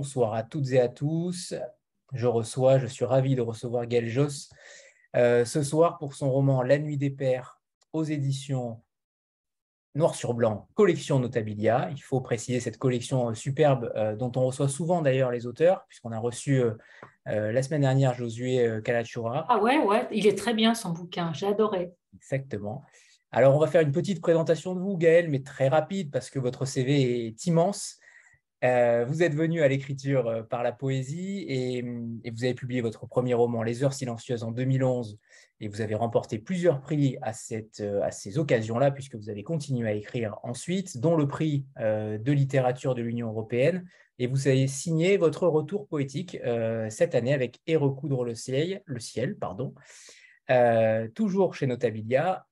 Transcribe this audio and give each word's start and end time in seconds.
bonsoir 0.00 0.32
à 0.32 0.42
toutes 0.42 0.72
et 0.72 0.80
à 0.80 0.88
tous. 0.88 1.52
Je 2.14 2.26
reçois, 2.26 2.78
je 2.78 2.86
suis 2.86 3.04
ravi 3.04 3.34
de 3.34 3.42
recevoir 3.42 3.86
Gaël 3.86 4.08
Joss 4.08 4.50
euh, 5.14 5.44
ce 5.44 5.62
soir 5.62 5.98
pour 5.98 6.14
son 6.14 6.32
roman 6.32 6.62
La 6.62 6.78
Nuit 6.78 6.96
des 6.96 7.10
Pères 7.10 7.60
aux 7.92 8.02
éditions 8.02 8.80
Noir 9.94 10.14
sur 10.14 10.32
Blanc, 10.32 10.68
collection 10.72 11.18
Notabilia. 11.18 11.90
Il 11.90 12.00
faut 12.00 12.22
préciser 12.22 12.60
cette 12.60 12.78
collection 12.78 13.28
euh, 13.28 13.34
superbe 13.34 13.92
euh, 13.94 14.16
dont 14.16 14.32
on 14.36 14.46
reçoit 14.46 14.70
souvent 14.70 15.02
d'ailleurs 15.02 15.30
les 15.32 15.46
auteurs, 15.46 15.84
puisqu'on 15.86 16.12
a 16.12 16.18
reçu 16.18 16.62
la 17.26 17.62
semaine 17.62 17.82
dernière 17.82 18.14
Josué 18.14 18.80
Kalachura. 18.82 19.44
Ah 19.50 19.58
ouais, 19.58 19.76
ouais, 19.84 20.08
il 20.12 20.26
est 20.26 20.38
très 20.38 20.54
bien 20.54 20.72
son 20.72 20.92
bouquin, 20.92 21.34
j'ai 21.34 21.48
adoré. 21.48 21.92
Exactement. 22.14 22.84
Alors, 23.32 23.54
on 23.54 23.58
va 23.58 23.66
faire 23.66 23.82
une 23.82 23.92
petite 23.92 24.22
présentation 24.22 24.74
de 24.74 24.80
vous, 24.80 24.96
Gaël, 24.96 25.28
mais 25.28 25.42
très 25.42 25.68
rapide 25.68 26.10
parce 26.10 26.30
que 26.30 26.38
votre 26.38 26.64
CV 26.64 27.26
est 27.26 27.46
immense. 27.46 27.99
Euh, 28.62 29.06
vous 29.06 29.22
êtes 29.22 29.34
venu 29.34 29.62
à 29.62 29.68
l'écriture 29.68 30.26
euh, 30.26 30.42
par 30.42 30.62
la 30.62 30.72
poésie 30.72 31.46
et, 31.48 31.82
vous 31.82 32.44
avez 32.44 32.54
publié 32.54 32.82
votre 32.82 33.06
premier 33.06 33.32
roman, 33.32 33.62
Les 33.62 33.82
Heures 33.82 33.94
Silencieuses, 33.94 34.42
en 34.42 34.50
2011 34.50 35.18
et 35.60 35.68
vous 35.68 35.80
avez 35.80 35.94
remporté 35.94 36.38
plusieurs 36.38 36.82
prix 36.82 37.16
euh, 37.80 38.02
à 38.02 38.10
ces 38.10 38.38
occasions-là 38.38 38.90
puisque 38.90 39.14
vous 39.14 39.30
avez 39.30 39.42
continué 39.42 39.88
à 39.88 39.94
écrire 39.94 40.38
ensuite, 40.42 40.98
dont 40.98 41.16
le 41.16 41.26
prix 41.26 41.64
de 41.78 42.32
littérature 42.32 42.94
de 42.94 43.02
l'Union 43.02 43.28
européenne. 43.28 43.86
Et 44.18 44.26
vous 44.26 44.48
avez 44.48 44.66
signé 44.66 45.16
votre 45.16 45.46
retour 45.48 45.86
poétique 45.86 46.38
cette 46.90 47.14
année 47.14 47.32
avec 47.32 47.60
Et 47.66 47.76
recoudre 47.76 48.24
le 48.24 48.34
ciel, 48.34 48.82
le 48.84 49.00
ciel 49.00 49.36
pardon, 49.36 49.74
toujours 51.14 51.54
chez 51.54 51.66
Notabilia. 51.66 52.46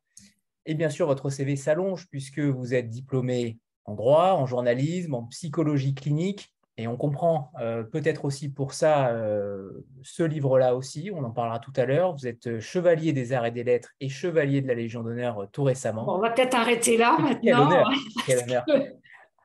Et 0.64 0.74
bien 0.74 0.90
sûr, 0.90 1.06
votre 1.06 1.30
CV 1.30 1.56
s'allonge 1.56 2.08
puisque 2.08 2.40
vous 2.40 2.74
êtes 2.74 2.88
diplômé 2.88 3.58
en 3.88 3.94
droit, 3.94 4.32
en 4.32 4.46
journalisme, 4.46 5.14
en 5.14 5.22
psychologie 5.24 5.94
clinique. 5.94 6.52
Et 6.76 6.86
on 6.86 6.96
comprend 6.96 7.50
euh, 7.60 7.82
peut-être 7.82 8.24
aussi 8.24 8.48
pour 8.48 8.72
ça 8.72 9.08
euh, 9.08 9.84
ce 10.02 10.22
livre-là 10.22 10.76
aussi, 10.76 11.10
on 11.12 11.24
en 11.24 11.32
parlera 11.32 11.58
tout 11.58 11.72
à 11.74 11.84
l'heure. 11.86 12.14
Vous 12.14 12.28
êtes 12.28 12.60
chevalier 12.60 13.12
des 13.12 13.32
arts 13.32 13.46
et 13.46 13.50
des 13.50 13.64
lettres 13.64 13.90
et 14.00 14.08
chevalier 14.08 14.60
de 14.60 14.68
la 14.68 14.74
Légion 14.74 15.02
d'honneur 15.02 15.42
euh, 15.42 15.46
tout 15.50 15.64
récemment. 15.64 16.04
on 16.06 16.20
va 16.20 16.30
peut-être 16.30 16.54
arrêter 16.54 16.96
là 16.96 17.16
maintenant. 17.18 17.82
Quel 18.26 18.44
honneur. 18.44 18.64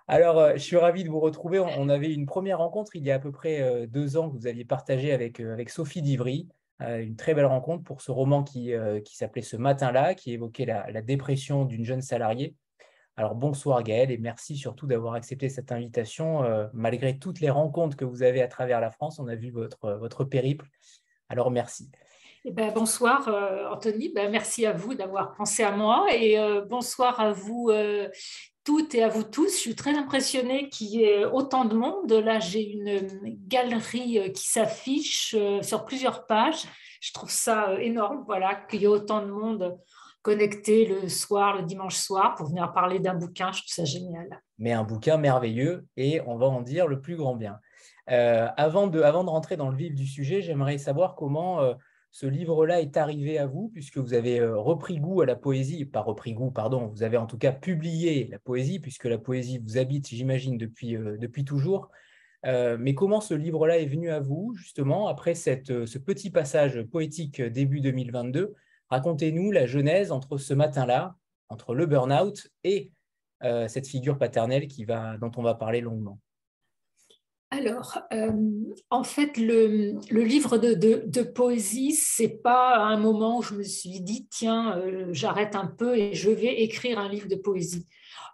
Alors, 0.08 0.52
je 0.54 0.62
suis 0.62 0.78
ravi 0.78 1.04
de 1.04 1.10
vous 1.10 1.22
retrouver. 1.22 1.60
On 1.60 1.90
avait 1.90 2.14
une 2.14 2.28
première 2.28 2.60
rencontre 2.60 2.96
il 2.96 3.04
y 3.04 3.10
a 3.10 3.16
à 3.16 3.20
peu 3.20 3.32
près 3.32 3.88
deux 3.88 4.18
ans 4.18 4.30
que 4.30 4.36
vous 4.36 4.48
aviez 4.48 4.66
partagé 4.66 5.14
avec, 5.14 5.40
avec 5.40 5.70
Sophie 5.70 6.02
Divry. 6.02 6.50
une 6.82 7.16
très 7.16 7.34
belle 7.34 7.46
rencontre 7.46 7.84
pour 7.86 8.02
ce 8.02 8.12
roman 8.12 8.44
qui, 8.44 8.74
qui 9.06 9.16
s'appelait 9.16 9.42
Ce 9.42 9.56
matin-là, 9.56 10.14
qui 10.14 10.34
évoquait 10.34 10.66
la, 10.66 10.92
la 10.92 11.02
dépression 11.02 11.64
d'une 11.64 11.86
jeune 11.86 12.02
salariée. 12.02 12.54
Alors 13.16 13.36
bonsoir 13.36 13.84
Gaël 13.84 14.10
et 14.10 14.18
merci 14.18 14.58
surtout 14.58 14.88
d'avoir 14.88 15.14
accepté 15.14 15.48
cette 15.48 15.72
invitation. 15.72 16.44
Euh, 16.44 16.66
malgré 16.74 17.20
toutes 17.20 17.42
les 17.42 17.52
rencontres 17.52 17.96
que 17.96 18.06
vous 18.06 18.24
avez 18.24 18.42
à 18.42 18.48
travers 18.48 18.82
la 18.82 18.90
France, 18.90 19.20
on 19.20 19.28
a 19.28 19.36
vu 19.36 19.52
votre, 19.52 19.92
votre 20.00 20.24
périple. 20.24 20.66
Alors 21.30 21.52
merci. 21.52 21.92
Eh 22.44 22.52
ben, 22.52 22.74
bonsoir 22.74 23.28
euh, 23.28 23.68
Anthony, 23.70 24.10
ben, 24.10 24.32
merci 24.32 24.66
à 24.66 24.74
vous 24.74 24.96
d'avoir 24.96 25.36
pensé 25.36 25.62
à 25.62 25.72
moi 25.72 26.08
et 26.12 26.40
euh, 26.40 26.62
bonsoir 26.62 27.20
à 27.20 27.32
vous 27.32 27.72
toutes 28.64 28.96
et 28.96 29.04
à 29.04 29.10
vous 29.10 29.24
tous. 29.24 29.54
Je 29.54 29.60
suis 29.60 29.76
très 29.76 29.96
impressionnée 29.96 30.70
qu'il 30.70 30.88
y 30.88 31.04
ait 31.04 31.26
autant 31.26 31.66
de 31.66 31.76
monde. 31.76 32.12
Là, 32.12 32.40
j'ai 32.40 32.64
une 32.64 33.08
galerie 33.48 34.34
qui 34.34 34.48
s'affiche 34.48 35.36
sur 35.62 35.86
plusieurs 35.86 36.26
pages. 36.26 36.64
Je 37.00 37.14
trouve 37.14 37.30
ça 37.30 37.80
énorme, 37.80 38.24
voilà, 38.26 38.56
qu'il 38.56 38.82
y 38.82 38.86
ait 38.86 38.88
autant 38.88 39.22
de 39.22 39.30
monde 39.30 39.78
connecté 40.24 40.86
le 40.86 41.10
soir, 41.10 41.58
le 41.58 41.64
dimanche 41.64 41.98
soir, 41.98 42.34
pour 42.36 42.48
venir 42.48 42.72
parler 42.74 43.00
d'un 43.00 43.14
bouquin. 43.14 43.52
Je 43.52 43.60
trouve 43.60 43.74
ça 43.74 43.86
génial. 43.86 44.42
Mais 44.58 44.72
un 44.72 44.84
bouquin 44.84 45.18
merveilleux 45.18 45.86
et 45.98 46.22
on 46.26 46.38
va 46.38 46.48
en 46.48 46.62
dire 46.62 46.88
le 46.88 47.02
plus 47.02 47.18
grand 47.18 47.36
bien. 47.36 47.60
Euh, 48.10 48.48
avant, 48.58 48.88
de, 48.88 49.02
avant 49.02 49.24
de 49.24 49.30
rentrer 49.30 49.58
dans 49.58 49.70
le 49.70 49.76
vif 49.76 49.94
du 49.94 50.08
sujet, 50.08 50.42
j'aimerais 50.42 50.78
savoir 50.78 51.16
comment 51.16 51.62
euh, 51.62 51.74
ce 52.12 52.26
livre-là 52.26 52.82
est 52.82 52.96
arrivé 52.96 53.38
à 53.38 53.48
vous, 53.48 53.70
puisque 53.74 53.98
vous 53.98 54.14
avez 54.14 54.40
euh, 54.40 54.58
repris 54.58 54.98
goût 54.98 55.22
à 55.22 55.26
la 55.26 55.36
poésie, 55.36 55.84
pas 55.86 56.02
repris 56.02 56.34
goût, 56.34 56.52
pardon, 56.52 56.88
vous 56.88 57.04
avez 57.04 57.18
en 57.18 57.26
tout 57.26 57.38
cas 57.38 57.52
publié 57.52 58.30
la 58.32 58.40
poésie, 58.40 58.80
puisque 58.80 59.06
la 59.06 59.18
poésie 59.18 59.60
vous 59.60 59.78
habite, 59.78 60.08
j'imagine, 60.08 60.58
depuis, 60.58 60.94
depuis 60.94 61.44
toujours. 61.44 61.92
mais 62.44 62.94
comment 62.94 63.22
ce 63.22 63.34
livre-là 63.34 63.80
est 63.80 63.86
venu 63.86 64.10
à 64.10 64.22
vous, 64.22 64.54
justement, 64.56 65.08
après 65.08 65.36
cette, 65.36 65.86
ce 65.86 65.98
petit 65.98 66.30
passage 66.30 66.82
poétique 66.84 67.42
début 67.42 67.82
2022 67.82 68.54
Racontez-nous 68.94 69.52
la 69.52 69.66
genèse 69.66 70.12
entre 70.12 70.38
ce 70.38 70.54
matin-là, 70.54 71.16
entre 71.50 71.74
le 71.74 71.88
burn-out 71.88 72.52
et 72.64 72.92
euh, 73.42 73.68
cette 73.68 73.88
figure 73.88 74.20
paternelle 74.20 74.68
dont 75.20 75.32
on 75.36 75.42
va 75.42 75.56
parler 75.56 75.82
longuement. 75.82 76.20
Alors, 77.56 78.00
euh, 78.12 78.32
en 78.90 79.04
fait, 79.04 79.38
le, 79.38 80.00
livre 80.10 80.58
de, 80.58 80.74
de, 80.74 81.04
de 81.06 81.22
poésie, 81.22 81.92
c'est 81.92 82.42
pas 82.42 82.78
un 82.78 82.98
moment 82.98 83.38
où 83.38 83.42
je 83.44 83.54
me 83.54 83.62
suis 83.62 84.02
dit, 84.02 84.28
tiens, 84.32 84.76
euh, 84.80 85.10
j'arrête 85.12 85.56
un 85.56 85.68
peu 85.68 85.96
et 85.96 86.16
je 86.16 86.32
vais 86.32 86.64
écrire 86.64 86.98
un 86.98 87.08
livre 87.08 87.28
de 87.28 87.36
poésie. 87.36 87.86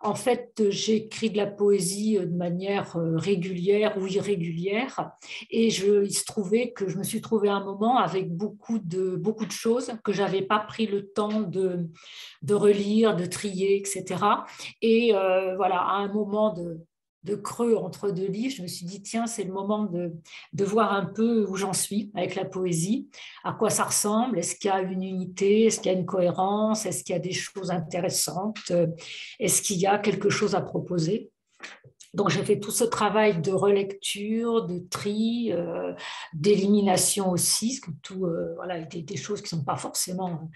En 0.01 0.15
fait, 0.15 0.63
j'écris 0.69 1.29
de 1.31 1.35
la 1.35 1.47
poésie 1.47 2.17
euh, 2.17 2.27
de 2.27 2.33
manière 2.33 2.95
régulière 2.95 3.97
ou 3.97 4.07
irrégulière. 4.07 5.11
Et 5.49 5.69
je, 5.69 6.05
il 6.05 6.15
se 6.15 6.23
trouvait 6.23 6.71
que 6.71 6.87
je 6.87 6.97
me 6.97 7.03
suis 7.03 7.19
trouvée 7.19 7.49
à 7.49 7.55
un 7.55 7.65
moment 7.65 7.97
avec 7.97 8.33
beaucoup 8.33 8.79
de, 8.79 9.17
beaucoup 9.17 9.45
de 9.45 9.51
choses 9.51 9.91
que 10.05 10.13
je 10.13 10.21
n'avais 10.21 10.43
pas 10.43 10.59
pris 10.59 10.87
le 10.87 11.09
temps 11.11 11.41
de, 11.41 11.89
de 12.41 12.53
relire, 12.53 13.17
de 13.17 13.25
trier, 13.25 13.75
etc. 13.75 14.05
Et 14.81 15.11
voilà, 15.11 15.81
à 15.81 15.95
un 15.97 16.07
moment 16.07 16.53
de, 16.53 16.79
de 17.23 17.35
creux 17.35 17.75
entre 17.75 18.11
deux 18.11 18.27
livres, 18.27 18.55
je 18.55 18.61
me 18.61 18.67
suis 18.67 18.85
dit, 18.85 19.01
tiens, 19.01 19.27
c'est 19.27 19.43
le 19.43 19.51
moment 19.51 19.83
de, 19.83 20.13
de, 20.53 20.63
voir 20.63 20.93
un 20.93 21.05
peu 21.05 21.45
où 21.45 21.55
j'en 21.55 21.73
suis 21.73 22.11
avec 22.15 22.35
la 22.35 22.45
poésie, 22.45 23.09
à 23.43 23.53
quoi 23.53 23.69
ça 23.69 23.83
ressemble, 23.83 24.39
est-ce 24.39 24.55
qu'il 24.55 24.69
y 24.69 24.73
a 24.73 24.81
une 24.81 25.03
unité, 25.03 25.65
est-ce 25.65 25.79
qu'il 25.79 25.91
y 25.91 25.95
a 25.95 25.97
une 25.97 26.05
cohérence, 26.05 26.85
est-ce 26.85 27.03
qu'il 27.03 27.13
y 27.13 27.17
a 27.17 27.21
des 27.21 27.33
choses 27.33 27.71
intéressantes, 27.71 28.71
est-ce 29.39 29.61
qu'il 29.61 29.77
y 29.77 29.85
a 29.85 29.97
quelque 29.97 30.29
chose 30.29 30.55
à 30.55 30.61
proposer? 30.61 31.29
Donc 32.13 32.29
j'ai 32.29 32.43
fait 32.43 32.59
tout 32.59 32.71
ce 32.71 32.83
travail 32.83 33.39
de 33.41 33.51
relecture, 33.51 34.65
de 34.65 34.79
tri, 34.79 35.51
euh, 35.51 35.93
d'élimination 36.33 37.29
aussi, 37.29 37.79
que 37.79 37.91
tout, 38.01 38.25
euh, 38.25 38.53
voilà, 38.55 38.79
des, 38.81 39.03
des, 39.03 39.17
choses 39.17 39.41
qui 39.41 39.53
ne 39.53 39.59
sont 39.59 39.65
pas 39.65 39.75
forcément 39.75 40.49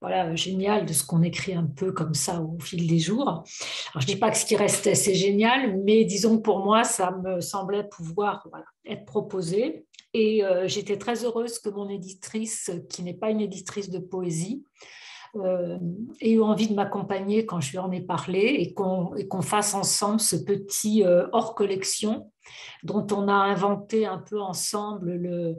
voilà, 0.00 0.34
génial 0.36 0.86
de 0.86 0.92
ce 0.92 1.04
qu'on 1.04 1.22
écrit 1.22 1.54
un 1.54 1.66
peu 1.66 1.92
comme 1.92 2.14
ça 2.14 2.40
au 2.40 2.58
fil 2.60 2.86
des 2.86 2.98
jours. 2.98 3.28
Alors, 3.28 3.44
je 3.94 4.06
ne 4.06 4.12
dis 4.12 4.16
pas 4.16 4.30
que 4.30 4.36
ce 4.36 4.46
qui 4.46 4.56
restait, 4.56 4.94
c'est 4.94 5.14
génial, 5.14 5.76
mais 5.84 6.04
disons 6.04 6.38
pour 6.38 6.60
moi, 6.64 6.84
ça 6.84 7.10
me 7.10 7.40
semblait 7.40 7.84
pouvoir 7.84 8.46
être 8.84 9.04
proposé. 9.04 9.86
Et 10.14 10.44
euh, 10.44 10.66
j'étais 10.66 10.98
très 10.98 11.24
heureuse 11.24 11.58
que 11.58 11.68
mon 11.68 11.88
éditrice, 11.88 12.70
qui 12.88 13.02
n'est 13.02 13.14
pas 13.14 13.30
une 13.30 13.40
éditrice 13.40 13.90
de 13.90 13.98
poésie, 13.98 14.64
euh, 15.36 15.78
ait 16.20 16.32
eu 16.32 16.42
envie 16.42 16.68
de 16.68 16.74
m'accompagner 16.74 17.44
quand 17.44 17.60
je 17.60 17.72
lui 17.72 17.78
en 17.78 17.90
ai 17.92 18.00
parlé 18.00 18.38
et 18.38 18.72
qu'on 18.72 19.42
fasse 19.42 19.74
ensemble 19.74 20.20
ce 20.20 20.36
petit 20.36 21.04
euh, 21.04 21.26
hors 21.32 21.54
collection 21.54 22.32
dont 22.82 23.06
on 23.12 23.28
a 23.28 23.34
inventé 23.34 24.06
un 24.06 24.18
peu 24.18 24.40
ensemble 24.40 25.12
le, 25.12 25.58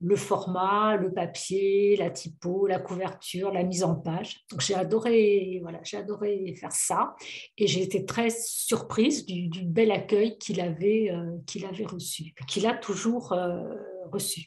le 0.00 0.16
format, 0.16 0.96
le 0.96 1.12
papier, 1.12 1.96
la 1.96 2.10
typo, 2.10 2.66
la 2.66 2.78
couverture, 2.78 3.52
la 3.52 3.62
mise 3.62 3.84
en 3.84 3.94
page. 3.94 4.40
Donc 4.50 4.62
j'ai 4.62 4.74
adoré, 4.74 5.58
voilà, 5.62 5.80
j'ai 5.82 5.98
adoré 5.98 6.54
faire 6.58 6.72
ça 6.72 7.14
et 7.58 7.66
j'ai 7.66 7.82
été 7.82 8.06
très 8.06 8.30
surprise 8.30 9.26
du, 9.26 9.50
bel 9.62 9.90
accueil 9.90 10.38
qu'il 10.38 10.60
avait, 10.60 11.10
euh, 11.10 11.36
qu'il 11.46 11.66
avait 11.66 11.84
reçu, 11.84 12.34
qu'il 12.48 12.66
a 12.66 12.74
toujours 12.74 13.32
euh, 13.32 13.62
reçu. 14.10 14.46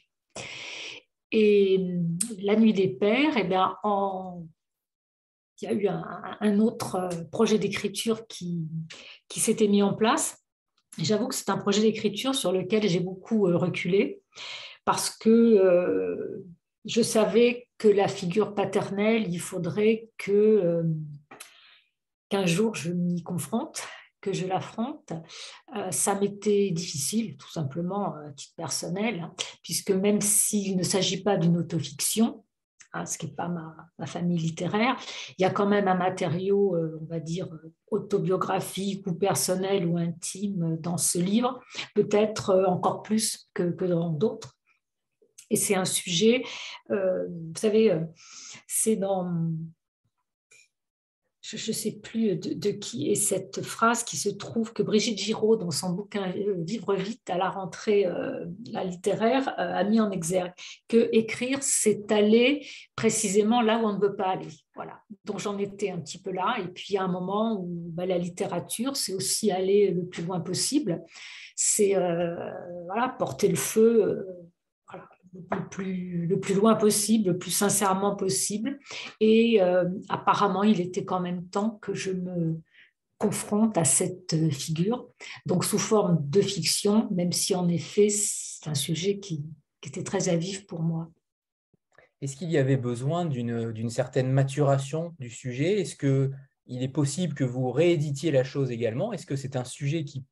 Et 1.30 1.78
hum, 1.78 2.18
la 2.40 2.56
nuit 2.56 2.72
des 2.72 2.88
pères, 2.88 3.36
eh 3.36 3.44
bien, 3.44 3.76
en... 3.84 4.44
il 5.60 5.68
y 5.68 5.68
a 5.68 5.72
eu 5.72 5.86
un, 5.86 6.58
autre 6.58 6.96
euh, 6.96 7.24
projet 7.30 7.58
d'écriture 7.58 8.26
qui 8.26 8.66
s'était 9.30 9.68
mis 9.68 9.84
en 9.84 9.94
place. 9.94 10.44
J'avoue 10.98 11.28
que 11.28 11.34
c'est 11.34 11.50
un 11.50 11.58
projet 11.58 11.82
d'écriture 11.82 12.34
sur 12.34 12.50
lequel 12.52 12.88
j'ai 12.88 13.00
beaucoup 13.00 13.44
reculé 13.44 14.20
parce 14.84 15.10
que 15.10 15.30
euh, 15.30 16.44
je 16.84 17.02
savais 17.02 17.68
que 17.78 17.88
la 17.88 18.08
figure 18.08 18.54
paternelle, 18.54 19.26
il 19.32 19.40
faudrait 19.40 20.10
que 20.18 20.32
euh, 20.32 20.82
qu'un 22.28 22.46
jour 22.46 22.74
je 22.74 22.92
m'y 22.92 23.22
confronte, 23.22 23.82
que 24.20 24.32
je 24.32 24.46
l'affronte. 24.46 25.12
Euh, 25.76 25.90
ça 25.90 26.14
m'était 26.14 26.70
difficile, 26.70 27.36
tout 27.36 27.50
simplement 27.50 28.14
à 28.14 28.32
titre 28.32 28.54
personnel, 28.56 29.20
hein, 29.20 29.34
puisque 29.62 29.90
même 29.90 30.20
s'il 30.20 30.76
ne 30.76 30.82
s'agit 30.82 31.22
pas 31.22 31.36
d'une 31.36 31.56
autofiction, 31.56 32.44
hein, 32.92 33.06
ce 33.06 33.16
qui 33.16 33.26
n'est 33.26 33.32
pas 33.32 33.48
ma, 33.48 34.06
famille 34.06 34.38
littéraire, 34.38 34.96
il 35.38 35.42
y 35.42 35.44
a 35.46 35.50
quand 35.50 35.66
même 35.66 35.88
un 35.88 35.94
matériau, 35.94 36.76
on 37.00 37.06
va 37.06 37.20
dire, 37.20 37.48
autobiographique 37.90 39.06
ou 39.06 39.14
personnel 39.14 39.86
ou 39.86 39.96
intime 39.96 40.76
dans 40.80 40.98
ce 40.98 41.18
livre, 41.18 41.60
peut-être 41.94 42.64
encore 42.66 43.02
plus 43.02 43.48
que 43.54 43.62
dans 43.62 44.10
d'autres. 44.10 44.53
Et 45.50 45.56
c'est 45.56 45.74
un 45.74 45.84
sujet, 45.84 46.42
euh, 46.90 47.26
vous 47.28 47.58
savez, 47.58 47.90
euh, 47.90 48.00
c'est 48.66 48.96
dans, 48.96 49.30
je 51.42 51.56
ne 51.56 51.74
sais 51.74 51.92
plus 52.02 52.36
de, 52.36 52.70
qui 52.70 53.10
est 53.10 53.14
cette 53.14 53.62
phrase 53.62 54.02
qui 54.02 54.16
se 54.16 54.30
trouve 54.30 54.72
que 54.72 54.82
Brigitte 54.82 55.18
Giraud, 55.18 55.56
dans 55.56 55.70
son 55.70 55.90
bouquin 55.90 56.32
euh, 56.32 56.54
Vivre 56.58 56.94
vite 56.94 57.28
à 57.28 57.36
la 57.36 57.50
rentrée 57.50 58.06
la 58.72 58.84
littéraire, 58.84 59.52
a 59.58 59.84
mis 59.84 60.00
en 60.00 60.10
exergue 60.10 60.52
que 60.88 61.08
écrire, 61.12 61.58
c'est 61.62 62.10
aller 62.10 62.66
précisément 62.96 63.60
là 63.60 63.78
où 63.78 63.86
on 63.86 63.92
ne 63.92 64.00
veut 64.00 64.16
pas 64.16 64.30
aller. 64.30 64.48
Voilà. 64.74 65.00
Donc 65.24 65.38
j'en 65.38 65.58
étais 65.58 65.90
un 65.90 66.00
petit 66.00 66.20
peu 66.20 66.32
là. 66.32 66.56
Et 66.58 66.68
puis 66.68 66.86
il 66.90 66.94
y 66.94 66.98
a 66.98 67.02
un 67.02 67.08
moment 67.08 67.60
où 67.60 67.66
bah, 67.68 68.06
la 68.06 68.18
littérature, 68.18 68.96
c'est 68.96 69.12
aussi 69.12 69.52
aller 69.52 69.90
le 69.90 70.06
plus 70.06 70.24
loin 70.24 70.40
possible. 70.40 71.04
C'est 71.54 71.94
voilà, 72.86 73.14
porter 73.18 73.48
le 73.48 73.56
feu 73.56 74.26
le 75.34 75.68
plus, 75.68 76.26
le 76.26 76.40
plus 76.40 76.54
loin 76.54 76.74
possible, 76.74 77.30
le 77.30 77.38
plus 77.38 77.50
sincèrement 77.50 78.16
possible. 78.16 78.78
Et 79.20 79.60
euh, 79.60 79.84
apparemment, 80.08 80.62
il 80.62 80.80
était 80.80 81.04
quand 81.04 81.20
même 81.20 81.46
temps 81.48 81.78
que 81.82 81.94
je 81.94 82.12
me 82.12 82.60
confronte 83.18 83.78
à 83.78 83.84
cette 83.84 84.50
figure, 84.52 85.08
donc 85.46 85.64
sous 85.64 85.78
forme 85.78 86.18
de 86.28 86.40
fiction, 86.40 87.08
même 87.10 87.32
si 87.32 87.54
en 87.54 87.68
effet, 87.68 88.08
c'est 88.10 88.68
un 88.68 88.74
sujet 88.74 89.18
qui, 89.18 89.44
était 89.86 90.02
très 90.02 90.30
à 90.30 90.36
vif 90.36 90.66
pour 90.66 90.80
moi. 90.80 91.10
Est-ce 92.22 92.36
qu'il 92.36 92.50
y 92.50 92.56
avait 92.56 92.78
besoin 92.78 93.26
d'une 93.26 93.90
certaine 93.90 94.32
maturation 94.32 95.14
du 95.18 95.28
sujet? 95.28 95.82
Est-ce 95.82 95.94
qu'il 95.94 96.82
est 96.82 96.88
possible 96.88 97.34
que 97.34 97.44
vous 97.44 97.70
rééditiez 97.70 98.30
la 98.30 98.44
chose 98.44 98.70
également? 98.70 99.12
Est-ce 99.12 99.26
que 99.26 99.36
c'est 99.36 99.56
un 99.56 99.64
sujet 99.64 100.04
qui 100.04 100.24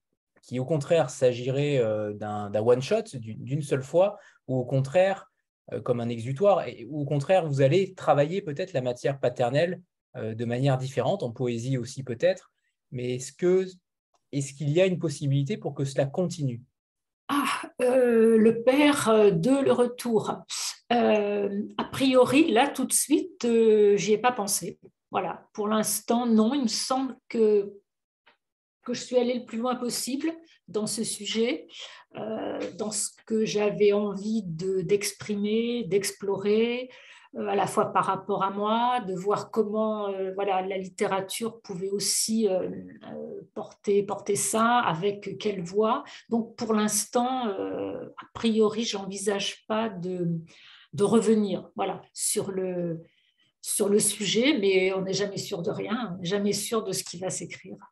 qui 0.43 0.59
au 0.59 0.65
contraire 0.65 1.09
s'agirait 1.09 1.79
euh, 1.79 2.13
d'un 2.13 2.53
one-shot, 2.55 3.05
d'une 3.15 3.63
seule 3.63 3.83
fois, 3.83 4.19
ou 4.49 4.57
au 4.57 4.65
contraire, 4.65 5.31
euh, 5.73 5.81
comme 5.81 6.01
un 6.01 6.09
exutoire, 6.09 6.65
ou 6.89 7.03
au 7.03 7.05
contraire, 7.05 7.47
vous 7.47 7.61
allez 7.61 7.95
travailler 7.95 8.43
peut-être 8.43 8.73
la 8.73 8.83
matière 8.83 9.21
paternelle 9.21 9.81
euh, 10.17 10.35
de 10.35 10.45
manière 10.45 10.79
différente, 10.79 11.23
en 11.23 11.31
poésie 11.31 11.79
aussi 11.79 12.03
peut-être, 12.03 12.53
mais 12.91 13.15
est-ce 13.15 13.33
que 13.33 13.67
est-ce 14.33 14.55
qu'il 14.55 14.71
y 14.71 14.81
a 14.81 14.87
une 14.87 14.99
possibilité 14.99 15.59
pour 15.59 15.75
que 15.75 15.85
cela 15.85 16.07
continue? 16.07 16.63
Ah, 17.29 17.63
le 17.79 18.63
père 18.63 19.31
de 19.31 19.63
le 19.63 19.73
retour. 19.73 20.43
a 20.89 21.85
priori, 21.93 22.51
là, 22.51 22.69
tout 22.69 22.87
de 22.87 22.93
suite, 22.95 23.47
j'y 23.97 24.13
ai 24.13 24.19
pas 24.19 24.33
pensé. 24.33 24.79
Voilà, 25.11 25.47
pour 25.53 25.69
l'instant, 25.69 26.25
non. 26.25 26.55
Il 26.55 26.63
me 26.63 26.69
semble 26.69 27.15
que 27.29 27.71
que 28.83 28.95
je 28.95 29.01
suis 29.01 29.17
allée 29.17 29.39
le 29.39 29.45
plus 29.45 29.59
loin 29.59 29.77
possible 29.77 30.33
dans 30.73 30.87
ce 30.87 31.05
sujet, 31.05 31.69
euh, 32.17 32.59
dans 32.77 32.91
ce 32.91 33.11
que 33.27 33.45
j'avais 33.45 33.93
envie 33.93 34.43
d'exprimer, 34.45 35.85
d'explorer, 35.85 36.91
euh, 37.37 37.47
à 37.47 37.55
la 37.55 37.67
fois 37.67 37.93
par 37.93 38.05
rapport 38.05 38.43
à 38.43 38.51
moi, 38.51 39.01
de 39.07 39.15
voir 39.15 39.51
comment 39.51 40.09
euh, 40.09 40.33
voilà, 40.35 40.61
la 40.63 40.77
littérature 40.77 41.61
pouvait 41.63 41.89
aussi 41.89 42.49
porter, 43.55 44.03
porter 44.03 44.37
ça, 44.37 44.79
avec 44.81 45.39
quelle 45.39 45.63
voix. 45.63 46.05
Donc 46.29 46.57
pour 46.57 46.75
l'instant, 46.75 47.49
a 47.49 48.27
priori, 48.35 48.85
j'envisage 48.85 49.65
pas 49.67 49.89
de, 49.89 50.29
de 50.93 51.05
revenir 51.05 51.71
voilà, 51.77 52.03
sur, 52.13 52.51
le, 52.51 53.01
sur 53.63 53.89
le 53.89 53.99
sujet, 53.99 54.59
mais 54.59 54.93
on 54.93 55.03
n'est 55.03 55.15
jamais 55.15 55.39
sûr 55.39 55.63
de 55.63 55.71
rien, 55.71 56.19
jamais 56.21 56.53
sûr 56.53 56.85
de 56.85 56.93
ce 56.93 57.05
qui 57.05 57.19
va 57.19 57.31
s'écrire. 57.31 57.92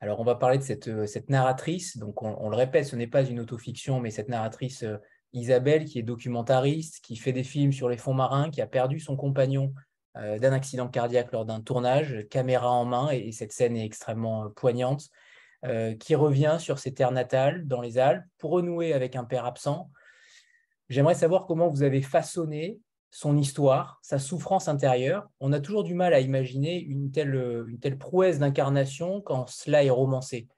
Alors, 0.00 0.20
on 0.20 0.24
va 0.24 0.36
parler 0.36 0.58
de 0.58 0.62
cette, 0.62 0.88
euh, 0.88 1.06
narratrice. 1.28 1.96
Donc, 1.96 2.22
on, 2.22 2.48
le 2.48 2.56
répète, 2.56 2.86
ce 2.86 2.96
n'est 2.96 3.08
pas 3.08 3.24
une 3.24 3.40
autofiction, 3.40 4.00
mais 4.00 4.10
cette 4.10 4.28
narratrice 4.28 4.84
euh, 4.84 4.96
Isabelle, 5.32 5.84
qui 5.86 5.98
est 5.98 6.02
documentariste, 6.02 7.00
qui 7.02 7.16
fait 7.16 7.32
des 7.32 7.42
films 7.42 7.72
sur 7.72 7.88
les 7.88 7.96
fonds 7.96 8.14
marins, 8.14 8.50
qui 8.50 8.60
a 8.60 8.66
perdu 8.66 9.00
son 9.00 9.16
compagnon 9.16 9.74
euh, 10.16 10.38
d'un 10.38 10.52
accident 10.52 10.88
cardiaque 10.88 11.32
lors 11.32 11.44
d'un 11.44 11.60
tournage, 11.60 12.26
caméra 12.30 12.70
en 12.70 12.84
main, 12.84 13.10
et, 13.10 13.32
cette 13.32 13.52
scène 13.52 13.76
est 13.76 13.84
extrêmement 13.84 14.50
poignante, 14.50 15.08
qui 15.98 16.14
revient 16.14 16.58
sur 16.60 16.78
ses 16.78 16.94
terres 16.94 17.10
natales, 17.10 17.66
dans 17.66 17.80
les 17.80 17.98
Alpes, 17.98 18.24
pour 18.38 18.52
renouer 18.52 18.92
avec 18.92 19.16
un 19.16 19.24
père 19.24 19.44
absent. 19.44 19.90
J'aimerais 20.88 21.16
savoir 21.16 21.46
comment 21.46 21.66
vous 21.66 21.82
avez 21.82 22.00
façonné 22.00 22.78
son 23.10 23.36
histoire, 23.36 23.98
sa 24.02 24.18
souffrance 24.18 24.68
intérieure. 24.68 25.28
On 25.40 25.52
a 25.52 25.60
toujours 25.60 25.84
du 25.84 25.94
mal 25.94 26.14
à 26.14 26.20
imaginer 26.20 26.78
une 26.80 27.10
telle, 27.10 27.34
une 27.68 27.78
telle 27.78 27.98
prouesse 27.98 28.38
d'incarnation 28.38 29.20
quand 29.20 29.48
cela 29.48 29.84
est 29.84 29.90
romancé. 29.90 30.48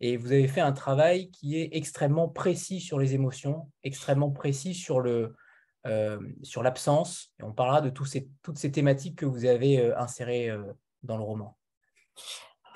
Et 0.00 0.16
vous 0.16 0.32
avez 0.32 0.46
fait 0.46 0.60
un 0.60 0.72
travail 0.72 1.30
qui 1.30 1.58
est 1.58 1.70
extrêmement 1.72 2.28
précis 2.28 2.80
sur 2.80 2.98
les 2.98 3.14
émotions, 3.14 3.70
extrêmement 3.82 4.30
précis 4.30 4.74
sur 4.74 5.00
le, 5.00 5.34
euh, 5.86 6.18
l'absence. 6.62 7.32
On 7.42 7.52
parlera 7.52 7.80
de 7.80 7.90
toutes 7.90 8.08
ces 8.58 8.72
thématiques 8.72 9.18
que 9.18 9.26
vous 9.26 9.44
avez 9.46 9.80
euh, 9.80 9.98
insérées 9.98 10.50
euh, 10.50 10.62
dans 11.02 11.16
le 11.16 11.22
roman 11.22 11.56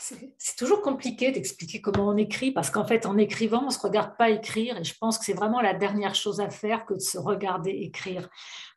c'est 0.00 0.56
toujours 0.56 0.80
compliqué 0.80 1.30
d'expliquer 1.30 1.80
comment 1.80 2.08
on 2.08 2.16
écrit 2.16 2.52
parce 2.52 2.70
qu'en 2.70 2.86
fait, 2.86 3.04
en 3.06 3.18
écrivant, 3.18 3.62
on 3.64 3.66
ne 3.66 3.70
se 3.70 3.78
regarde 3.78 4.16
pas 4.16 4.30
écrire 4.30 4.78
et 4.78 4.84
je 4.84 4.94
pense 4.98 5.18
que 5.18 5.24
c'est 5.24 5.34
vraiment 5.34 5.60
la 5.60 5.74
dernière 5.74 6.14
chose 6.14 6.40
à 6.40 6.48
faire 6.48 6.86
que 6.86 6.94
de 6.94 7.00
se 7.00 7.18
regarder 7.18 7.70
écrire. 7.70 8.28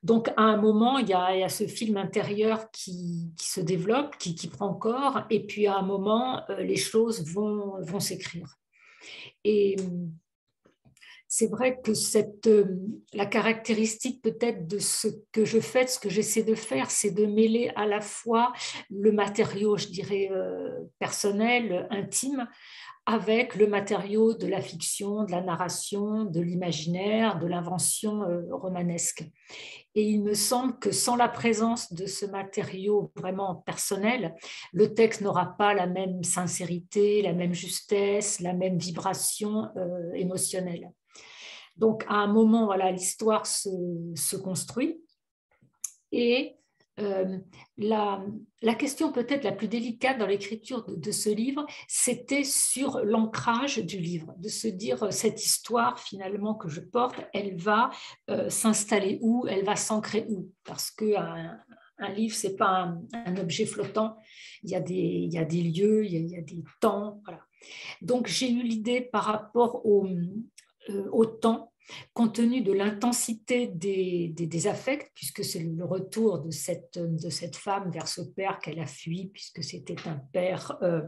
Donc, 0.04 0.30
à 0.36 0.42
un 0.42 0.58
moment, 0.58 0.98
il 0.98 1.08
y 1.08 1.14
a, 1.14 1.48
ce 1.50 1.66
film 1.66 1.98
intérieur 1.98 2.70
qui, 2.72 3.32
se 3.40 3.62
développe, 3.62 4.18
qui, 4.18 4.48
prend 4.48 4.74
corps 4.74 5.22
et 5.30 5.46
puis 5.46 5.68
à 5.68 5.78
un 5.78 5.82
moment, 5.82 6.42
euh, 6.50 6.62
les 6.62 6.76
choses 6.76 7.26
vont, 7.26 7.82
vont 7.82 8.00
s'écrire. 8.00 8.58
Et 9.44 9.76
c'est 11.36 11.48
vrai 11.48 11.82
que 11.82 11.94
euh, 12.48 12.66
la 13.12 13.26
caractéristique 13.26 14.22
peut-être 14.22 14.68
de 14.68 14.78
ce 14.78 15.08
que 15.32 15.46
je 15.46 15.60
fais, 15.60 15.86
de 15.86 15.90
ce 15.90 15.98
que 15.98 16.08
j'essaie 16.08 16.44
de 16.44 16.54
faire, 16.54 16.92
c'est 16.92 17.10
de 17.10 17.26
mêler 17.26 17.72
à 17.76 17.88
la 17.88 18.02
fois 18.02 18.54
le 18.92 19.12
matériau, 19.12 19.76
je 19.76 19.88
dirais, 19.88 20.30
euh, 20.32 20.82
personnel, 21.00 21.88
intime, 21.90 22.48
avec 23.08 23.56
le 23.56 23.66
matériau 23.66 24.36
de 24.36 24.46
la 24.46 24.62
fiction, 24.62 25.24
de 25.24 25.32
la 25.32 25.42
narration, 25.42 26.24
de 26.26 26.40
l'imaginaire, 26.40 27.40
de 27.40 27.48
l'invention 27.48 28.22
euh, 28.22 28.44
romanesque. 28.52 29.24
Et 29.96 30.04
il 30.04 30.22
me 30.22 30.36
semble 30.36 30.78
que 30.78 30.92
sans 30.92 31.16
la 31.16 31.30
présence 31.30 31.94
de 31.94 32.06
ce 32.06 32.28
matériau 32.28 33.12
vraiment 33.16 33.56
personnel, 33.56 34.36
le 34.72 34.94
texte 34.94 35.22
n'aura 35.22 35.58
pas 35.58 35.74
la 35.74 35.88
même 35.88 36.24
sincérité, 36.24 37.24
la 37.24 37.34
même 37.34 37.56
justesse, 37.56 38.40
la 38.40 38.54
même 38.54 38.78
vibration 38.78 39.70
émotionnelle. 40.14 40.92
Donc, 41.76 42.06
à 42.08 42.16
un 42.16 42.28
moment, 42.28 42.66
voilà, 42.66 42.92
l'histoire 42.92 43.46
se, 43.46 44.36
construit. 44.38 45.02
Et 46.12 46.56
euh, 47.00 47.40
la, 47.78 48.24
question 48.78 49.12
peut-être 49.12 49.44
la 49.44 49.52
plus 49.52 49.68
délicate 49.68 50.20
dans 50.20 50.28
l'écriture 50.28 50.86
de, 50.86 51.12
ce 51.12 51.30
livre, 51.30 51.66
c'était 51.88 52.44
sur 52.44 53.00
l'ancrage 53.04 53.80
du 53.80 53.98
livre, 53.98 54.36
de 54.38 54.48
se 54.48 54.68
dire 54.68 55.02
euh, 55.02 55.12
cette 55.12 55.44
histoire 55.44 56.00
finalement 56.00 56.54
que 56.54 56.70
je 56.70 56.82
porte, 56.82 57.16
elle 57.34 57.56
va 57.56 57.90
euh, 58.30 58.48
s'installer 58.50 59.18
où, 59.24 59.48
elle 59.48 59.66
va 59.66 59.76
s'ancrer 59.76 60.28
où, 60.30 60.52
parce 60.66 60.92
que 60.92 61.16
un, 61.18 61.60
livre 62.14 62.36
c'est 62.36 62.56
pas 62.56 62.96
un, 63.14 63.38
objet 63.38 63.66
flottant, 63.66 64.16
il 64.62 64.70
y 64.70 64.76
a 64.76 64.80
des, 64.80 64.94
il 64.94 65.34
y 65.34 65.40
a 65.40 65.46
des 65.46 65.64
lieux, 65.64 66.06
il 66.06 66.30
y 66.30 66.38
a, 66.38 66.42
des 66.42 66.64
temps, 66.80 67.22
voilà. 67.24 67.40
Donc 68.02 68.28
j'ai 68.28 68.52
eu 68.52 68.62
l'idée 68.62 69.02
par 69.02 69.24
rapport 69.24 69.84
au, 69.86 70.08
euh, 70.90 71.08
autant 71.12 71.72
compte 72.14 72.36
tenu 72.36 72.62
de 72.62 72.72
l'intensité 72.72 73.68
des, 73.68 74.68
affects, 74.68 75.12
puisque 75.14 75.44
c'est 75.44 75.60
le 75.60 75.84
retour 75.84 76.40
de 76.40 76.50
cette, 76.50 76.98
femme 77.56 77.92
vers 77.92 78.08
ce 78.08 78.22
père 78.22 78.60
qu'elle 78.60 78.80
a 78.80 78.86
fui, 78.86 79.30
puisque 79.34 79.64
c'était 79.64 80.08
un 80.08 80.18
père 80.32 80.78
euh, 80.82 81.02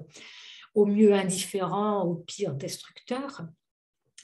au 0.74 0.86
mieux 0.86 1.14
indifférent, 1.14 2.04
au 2.04 2.16
pire 2.16 2.54
destructeur. 2.54 3.46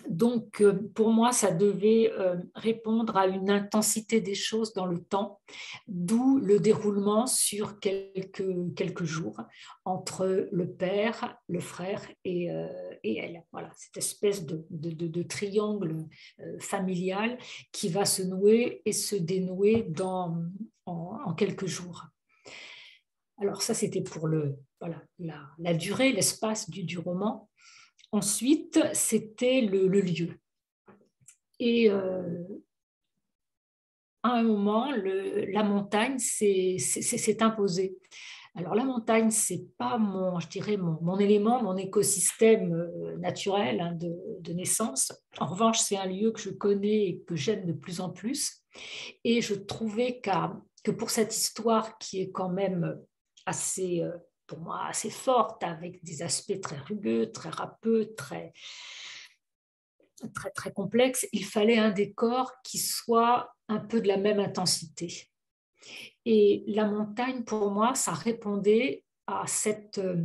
Donc, 0.09 0.61
euh, 0.61 0.89
pour 0.95 1.11
moi, 1.11 1.31
ça 1.31 1.51
devait 1.51 2.11
euh, 2.13 2.37
répondre 2.55 3.17
à 3.17 3.27
une 3.27 3.49
intensité 3.49 4.21
des 4.21 4.35
choses 4.35 4.73
dans 4.73 4.85
le 4.85 5.03
temps, 5.03 5.39
d'où 5.87 6.39
le 6.39 6.59
déroulement 6.59 7.27
sur 7.27 7.79
quelques, 7.79 9.03
jours 9.03 9.41
entre 9.85 10.47
le 10.51 10.71
père, 10.71 11.37
le 11.47 11.59
frère 11.59 12.01
et, 12.23 12.51
euh, 12.51 12.67
et 13.03 13.17
elle. 13.17 13.43
Voilà, 13.51 13.69
cette 13.75 13.97
espèce 13.97 14.45
de, 14.45 15.23
triangle 15.23 16.07
familial 16.59 17.37
qui 17.71 17.89
va 17.89 18.05
se 18.05 18.23
nouer 18.23 18.81
et 18.85 18.91
se 18.91 19.15
dénouer 19.15 19.83
dans, 19.89 20.35
en, 20.85 21.33
quelques 21.33 21.67
jours. 21.67 22.07
Alors 23.37 23.61
ça, 23.61 23.73
c'était 23.73 24.01
pour 24.01 24.27
le, 24.27 24.57
voilà, 24.79 25.01
la, 25.19 25.73
durée, 25.73 26.11
l'espace 26.11 26.69
du 26.69 26.97
roman. 26.97 27.49
Ensuite, 28.11 28.79
c'était 28.93 29.61
le, 29.61 29.87
lieu. 29.87 30.37
Et 31.59 31.89
euh, 31.89 32.43
à 34.23 34.33
un 34.33 34.43
moment, 34.43 34.91
la 34.91 35.63
montagne 35.63 36.19
s'est 36.19 37.41
imposée. 37.41 37.97
Alors 38.55 38.75
la 38.75 38.83
montagne, 38.83 39.31
c'est 39.31 39.65
pas 39.77 39.97
mon, 39.97 40.39
je 40.39 40.49
dirais 40.49 40.75
mon, 40.75 41.17
élément, 41.19 41.63
mon 41.63 41.77
écosystème 41.77 42.73
euh, 42.73 43.15
naturel 43.17 43.79
hein, 43.79 43.93
de, 43.93 44.51
naissance. 44.53 45.13
En 45.39 45.45
revanche, 45.45 45.79
c'est 45.79 45.95
un 45.95 46.05
lieu 46.05 46.31
que 46.31 46.41
je 46.41 46.49
connais 46.49 47.07
et 47.07 47.23
que 47.25 47.37
j'aime 47.37 47.65
de 47.65 47.71
plus 47.71 48.01
en 48.01 48.09
plus. 48.09 48.61
Et 49.23 49.41
je 49.41 49.53
trouvais 49.53 50.21
que 50.83 50.91
pour 50.91 51.11
cette 51.11 51.33
histoire 51.33 51.97
qui 51.97 52.19
est 52.19 52.31
quand 52.31 52.49
même 52.49 52.99
assez, 53.45 54.03
pour 54.51 54.59
moi, 54.59 54.81
assez 54.85 55.09
forte, 55.09 55.63
avec 55.63 56.03
des 56.03 56.23
aspects 56.23 56.59
très 56.59 56.77
rugueux, 56.77 57.31
très 57.31 57.49
râpeux, 57.49 58.13
très, 58.17 58.51
très, 60.33 60.51
très 60.51 60.73
complexes. 60.73 61.25
Il 61.31 61.45
fallait 61.45 61.77
un 61.77 61.91
décor 61.91 62.51
qui 62.61 62.77
soit 62.77 63.55
un 63.69 63.79
peu 63.79 64.01
de 64.01 64.09
la 64.09 64.17
même 64.17 64.41
intensité. 64.41 65.29
Et 66.25 66.65
la 66.67 66.85
montagne, 66.85 67.45
pour 67.45 67.71
moi, 67.71 67.95
ça 67.95 68.11
répondait 68.11 69.05
à 69.25 69.45
cette... 69.47 69.99
Euh, 69.99 70.21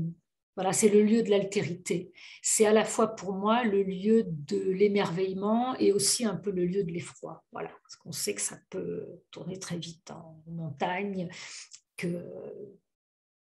voilà, 0.57 0.73
c'est 0.73 0.89
le 0.89 1.05
lieu 1.05 1.23
de 1.23 1.31
l'altérité. 1.31 2.13
C'est 2.43 2.67
à 2.67 2.73
la 2.73 2.85
fois 2.85 3.15
pour 3.15 3.33
moi 3.33 3.63
le 3.63 3.85
lieu 3.85 4.25
de 4.27 4.59
l'émerveillement 4.59 5.77
et 5.77 5.93
aussi 5.93 6.25
un 6.25 6.35
peu 6.35 6.51
le 6.51 6.65
lieu 6.67 6.83
de 6.83 6.91
l'effroi. 6.91 7.45
Voilà, 7.53 7.69
parce 7.83 7.95
qu'on 7.95 8.11
sait 8.11 8.35
que 8.35 8.41
ça 8.41 8.59
peut 8.71 9.07
tourner 9.31 9.59
très 9.61 9.77
vite 9.77 10.11
en 10.11 10.43
montagne, 10.47 11.29
que 11.97 12.25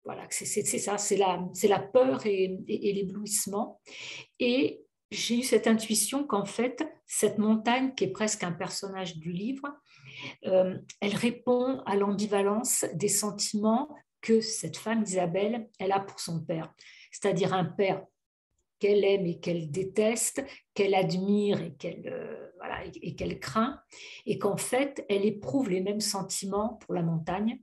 voilà, 0.04 0.26
c'est 0.30 0.46
ça, 0.46 0.98
c'est 0.98 1.18
la, 1.18 1.48
la 1.64 1.80
peur 1.80 2.26
et, 2.26 2.58
l'éblouissement. 2.68 3.80
Et 4.40 4.82
j'ai 5.12 5.40
eu 5.40 5.44
cette 5.44 5.68
intuition 5.68 6.26
qu'en 6.26 6.46
fait, 6.46 6.84
cette 7.06 7.38
montagne, 7.38 7.94
qui 7.94 8.06
est 8.06 8.12
presque 8.12 8.44
un 8.44 8.52
personnage 8.52 9.18
du 9.18 9.32
livre, 9.32 9.68
euh, 10.46 10.78
elle 11.02 11.16
répond 11.16 11.82
à 11.86 11.96
l'ambivalence 11.96 12.86
des 12.94 13.10
sentiments 13.10 13.96
que 14.22 14.40
cette 14.40 14.78
femme 14.78 15.04
Isabelle, 15.04 15.70
elle 15.80 15.92
a 15.92 16.00
pour 16.00 16.20
son 16.20 16.44
père. 16.44 16.74
C'est-à-dire 17.12 17.54
un 17.54 17.66
père 17.66 18.04
qu'elle 18.80 19.04
aime 19.04 19.28
et 19.28 19.40
qu'elle 19.40 19.70
déteste, 19.70 20.44
qu'elle 20.74 20.96
admire 20.96 21.62
et 21.62 21.74
qu'elle 21.74 22.08
euh, 22.08 22.50
voilà, 22.58 22.84
et, 23.02 23.16
qu'elle 23.16 23.40
craint, 23.40 23.80
et 24.26 24.38
qu'en 24.38 24.58
fait, 24.58 25.06
elle 25.10 25.26
éprouve 25.26 25.70
les 25.70 25.82
mêmes 25.82 26.00
sentiments 26.00 26.76
pour 26.76 26.94
la 26.94 27.02
montagne, 27.02 27.60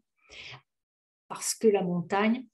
parce 1.28 1.54
que 1.54 1.68
la 1.68 1.82
montagne, 1.82 2.44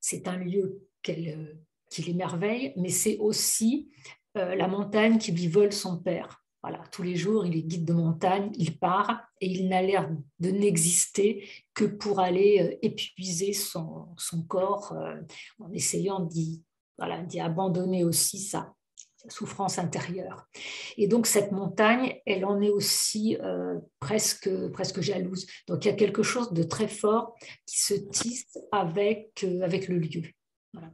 c'est 0.00 0.28
un 0.28 0.36
lieu 0.36 0.82
euh, 1.08 1.54
qui 1.90 2.02
l'émerveille, 2.02 2.72
mais 2.76 2.88
c'est 2.88 3.18
aussi 3.18 3.90
euh, 4.36 4.54
la 4.54 4.68
montagne 4.68 5.18
qui 5.18 5.32
lui 5.32 5.48
vole 5.48 5.72
son 5.72 5.98
père. 5.98 6.44
Voilà, 6.62 6.82
tous 6.92 7.02
les 7.02 7.16
jours, 7.16 7.44
il 7.44 7.56
est 7.56 7.62
guide 7.62 7.84
de 7.84 7.92
montagne, 7.92 8.52
il 8.56 8.78
part 8.78 9.20
et 9.40 9.46
il 9.46 9.68
n'a 9.68 9.82
l'air 9.82 10.08
de 10.38 10.50
n'exister 10.50 11.48
que 11.74 11.84
pour 11.84 12.20
aller 12.20 12.60
euh, 12.60 12.78
épuiser 12.82 13.52
son, 13.52 14.14
corps 14.48 14.94
en 15.58 15.72
essayant 15.72 16.20
d'y 16.20 16.64
abandonner 17.40 18.04
aussi 18.04 18.38
sa, 18.38 18.74
souffrance 19.28 19.78
intérieure. 19.78 20.48
Et 20.96 21.08
donc 21.08 21.26
cette 21.26 21.52
montagne, 21.52 22.20
elle 22.26 22.44
en 22.44 22.60
est 22.60 22.70
aussi 22.70 23.36
presque, 24.00 24.50
presque 24.72 25.00
jalouse. 25.00 25.46
Donc 25.68 25.84
il 25.84 25.88
y 25.88 25.90
a 25.90 25.96
quelque 25.96 26.22
chose 26.22 26.52
de 26.52 26.62
très 26.62 26.88
fort 26.88 27.34
qui 27.66 27.80
se 27.80 27.94
tisse 27.94 28.58
avec, 28.70 29.44
avec 29.62 29.88
le 29.88 29.98
lieu. 29.98 30.22
Voilà 30.72 30.92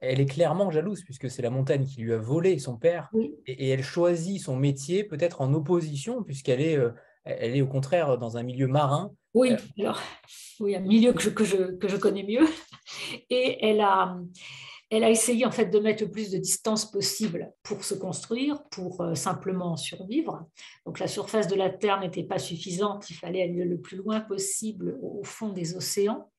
elle 0.00 0.20
est 0.20 0.26
clairement 0.26 0.70
jalouse 0.70 1.02
puisque 1.04 1.30
c'est 1.30 1.42
la 1.42 1.50
montagne 1.50 1.84
qui 1.84 2.00
lui 2.00 2.12
a 2.12 2.18
volé 2.18 2.58
son 2.58 2.76
père 2.76 3.10
et, 3.46 3.70
elle 3.70 3.82
choisit 3.82 4.40
son 4.40 4.56
métier 4.56 5.04
peut-être 5.04 5.40
en 5.40 5.52
opposition 5.54 6.22
puisqu'elle 6.22 6.60
est, 6.60 6.76
euh, 6.76 6.90
elle 7.24 7.56
est 7.56 7.62
au 7.62 7.66
contraire 7.66 8.18
dans 8.18 8.36
un 8.36 8.42
milieu 8.42 8.66
marin. 8.66 9.12
Oui, 9.34 9.52
euh, 9.52 9.56
alors, 9.78 10.00
oui 10.60 10.76
un 10.76 10.80
milieu 10.80 11.12
que 11.12 11.22
je, 11.22 11.30
que, 11.30 11.44
je, 11.44 11.76
que 11.76 11.88
je 11.88 11.96
connais 11.96 12.24
mieux. 12.24 12.46
Et 13.30 13.66
elle 13.66 13.80
a, 13.80 14.18
elle 14.90 15.04
a 15.04 15.10
essayé 15.10 15.44
en 15.44 15.50
fait 15.50 15.66
de 15.66 15.78
mettre 15.78 16.04
le 16.04 16.10
plus 16.10 16.30
de 16.30 16.38
distance 16.38 16.90
possible 16.90 17.52
pour 17.62 17.84
se 17.84 17.94
construire, 17.94 18.62
pour 18.70 19.00
euh, 19.00 19.14
simplement 19.14 19.76
survivre. 19.76 20.46
Donc 20.84 20.98
la 20.98 21.08
surface 21.08 21.48
de 21.48 21.56
la 21.56 21.70
Terre 21.70 22.00
n'était 22.00 22.24
pas 22.24 22.38
suffisante, 22.38 23.10
il 23.10 23.14
fallait 23.14 23.42
aller 23.42 23.64
le 23.64 23.80
plus 23.80 23.96
loin 23.96 24.20
possible 24.20 24.98
au, 25.02 25.22
fond 25.24 25.48
des 25.48 25.74
océans. 25.74 26.30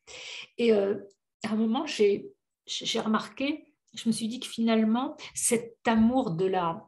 Et 0.57 0.71
à 0.71 0.95
un 1.43 1.55
moment, 1.55 1.85
j'ai 1.85 2.31
j'ai 2.67 2.99
remarqué, 2.99 3.73
je 3.93 4.07
me 4.09 4.13
suis 4.13 4.27
dit 4.27 4.39
que 4.39 4.47
finalement, 4.47 5.15
cet 5.33 5.77
amour 5.85 6.31
de 6.31 6.45
la, 6.45 6.85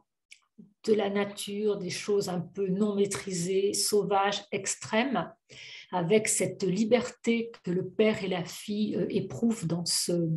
de 0.84 0.92
la 0.92 1.10
nature, 1.10 1.78
des 1.78 1.90
choses 1.90 2.28
un 2.28 2.40
peu 2.40 2.68
non 2.68 2.94
maîtrisées, 2.94 3.72
sauvages, 3.72 4.44
extrêmes, 4.52 5.32
avec 5.90 6.28
cette 6.28 6.62
liberté 6.62 7.50
que 7.64 7.70
le 7.70 7.88
père 7.88 8.22
et 8.22 8.28
la 8.28 8.44
fille 8.44 8.94
euh, 8.96 9.06
éprouvent 9.08 9.66
dans, 9.66 9.84
ce, 9.84 10.28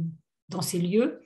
dans 0.53 0.61
ces 0.61 0.79
lieux, 0.79 1.21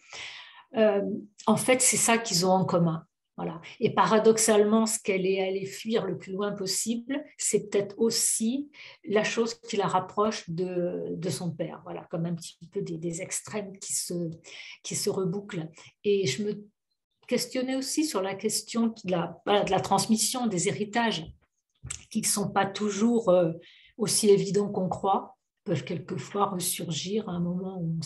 euh, 0.76 1.02
en 1.46 1.58
fait, 1.58 1.82
c'est 1.82 1.98
ça 1.98 2.18
qu'ils 2.18 2.46
ont 2.46 2.52
en 2.52 2.66
commun. 2.66 3.04
Voilà. 3.38 3.62
Et 3.80 3.94
paradoxalement, 3.94 4.88
ce 4.88 4.98
qu'elle 5.00 5.28
est 5.28 5.48
allée 5.48 5.68
fuir 5.68 6.06
le 6.06 6.18
plus 6.18 6.32
loin 6.32 6.54
possible, 6.54 7.24
c'est 7.38 7.70
peut-être 7.70 7.94
aussi 8.00 8.72
la 9.06 9.24
chose 9.24 9.54
qui 9.54 9.78
la 9.78 9.86
rapproche 9.86 10.50
de, 10.50 11.14
de, 11.16 11.30
son 11.30 11.52
père. 11.52 11.82
Voilà, 11.84 12.08
comme 12.10 12.26
un 12.26 12.34
petit 12.34 12.58
peu 12.72 12.82
des, 12.82 13.22
extrêmes 13.22 13.78
qui 13.78 13.94
se, 13.94 14.32
qui 14.82 14.96
se 14.96 15.12
rebouclent. 15.12 15.70
Et 16.04 16.26
je 16.26 16.44
me 16.44 16.68
questionnais 17.28 17.76
aussi 17.76 18.06
sur 18.06 18.24
la 18.24 18.34
question 18.34 18.96
de 19.06 19.12
la, 19.12 19.40
de 19.46 19.70
la 19.70 19.82
transmission 19.82 20.48
des 20.48 20.68
héritages, 20.68 21.32
qui 22.10 22.22
ne 22.22 22.26
sont 22.26 22.50
pas 22.50 22.66
toujours 22.66 23.30
euh, 23.30 23.52
aussi 23.98 24.30
évidents 24.30 24.70
qu'on 24.70 24.90
croit 24.90 25.37
peuvent 25.68 25.84
quelquefois 25.84 26.46
ressurgir 26.46 27.28
à 27.28 27.34
un 27.34 27.42
moment 27.42 27.78
où 27.78 28.00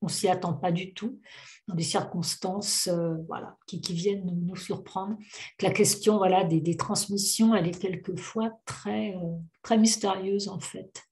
on 0.00 0.06
ne 0.06 0.10
s'y 0.10 0.28
attend 0.28 0.54
pas 0.54 0.72
du 0.72 0.92
tout, 0.92 1.20
dans 1.68 1.76
des 1.76 1.84
circonstances 1.84 2.88
euh, 2.88 3.14
voilà, 3.28 3.56
qui, 3.68 3.78
viennent 3.94 4.26
nous, 4.44 4.56
surprendre. 4.56 5.16
La 5.62 5.70
question 5.70 6.18
voilà, 6.18 6.42
des, 6.42 6.76
transmissions, 6.76 7.54
elle 7.54 7.68
est 7.68 7.80
quelquefois 7.80 8.50
très, 8.64 9.14
euh, 9.14 9.36
très 9.62 9.78
mystérieuse 9.78 10.48
en 10.48 10.58
fait. 10.58 11.04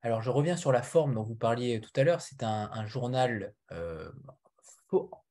Alors 0.00 0.22
je 0.22 0.30
reviens 0.30 0.56
sur 0.56 0.72
la 0.72 0.82
forme 0.82 1.14
dont 1.14 1.22
vous 1.22 1.34
parliez 1.34 1.80
tout 1.82 1.90
à 2.00 2.04
l'heure, 2.04 2.22
c'est 2.22 2.42
un, 2.42 2.86
journal, 2.86 3.52
euh, 3.72 4.10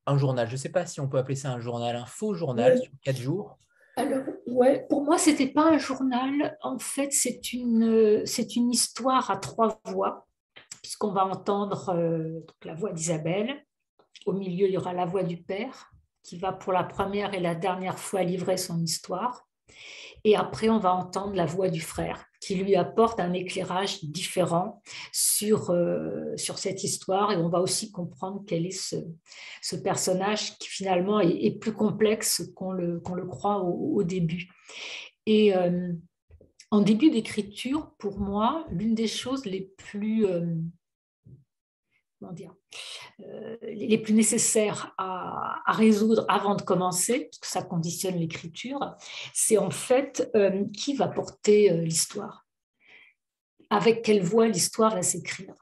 un 0.06 0.18
journal, 0.20 0.48
je 0.48 0.54
ne 0.54 0.58
sais 0.58 0.70
pas 0.70 0.86
si 0.86 1.00
on 1.00 1.08
peut 1.08 1.18
appeler 1.18 1.36
ça 1.36 1.52
un 1.52 1.60
journal, 1.60 1.96
un 1.96 2.06
faux 2.06 2.36
journal 2.36 2.78
sur 2.80 2.92
quatre 3.02 3.20
jours. 3.20 3.58
Alors, 3.98 4.26
pour 4.90 5.04
moi, 5.04 5.18
ce 5.18 5.30
n'était 5.30 5.48
pas 5.48 5.70
un 5.72 5.78
journal. 5.78 6.58
En 6.62 6.78
fait, 6.80 7.12
c'est 7.12 7.54
une, 7.54 8.26
c'est 8.26 8.56
une 8.56 8.72
histoire 8.72 9.32
à 9.32 9.38
trois 9.38 9.80
voix, 9.86 10.28
puisqu'on 10.82 11.12
va 11.12 11.26
entendre 11.26 11.90
euh, 11.96 12.42
la 12.64 12.74
voix 12.74 12.92
d'Isabelle. 12.92 13.64
Au 14.26 14.34
milieu, 14.34 14.68
il 14.68 14.74
y 14.74 14.78
aura 14.78 14.94
la 14.94 15.06
voix 15.06 15.24
du 15.24 15.38
père, 15.38 15.92
qui 16.24 16.38
va 16.38 16.52
pour 16.52 16.74
la 16.74 16.84
première 16.84 17.34
et 17.34 17.40
la 17.40 17.56
dernière 17.56 18.00
fois 18.00 18.24
livrer 18.24 18.58
son 18.58 18.80
histoire. 18.82 19.48
Et 20.24 20.36
après, 20.36 20.70
on 20.70 20.80
va 20.80 20.94
entendre 20.94 21.36
la 21.36 21.46
voix 21.46 21.70
du 21.70 21.82
frère, 21.82 22.26
qui 22.46 22.54
lui 22.54 22.76
apporte 22.76 23.20
un 23.20 23.34
éclairage 23.34 24.04
différent 24.04 24.84
sur, 25.12 25.72
euh, 25.72 26.38
sur 26.38 26.60
cette 26.60 26.84
histoire. 26.84 27.32
Et 27.32 27.38
on 27.38 27.50
va 27.50 27.60
aussi 27.60 27.92
comprendre 27.92 28.44
quel 28.46 28.68
est 28.68 28.80
ce, 28.80 28.98
ce 29.64 29.76
personnage 29.76 30.56
qui 30.60 30.68
finalement 30.68 31.20
est, 31.20 31.60
plus 31.60 31.74
complexe 31.74 32.44
qu'on 32.56 32.72
le, 32.72 33.00
qu'on 33.00 33.16
le 33.16 33.26
croit 33.26 33.64
au, 33.64 34.04
début. 34.04 34.52
Et 35.26 35.56
euh, 35.56 35.92
en 36.70 36.82
début 36.82 37.10
d'écriture, 37.10 37.96
pour 37.98 38.20
moi, 38.20 38.68
l'une 38.70 38.94
des 38.94 39.08
choses 39.08 39.46
les 39.46 39.72
plus... 39.78 40.28
Euh, 40.28 40.46
euh, 42.24 43.58
les 43.62 43.98
plus 43.98 44.14
nécessaires 44.14 44.94
à, 44.98 45.62
résoudre 45.68 46.26
avant 46.28 46.56
de 46.56 46.62
commencer, 46.62 47.26
parce 47.26 47.40
que 47.40 47.48
ça 47.48 47.64
conditionne 47.64 48.16
l'écriture, 48.16 48.96
c'est 49.34 49.58
en 49.58 49.72
fait 49.72 50.30
euh, 50.36 50.66
qui 50.74 50.96
va 50.96 51.08
porter 51.08 51.72
euh, 51.72 51.82
l'histoire, 51.82 52.46
avec 53.70 54.02
quelle 54.02 54.24
voix 54.24 54.48
l'histoire 54.48 54.96
va 54.96 55.02
s'écrire, 55.02 55.54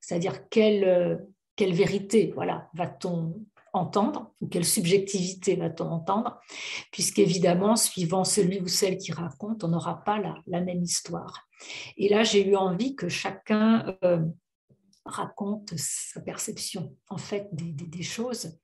c'est-à-dire 0.00 0.48
quelle, 0.48 1.26
quelle 1.56 1.74
vérité 1.74 2.32
voilà, 2.34 2.68
va-t-on 2.74 3.34
entendre, 3.72 4.32
ou 4.40 4.48
quelle 4.48 4.64
subjectivité 4.64 5.54
va-t-on 5.54 5.86
entendre, 5.86 6.40
puisqu'évidemment, 6.90 7.76
suivant 7.76 8.24
celui 8.24 8.60
ou 8.60 8.66
celle 8.66 8.98
qui 8.98 9.12
raconte, 9.12 9.62
on 9.62 9.68
n'aura 9.68 10.02
pas 10.02 10.18
la, 10.46 10.60
même 10.60 10.82
histoire. 10.82 11.46
Et 11.96 12.08
là, 12.08 12.24
j'ai 12.24 12.48
eu 12.48 12.56
envie 12.56 12.96
que 12.96 13.08
chacun 13.08 13.96
raconte 15.10 15.72
sa 15.76 16.20
perception 16.20 16.96
en 17.08 17.18
fait 17.18 17.48
des, 17.52 18.02
choses. 18.02 18.58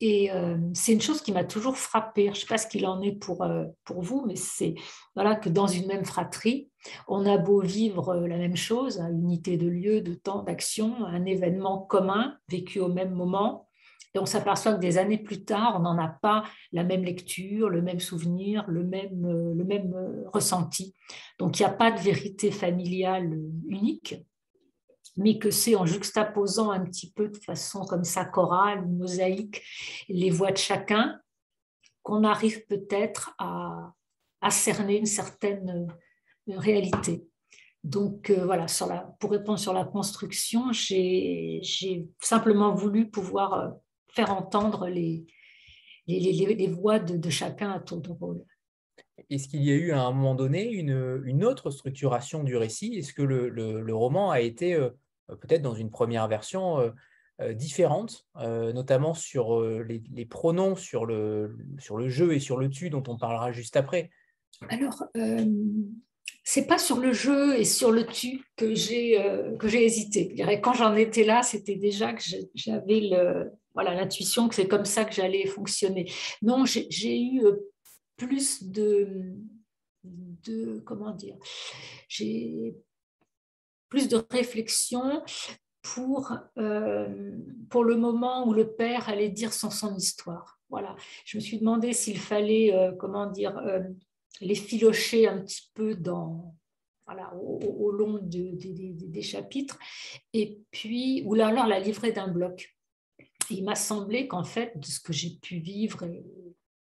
Et 0.00 0.32
euh, 0.32 0.56
c'est 0.74 0.92
une 0.92 1.00
chose 1.00 1.22
qui 1.22 1.30
m'a 1.30 1.44
toujours 1.44 1.76
frappée. 1.76 2.26
Je 2.26 2.30
ne 2.30 2.34
sais 2.34 2.46
pas 2.46 2.58
ce 2.58 2.66
qu'il 2.66 2.86
en 2.86 3.00
est 3.02 3.12
pour, 3.12 3.42
euh, 3.42 3.66
pour 3.84 4.02
vous, 4.02 4.24
mais 4.26 4.34
c'est 4.34 4.74
voilà, 5.14 5.36
que 5.36 5.48
dans 5.48 5.68
une 5.68 5.86
même 5.86 6.04
fratrie, 6.04 6.70
on 7.06 7.24
a 7.24 7.38
beau 7.38 7.60
vivre 7.60 8.08
euh, 8.08 8.26
la 8.26 8.36
même 8.36 8.56
chose, 8.56 9.00
à 9.00 9.08
unité 9.10 9.56
de 9.56 9.68
lieu, 9.68 10.00
de 10.00 10.14
temps, 10.14 10.42
d'action, 10.42 11.04
un 11.06 11.24
événement 11.24 11.78
commun 11.78 12.36
vécu 12.48 12.80
au 12.80 12.88
même 12.88 13.12
moment. 13.12 13.68
Et 14.14 14.18
on 14.18 14.26
s'aperçoit 14.26 14.74
que 14.74 14.80
des 14.80 14.98
années 14.98 15.22
plus 15.22 15.44
tard, 15.44 15.74
on 15.76 15.82
n'en 15.82 15.96
a 15.98 16.08
pas 16.08 16.42
la 16.72 16.82
même 16.82 17.04
lecture, 17.04 17.68
le 17.70 17.80
même 17.80 18.00
souvenir, 18.00 18.64
le 18.68 18.84
même, 18.84 19.54
le 19.54 19.64
même 19.64 19.94
ressenti. 20.32 20.94
Donc 21.38 21.58
il 21.58 21.62
n'y 21.62 21.66
a 21.66 21.72
pas 21.72 21.92
de 21.92 22.00
vérité 22.00 22.50
familiale 22.50 23.38
unique 23.68 24.16
mais 25.16 25.38
que 25.38 25.50
c'est 25.50 25.74
en 25.74 25.86
juxtaposant 25.86 26.70
un 26.70 26.80
petit 26.80 27.10
peu 27.10 27.28
de 27.28 27.36
façon 27.36 27.84
comme 27.84 28.04
ça 28.04 28.24
chorale, 28.24 28.86
mosaïque, 28.86 29.62
les 30.08 30.30
voix 30.30 30.52
de 30.52 30.56
chacun, 30.56 31.20
qu'on 32.02 32.24
arrive 32.24 32.66
peut-être 32.66 33.34
à, 33.38 33.94
cerner 34.50 34.98
une 34.98 35.06
certaine 35.06 35.86
réalité. 36.48 37.24
Donc 37.84 38.30
voilà, 38.30 38.66
sur 38.66 38.86
la, 38.86 39.14
pour 39.20 39.30
répondre 39.30 39.58
sur 39.58 39.72
la 39.72 39.84
construction, 39.84 40.72
j'ai 40.72 41.60
simplement 42.20 42.74
voulu 42.74 43.08
pouvoir 43.08 43.74
faire 44.08 44.32
entendre 44.32 44.88
les, 44.88 45.24
les, 46.06 46.68
voix 46.68 46.98
de, 46.98 47.30
chacun 47.30 47.70
à 47.70 47.80
tour 47.80 48.00
de 48.00 48.10
rôle. 48.10 48.44
Est-ce 49.30 49.48
qu'il 49.48 49.62
y 49.62 49.70
a 49.70 49.74
eu 49.74 49.92
à 49.92 50.02
un 50.02 50.12
moment 50.12 50.34
donné 50.34 50.70
une, 50.70 51.22
une 51.24 51.44
autre 51.44 51.70
structuration 51.70 52.42
du 52.42 52.56
récit? 52.56 52.94
Est-ce 52.96 53.12
que 53.12 53.22
le, 53.22 53.48
le, 53.48 53.94
roman 53.94 54.30
a 54.30 54.40
été 54.40 54.74
peut-être 55.28 55.62
dans 55.62 55.74
une 55.74 55.90
première 55.90 56.28
version 56.28 56.92
euh, 57.40 57.54
euh, 58.36 58.72
notamment 58.72 59.14
sur 59.14 59.58
euh, 59.58 59.84
les, 59.88 60.26
pronoms, 60.26 60.76
sur 60.76 61.06
le, 61.06 61.56
sur 61.78 61.96
le 61.96 62.08
jeu 62.08 62.34
et 62.34 62.38
sur 62.38 62.56
le 62.56 62.68
tu 62.68 62.90
dont 62.90 63.02
on 63.08 63.16
parlera 63.16 63.52
juste 63.52 63.76
après? 63.76 64.10
Alors, 64.68 65.04
c'est 66.44 66.66
pas 66.66 66.78
sur 66.78 66.98
le 66.98 67.12
jeu 67.12 67.58
et 67.58 67.64
sur 67.64 67.90
le 67.90 68.06
tu 68.06 68.44
que 68.56 68.74
j'ai 68.74 69.16
que 69.58 69.66
j'ai 69.66 69.84
hésité. 69.84 70.36
Quand 70.62 70.74
j'en 70.74 70.94
étais 70.94 71.24
là, 71.24 71.42
c'était 71.42 71.76
déjà 71.76 72.12
que 72.12 72.22
j'avais 72.54 73.10
voilà 73.74 73.94
l'intuition 73.94 74.48
que 74.48 74.54
c'est 74.54 74.68
comme 74.68 74.84
ça 74.84 75.04
que 75.04 75.14
j'allais 75.14 75.46
fonctionner. 75.46 76.12
Non, 76.42 76.64
j'ai 76.64 77.22
eu 77.22 77.42
plus 78.26 78.64
de 78.64 79.36
de 80.44 80.80
comment 80.84 81.12
dire, 81.12 81.36
j'ai 82.08 82.74
plus 83.88 84.08
de 84.08 84.24
réflexion 84.30 85.22
pour, 85.82 86.32
euh, 86.58 87.36
pour 87.68 87.84
le 87.84 87.96
moment 87.96 88.46
où 88.46 88.52
le 88.52 88.72
père 88.72 89.08
allait 89.08 89.28
dire 89.28 89.52
son, 89.52 89.96
histoire. 89.96 90.60
Voilà. 90.70 90.96
Je 91.24 91.36
me 91.36 91.42
suis 91.42 91.58
demandé 91.58 91.92
s'il 91.92 92.18
fallait, 92.18 92.74
euh, 92.74 92.92
comment 92.92 93.30
dire, 93.30 93.56
euh, 93.58 93.80
les 94.40 94.54
filocher 94.54 95.28
un 95.28 95.40
petit 95.42 95.70
peu 95.74 95.94
dans, 95.94 96.54
voilà, 97.06 97.32
au, 97.34 97.90
long 97.90 98.18
des 98.22 99.22
chapitres, 99.22 99.78
et 100.32 100.60
puis, 100.70 101.22
ou 101.26 101.34
alors 101.34 101.66
la 101.66 101.78
livrer 101.78 102.12
d'un 102.12 102.28
bloc. 102.28 102.74
Il 103.50 103.64
m'a 103.64 103.74
semblé 103.74 104.26
qu'en 104.28 104.44
fait, 104.44 104.78
de 104.78 104.86
ce 104.86 105.00
que 105.00 105.12
j'ai 105.12 105.36
pu 105.36 105.58
vivre 105.58 106.04
et 106.04 106.24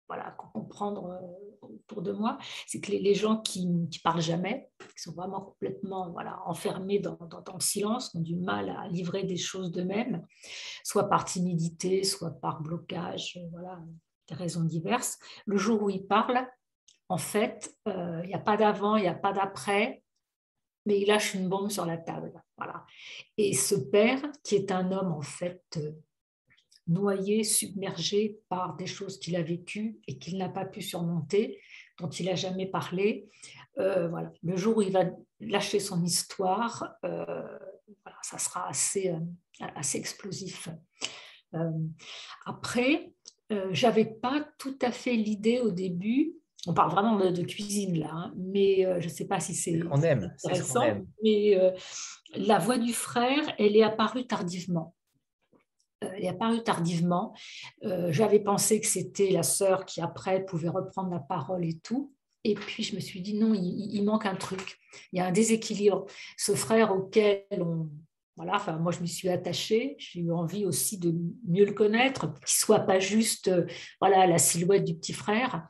voilà, 0.08 0.32
comprendre 0.54 1.10
euh, 1.10 1.68
autour 1.68 2.02
de 2.02 2.12
moi, 2.12 2.38
c'est 2.68 2.80
que 2.80 2.92
les, 2.92 3.16
gens 3.16 3.38
qui 3.38 3.66
ne 3.66 3.88
parlent 4.04 4.22
jamais, 4.22 4.70
qui 4.80 5.04
sont 5.04 5.14
vraiment 5.14 5.42
complètement 5.42 6.12
voilà, 6.12 6.40
enfermés 6.46 7.00
dans, 7.00 7.18
dans, 7.18 7.54
le 7.54 7.60
silence, 7.62 8.14
ont 8.16 8.22
du 8.22 8.36
mal 8.36 8.70
à 8.70 8.88
livrer 8.88 9.24
des 9.24 9.38
choses 9.38 9.72
d'eux-mêmes, 9.72 10.26
soit 10.84 11.10
par 11.10 11.26
timidité, 11.26 12.04
soit 12.04 12.32
par 12.32 12.62
blocage, 12.62 13.38
euh, 13.38 13.48
voilà, 13.52 13.80
des 14.30 14.36
raisons 14.36 14.64
diverses. 14.64 15.18
Le 15.46 15.58
jour 15.58 15.82
où 15.82 15.90
ils 15.90 16.06
parlent, 16.06 16.48
en 17.10 17.18
fait, 17.18 17.76
euh, 17.88 18.22
il 18.24 18.28
n'y 18.28 18.34
a 18.36 18.40
pas 18.40 18.58
d'avant, 18.58 18.96
il 18.96 19.04
n'y 19.04 19.08
a 19.08 19.14
pas 19.14 19.34
d'après, 19.34 20.04
mais 20.86 21.00
il 21.00 21.08
lâche 21.08 21.34
une 21.34 21.50
bombe 21.50 21.70
sur 21.70 21.86
la 21.86 21.98
table. 21.98 22.32
Voilà. 22.58 22.86
Et 23.38 23.54
ce 23.54 23.76
père, 23.76 24.22
qui 24.44 24.56
est 24.56 24.72
un 24.72 24.92
homme 24.92 25.12
en 25.12 25.22
fait 25.22 25.80
noyé, 26.88 27.44
submergé 27.44 28.40
par 28.50 28.76
des 28.76 28.86
choses 28.86 29.20
qu'il 29.20 29.36
a 29.36 29.42
vécues 29.42 30.00
et 30.08 30.18
qu'il 30.18 30.38
n'a 30.38 30.50
pas 30.50 30.66
pu 30.66 30.82
surmonter, 30.82 31.60
dont 32.00 32.10
il 32.10 32.28
n'a 32.28 32.36
jamais 32.36 32.68
parlé. 32.68 33.30
Euh, 33.78 34.08
voilà. 34.08 34.32
Le 34.44 34.56
jour 34.56 34.78
où 34.78 34.82
il 34.82 34.92
va 34.92 35.06
lâcher 35.40 35.80
son 35.80 36.04
histoire, 36.04 36.96
euh, 37.04 37.58
ça 38.22 38.38
sera 38.38 38.68
assez, 38.70 39.10
euh, 39.10 39.66
assez 39.76 39.98
explosif. 39.98 40.70
après, 42.46 43.14
j'avais 43.72 44.06
pas 44.06 44.46
tout 44.58 44.78
à 44.82 44.92
fait 44.92 45.14
l'idée 45.14 45.60
au 45.60 45.72
début. 45.72 46.34
On 46.68 46.74
parle 46.74 46.92
vraiment 46.92 47.16
de, 47.18 47.44
cuisine 47.44 48.00
là, 48.00 48.10
hein, 48.12 48.34
mais 48.36 48.82
je 49.00 49.06
ne 49.06 49.14
sais 49.14 49.28
pas 49.28 49.40
si 49.40 49.54
c'est 49.54 49.80
intéressant. 49.82 50.84
Mais 51.24 51.56
la 52.34 52.58
voix 52.58 52.78
du 52.78 52.92
frère, 52.92 53.44
elle 53.58 53.78
est 53.78 53.84
apparue 53.84 54.28
tardivement 54.28 54.95
est 56.20 56.28
apparue 56.28 56.64
tardivement. 56.64 57.34
Euh, 57.84 58.12
j'avais 58.12 58.40
pensé 58.40 58.80
que 58.80 58.88
c'était 58.88 59.32
la 59.32 59.44
sœur 59.44 59.86
qui 59.86 60.02
après 60.02 60.46
pouvait 60.46 60.70
reprendre 60.70 61.12
la 61.12 61.20
parole 61.20 61.66
et 61.66 61.78
tout. 61.80 62.14
Et 62.44 62.54
puis 62.54 62.84
je 62.84 62.96
me 62.96 63.00
suis 63.00 63.22
dit 63.22 63.34
non, 63.34 63.54
il, 63.56 64.02
manque 64.04 64.26
un 64.26 64.36
truc. 64.36 64.78
Il 65.12 65.18
y 65.18 65.20
a 65.20 65.26
un 65.26 65.32
déséquilibre. 65.32 66.06
Ce 66.38 66.54
frère 66.54 66.96
auquel 66.96 67.44
on, 67.52 67.90
voilà, 68.38 68.56
enfin, 68.56 68.78
moi 68.78 68.92
je 68.92 69.00
me 69.00 69.06
suis 69.06 69.30
attachée, 69.30 69.96
j'ai 69.98 70.20
eu 70.20 70.32
envie 70.32 70.66
aussi 70.66 70.98
de 70.98 71.16
mieux 71.48 71.64
le 71.64 71.72
connaître, 71.72 72.34
qu'il 72.46 72.58
soit 72.58 72.82
pas 72.82 73.00
juste 73.00 73.48
euh, 73.48 73.66
voilà 74.02 74.28
la 74.28 74.38
silhouette 74.38 74.84
du 74.84 74.94
petit 74.94 75.14
frère. 75.14 75.66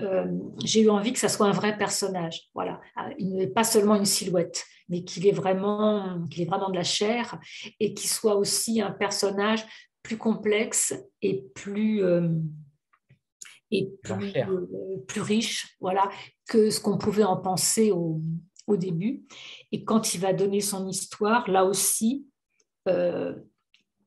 Euh, 0.00 0.26
j'ai 0.64 0.82
eu 0.82 0.90
envie 0.90 1.12
que 1.12 1.18
ça 1.20 1.28
soit 1.28 1.46
un 1.46 1.52
vrai 1.52 1.78
personnage, 1.78 2.48
voilà, 2.54 2.80
il 3.18 3.36
n'est 3.36 3.46
pas 3.46 3.62
seulement 3.62 3.94
une 3.94 4.04
silhouette, 4.04 4.64
mais 4.88 5.04
qu'il 5.04 5.28
est 5.28 5.32
vraiment 5.32 6.24
qu'il 6.28 6.42
est 6.42 6.46
vraiment 6.46 6.70
de 6.70 6.76
la 6.76 6.82
chair 6.82 7.38
et 7.78 7.94
qu'il 7.94 8.10
soit 8.10 8.34
aussi 8.34 8.80
un 8.80 8.90
personnage 8.90 9.64
plus 10.02 10.16
complexe 10.16 10.94
et 11.22 11.42
plus 11.54 12.02
euh, 12.02 12.28
et 13.70 13.90
plus, 14.02 14.32
plus, 15.06 15.20
riche, 15.20 15.76
voilà, 15.78 16.08
que 16.48 16.70
ce 16.70 16.80
qu'on 16.80 16.96
pouvait 16.96 17.24
en 17.24 17.36
penser 17.36 17.90
au, 17.90 18.22
au 18.68 18.76
début. 18.76 19.24
Et 19.72 19.84
quand 19.84 20.14
il 20.14 20.20
va 20.20 20.32
donner 20.32 20.60
son 20.60 20.88
histoire, 20.88 21.50
là 21.50 21.64
aussi, 21.64 22.26
euh, 22.88 23.34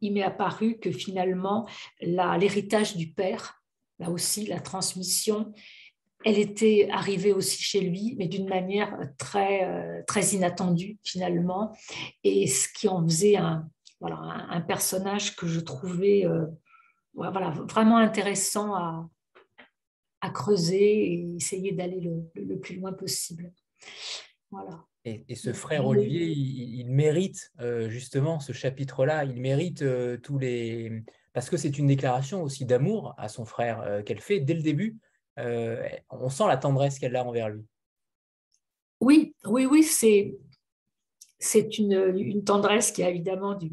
il 0.02 0.14
m'est 0.14 0.24
apparu 0.24 0.80
que 0.80 0.92
finalement, 0.92 1.68
l'héritage 2.02 2.96
du 2.96 3.12
père, 3.12 3.62
là 4.00 4.10
aussi, 4.10 4.48
la 4.48 4.60
transmission, 4.60 5.54
elle 6.24 6.40
était 6.40 6.88
arrivée 6.92 7.34
aussi 7.34 7.62
chez 7.62 7.82
lui, 7.82 8.16
mais 8.18 8.28
d'une 8.28 8.48
manière 8.48 8.98
très, 9.18 9.66
euh, 9.66 10.02
très 10.08 10.34
inattendue 10.34 10.98
finalement, 11.04 11.76
et 12.24 12.48
ce 12.48 12.68
qui 12.74 12.88
en 12.88 13.04
faisait 13.04 13.38
un, 13.38 13.68
voilà, 14.02 14.18
un, 14.18 14.62
personnage 14.62 15.36
que 15.36 15.48
je 15.48 15.60
trouvais 15.60 16.26
euh, 16.26 16.48
voilà, 17.14 17.52
vraiment 17.52 17.98
intéressant 17.98 18.74
à, 18.74 19.08
à 20.22 20.30
creuser 20.32 21.14
et 21.14 21.36
essayer 21.36 21.72
d'aller 21.72 22.02
le, 22.02 22.24
le, 22.36 22.60
plus 22.60 22.78
loin 22.78 22.94
possible. 22.94 23.54
Et, 25.06 25.36
ce 25.36 25.54
frère 25.54 25.86
Olivier, 25.86 26.26
il, 26.26 26.90
mérite 26.90 27.52
euh, 27.60 27.90
justement 27.90 28.40
ce 28.40 28.54
chapitre-là, 28.54 29.24
il 29.24 29.40
mérite 29.40 29.84
euh, 29.84 30.18
tous 30.18 30.40
les... 30.40 31.04
Parce 31.34 31.50
que 31.50 31.56
c'est 31.56 31.78
une 31.78 31.88
déclaration 31.88 32.42
aussi 32.42 32.66
d'amour 32.66 33.14
à 33.18 33.30
son 33.30 33.46
frère 33.46 34.04
qu'elle 34.04 34.20
fait 34.20 34.42
dès 34.42 34.54
le 34.54 34.62
début. 34.62 34.98
on 35.38 36.30
sent 36.30 36.48
la 36.48 36.58
tendresse 36.58 37.00
qu'elle 37.00 37.16
a 37.16 37.24
envers 37.24 37.50
lui. 37.50 37.64
Oui, 39.00 39.34
oui, 39.46 39.66
oui, 39.66 39.82
c'est, 39.84 40.36
c'est 41.40 41.78
une, 41.78 42.14
une, 42.18 42.44
tendresse 42.44 42.92
qui 42.92 43.02
a 43.02 43.10
évidemment 43.10 43.56
du, 43.56 43.72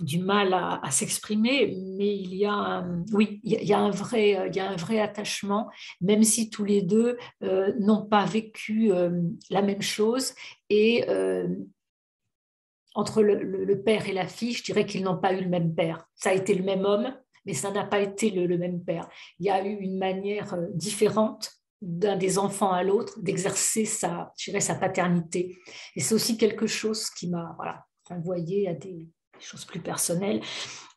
du 0.00 0.18
mal 0.18 0.54
à, 0.54 0.90
s'exprimer, 0.90 1.76
mais 1.96 2.16
il 2.16 2.34
y 2.34 2.44
a 2.44 2.52
un, 2.52 3.04
oui, 3.12 3.40
il 3.42 3.62
y 3.64 3.72
a 3.72 3.78
un 3.78 3.90
vrai, 3.90 4.48
il 4.48 4.56
y 4.56 4.60
a 4.60 4.70
un 4.70 4.76
vrai 4.76 5.00
attachement, 5.00 5.68
même 6.00 6.22
si 6.22 6.50
tous 6.50 6.64
les 6.64 6.82
deux 6.82 7.16
euh, 7.42 7.72
n'ont 7.80 8.04
pas 8.06 8.24
vécu 8.24 8.92
euh, 8.92 9.20
la 9.50 9.62
même 9.62 9.82
chose. 9.82 10.34
Et 10.70 11.08
euh, 11.08 11.48
entre 12.94 13.22
le, 13.22 13.82
père 13.82 14.08
et 14.08 14.12
la 14.12 14.26
fille, 14.26 14.52
je 14.52 14.64
dirais 14.64 14.86
qu'ils 14.86 15.04
n'ont 15.04 15.18
pas 15.18 15.32
eu 15.32 15.40
le 15.40 15.48
même 15.48 15.74
père. 15.74 16.06
Ça 16.14 16.30
a 16.30 16.34
été 16.34 16.54
le 16.54 16.64
même 16.64 16.84
homme, 16.84 17.14
mais 17.44 17.54
ça 17.54 17.70
n'a 17.70 17.84
pas 17.84 18.00
été 18.00 18.30
le, 18.30 18.58
même 18.58 18.82
père. 18.82 19.08
Il 19.38 19.46
y 19.46 19.50
a 19.50 19.64
eu 19.64 19.72
une 19.72 19.98
manière 19.98 20.56
différente 20.74 21.52
d'un 21.80 22.16
des 22.16 22.38
enfants 22.38 22.72
à 22.72 22.82
l'autre 22.82 23.20
d'exercer 23.20 23.84
sa, 23.84 24.32
sa 24.36 24.74
paternité. 24.74 25.58
Et 25.94 26.00
c'est 26.00 26.14
aussi 26.14 26.36
quelque 26.36 26.66
chose 26.66 27.08
qui 27.10 27.28
m'a 27.28 27.54
voilà, 27.56 27.84
renvoyé 28.08 28.68
à 28.68 28.74
des, 28.74 29.08
choses 29.40 29.64
plus 29.64 29.80
personnelles, 29.80 30.40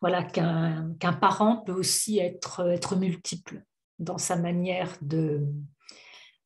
voilà, 0.01 0.23
qu'un 0.23 1.13
parent 1.21 1.57
peut 1.57 1.73
aussi 1.73 2.19
être, 2.19 2.67
être 2.71 2.95
multiple 2.95 3.63
dans 3.99 4.17
sa 4.17 4.35
manière 4.35 4.97
de, 5.01 5.45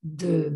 de, 0.03 0.51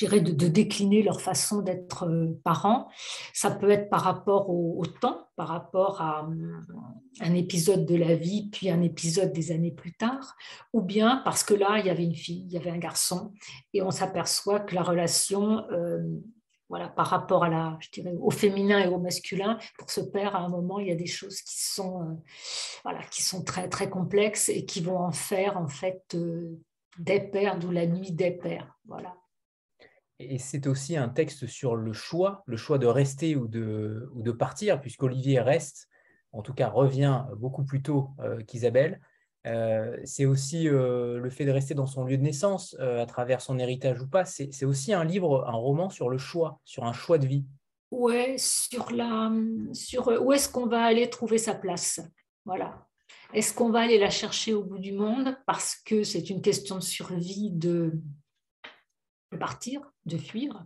de, 0.00 0.18
de 0.18 0.48
décliner 0.48 1.02
leur 1.02 1.20
façon 1.20 1.60
d'être 1.60 2.08
parent. 2.42 2.88
Ça 3.34 3.50
peut 3.50 3.70
être 3.70 3.90
par 3.90 4.00
rapport 4.00 4.48
au, 4.48 4.82
temps, 4.86 5.28
par 5.36 5.48
rapport 5.48 6.00
à 6.00 6.26
un 7.20 7.34
épisode 7.34 7.84
de 7.84 7.96
la 7.96 8.14
vie, 8.14 8.48
puis 8.50 8.70
un 8.70 8.80
épisode 8.80 9.34
des 9.34 9.52
années 9.52 9.72
plus 9.72 9.92
tard, 9.92 10.36
ou 10.72 10.80
bien 10.80 11.20
parce 11.24 11.44
que 11.44 11.52
là, 11.52 11.78
il 11.80 11.86
y 11.86 11.90
avait 11.90 12.04
une 12.04 12.14
fille, 12.14 12.46
il 12.46 12.52
y 12.52 12.56
avait 12.56 12.70
un 12.70 12.78
garçon, 12.78 13.34
et 13.74 13.82
on 13.82 13.90
s'aperçoit 13.90 14.60
que 14.60 14.74
la 14.74 14.82
relation... 14.82 15.68
Euh, 15.70 16.02
voilà, 16.70 16.88
par 16.88 17.08
rapport 17.08 17.42
à 17.42 17.48
la, 17.48 17.76
je 17.80 17.90
dirais, 17.90 18.14
au 18.20 18.30
féminin 18.30 18.78
et 18.78 18.86
au 18.86 18.98
masculin, 18.98 19.58
pour 19.76 19.90
ce 19.90 20.00
père, 20.00 20.36
à 20.36 20.38
un 20.38 20.48
moment, 20.48 20.78
il 20.78 20.86
y 20.86 20.92
a 20.92 20.94
des 20.94 21.04
choses 21.04 21.42
qui 21.42 21.60
sont, 21.60 22.20
euh, 22.86 23.68
très 23.68 23.90
complexes 23.90 24.48
et 24.48 24.64
qui 24.64 24.80
vont 24.80 24.98
en 24.98 25.10
faire, 25.10 25.58
en 25.58 25.66
fait, 25.66 26.14
euh, 26.14 26.56
des 26.98 27.20
pères, 27.20 27.58
d'où 27.58 27.72
la 27.72 27.86
nuit 27.86 28.12
des 28.12 28.30
pères. 28.30 28.78
Voilà. 28.86 29.16
Et 30.20 30.38
c'est 30.38 30.68
aussi 30.68 30.96
un 30.96 31.08
texte 31.08 31.48
sur 31.48 31.74
le 31.74 31.92
choix, 31.92 32.44
le 32.46 32.56
choix 32.56 32.78
de 32.78 32.86
rester 32.86 33.34
ou 33.34 33.48
de, 33.48 34.08
ou 34.14 34.22
de 34.22 34.30
partir, 34.30 34.80
puisqu'Olivier 34.80 35.40
reste, 35.40 35.88
en 36.30 36.42
tout 36.42 36.54
cas 36.54 36.68
revient 36.68 37.24
beaucoup 37.36 37.64
plus 37.64 37.82
tôt 37.82 38.10
euh, 38.20 38.40
qu'Isabelle. 38.44 39.00
C'est 39.44 40.26
aussi 40.26 40.64
le 40.64 41.30
fait 41.30 41.44
de 41.44 41.50
rester 41.50 41.74
dans 41.74 41.86
son 41.86 42.04
lieu 42.04 42.16
de 42.16 42.22
naissance 42.22 42.76
à 42.78 43.06
travers 43.06 43.40
son 43.40 43.58
héritage 43.58 44.00
ou 44.00 44.08
pas. 44.08 44.24
C'est 44.24 44.64
aussi 44.64 44.92
un 44.92 45.04
livre, 45.04 45.44
un 45.46 45.56
roman 45.56 45.88
sur 45.90 46.10
le 46.10 46.18
choix, 46.18 46.60
sur 46.64 46.84
un 46.84 46.92
choix 46.92 47.18
de 47.18 47.26
vie. 47.26 47.44
Ouais, 47.90 48.36
sur 48.38 48.92
la, 48.92 49.32
sur 49.72 50.08
où 50.22 50.32
est-ce 50.32 50.48
qu'on 50.48 50.66
va 50.66 50.84
aller 50.84 51.10
trouver 51.10 51.38
sa 51.38 51.54
place? 51.54 52.00
Voilà. 52.44 52.86
Est-ce 53.32 53.54
qu'on 53.54 53.70
va 53.70 53.80
aller 53.80 53.98
la 53.98 54.10
chercher 54.10 54.54
au 54.54 54.62
bout 54.64 54.78
du 54.78 54.92
monde? 54.92 55.36
Parce 55.46 55.76
que 55.76 56.02
c'est 56.02 56.30
une 56.30 56.42
question 56.42 56.76
de 56.76 56.82
survie 56.82 57.50
de, 57.50 57.92
partir, 59.38 59.80
de 60.06 60.16
fuir, 60.16 60.64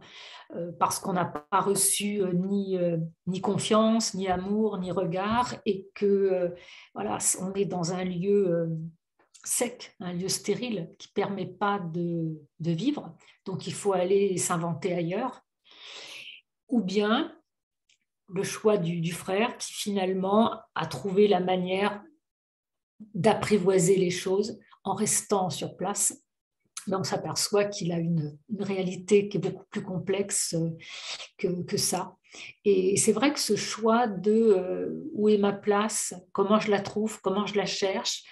euh, 0.55 0.72
parce 0.79 0.98
qu'on 0.98 1.12
n'a 1.12 1.24
pas 1.24 1.61
reçu 1.61 2.22
euh, 2.22 2.33
ni, 2.33 2.77
euh, 2.77 2.98
ni 3.27 3.40
confiance, 3.40 4.14
ni 4.14 4.29
amour, 4.29 4.79
ni 4.79 4.90
regard, 4.90 5.55
et 5.66 5.88
que 5.94 6.55
voilà, 6.94 7.18
on 7.40 7.53
est 7.55 7.64
dans 7.64 7.92
un 7.92 8.05
lieu 8.05 8.68
sec, 9.44 9.94
un 10.00 10.12
lieu 10.12 10.29
stérile 10.29 10.90
qui 10.98 11.09
ne 11.09 11.12
permet 11.12 11.46
pas 11.46 11.79
de, 11.79 12.40
de, 12.61 12.70
vivre, 12.70 13.14
donc 13.44 13.66
il 13.66 13.74
faut 13.74 13.92
aller 13.92 14.37
s'inventer 14.37 14.94
ailleurs. 14.94 15.42
Ou 16.68 16.81
bien 16.81 17.37
le 18.29 18.42
choix 18.42 18.79
du, 18.79 19.00
du, 19.00 19.12
frère 19.12 19.59
qui 19.59 19.74
finalement 19.74 20.61
a 20.74 20.87
trouvé 20.87 21.29
la 21.29 21.40
manière 21.40 22.03
d'apprivoiser 23.12 23.96
les 23.96 24.11
choses 24.11 24.59
en 24.83 24.94
restant 24.94 25.50
sur 25.50 25.77
place. 25.77 26.24
Mais 26.87 26.97
on 26.97 27.05
s'aperçoit 27.05 27.64
qu'il 27.64 27.92
a 27.92 27.99
une, 27.99 28.38
réalité 28.59 29.29
qui 29.29 29.38
est 29.38 29.40
beaucoup 29.40 29.64
plus 29.70 29.83
complexe 29.83 30.55
euh, 30.55 30.70
que, 31.38 31.62
que 31.62 31.77
ça. 31.77 32.16
Et 32.64 32.97
c'est 32.97 33.12
vrai 33.12 33.33
que 33.33 33.38
ce 33.38 33.57
choix 33.57 34.07
de 34.07 34.33
euh, 34.33 34.90
où 35.12 35.29
est 35.29 35.38
ma 35.38 35.53
place, 35.53 36.14
comment 36.33 36.59
je 36.59 36.70
la 36.70 36.81
trouve, 36.81 37.20
comment 37.20 37.47
je 37.47 37.57
la 37.57 37.66
cherche, 37.66 38.25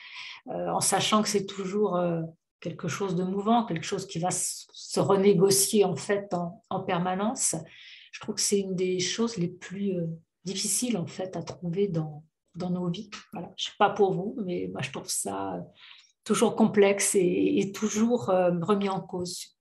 euh, 0.48 0.68
en 0.68 0.80
sachant 0.80 1.22
que 1.22 1.28
c'est 1.28 1.46
toujours 1.46 1.98
quelque 2.60 2.88
chose 2.88 3.14
de 3.14 3.24
mouvant, 3.24 3.64
quelque 3.64 3.86
chose 3.86 4.06
qui 4.06 4.18
va 4.18 4.30
se 4.30 5.00
renégocier 5.00 5.84
en 5.84 5.96
fait 5.96 6.34
en 6.70 6.80
permanence, 6.80 7.54
je 8.12 8.20
trouve 8.20 8.36
que 8.36 8.40
c'est 8.40 8.58
une 8.58 8.74
des 8.74 8.98
choses 9.00 9.36
les 9.36 9.48
plus 9.48 9.96
difficiles 10.44 10.96
en 10.96 11.06
fait 11.06 11.36
à 11.36 11.42
trouver 11.42 11.88
dans, 11.88 12.24
dans 12.54 12.70
nos 12.70 12.88
vies. 12.88 13.10
Voilà. 13.32 13.52
Je 13.56 13.68
ne 13.68 13.70
sais 13.70 13.76
pas 13.78 13.90
pour 13.90 14.12
vous, 14.12 14.36
mais 14.44 14.68
moi, 14.72 14.82
je 14.82 14.90
trouve 14.90 15.08
ça 15.08 15.64
toujours 16.24 16.56
complexe 16.56 17.14
et, 17.14 17.72
toujours 17.74 18.30
euh, 18.30 18.52
remis 18.60 18.88
en 18.88 19.00
cause. 19.00 19.58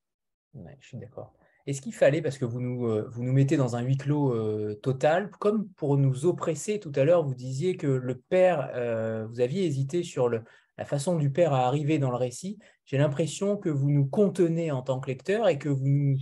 je 0.54 0.88
suis 0.88 0.98
d'accord. 0.98 1.34
Est-ce 1.68 1.82
qu'il 1.82 1.94
fallait, 1.94 2.22
parce 2.22 2.38
que 2.38 2.46
vous 2.46 2.60
nous, 2.60 2.88
euh, 2.88 3.08
vous 3.12 3.24
nous 3.24 3.34
mettez 3.34 3.56
dans 3.56 3.76
un 3.76 3.82
huis 3.82 3.98
clos 3.98 4.34
euh, 4.34 4.80
total, 4.82 5.30
comme 5.40 5.70
pour 5.70 5.98
nous 5.98 6.26
oppresser 6.26 6.80
tout 6.80 6.92
à 6.96 7.04
l'heure, 7.04 7.24
vous 7.24 7.36
disiez 7.36 7.78
que 7.78 7.88
le 7.88 8.18
père, 8.18 8.72
vous 9.30 9.40
aviez 9.40 9.66
hésité 9.66 10.04
sur 10.04 10.28
le, 10.28 10.44
la 10.78 10.86
façon 10.86 11.18
du 11.18 11.32
père 11.32 11.54
à 11.54 11.68
arriver 11.68 12.00
dans 12.00 12.10
le 12.10 12.18
récit. 12.18 12.58
J'ai 12.86 12.98
l'impression 12.98 13.58
que 13.58 13.70
vous 13.70 13.90
nous 13.92 14.08
contenez 14.08 14.72
en 14.72 14.82
tant 14.82 15.00
que 15.00 15.10
lecteur 15.10 15.48
et 15.48 15.60
que 15.60 15.70
vous 15.70 15.88
nous, 15.88 16.18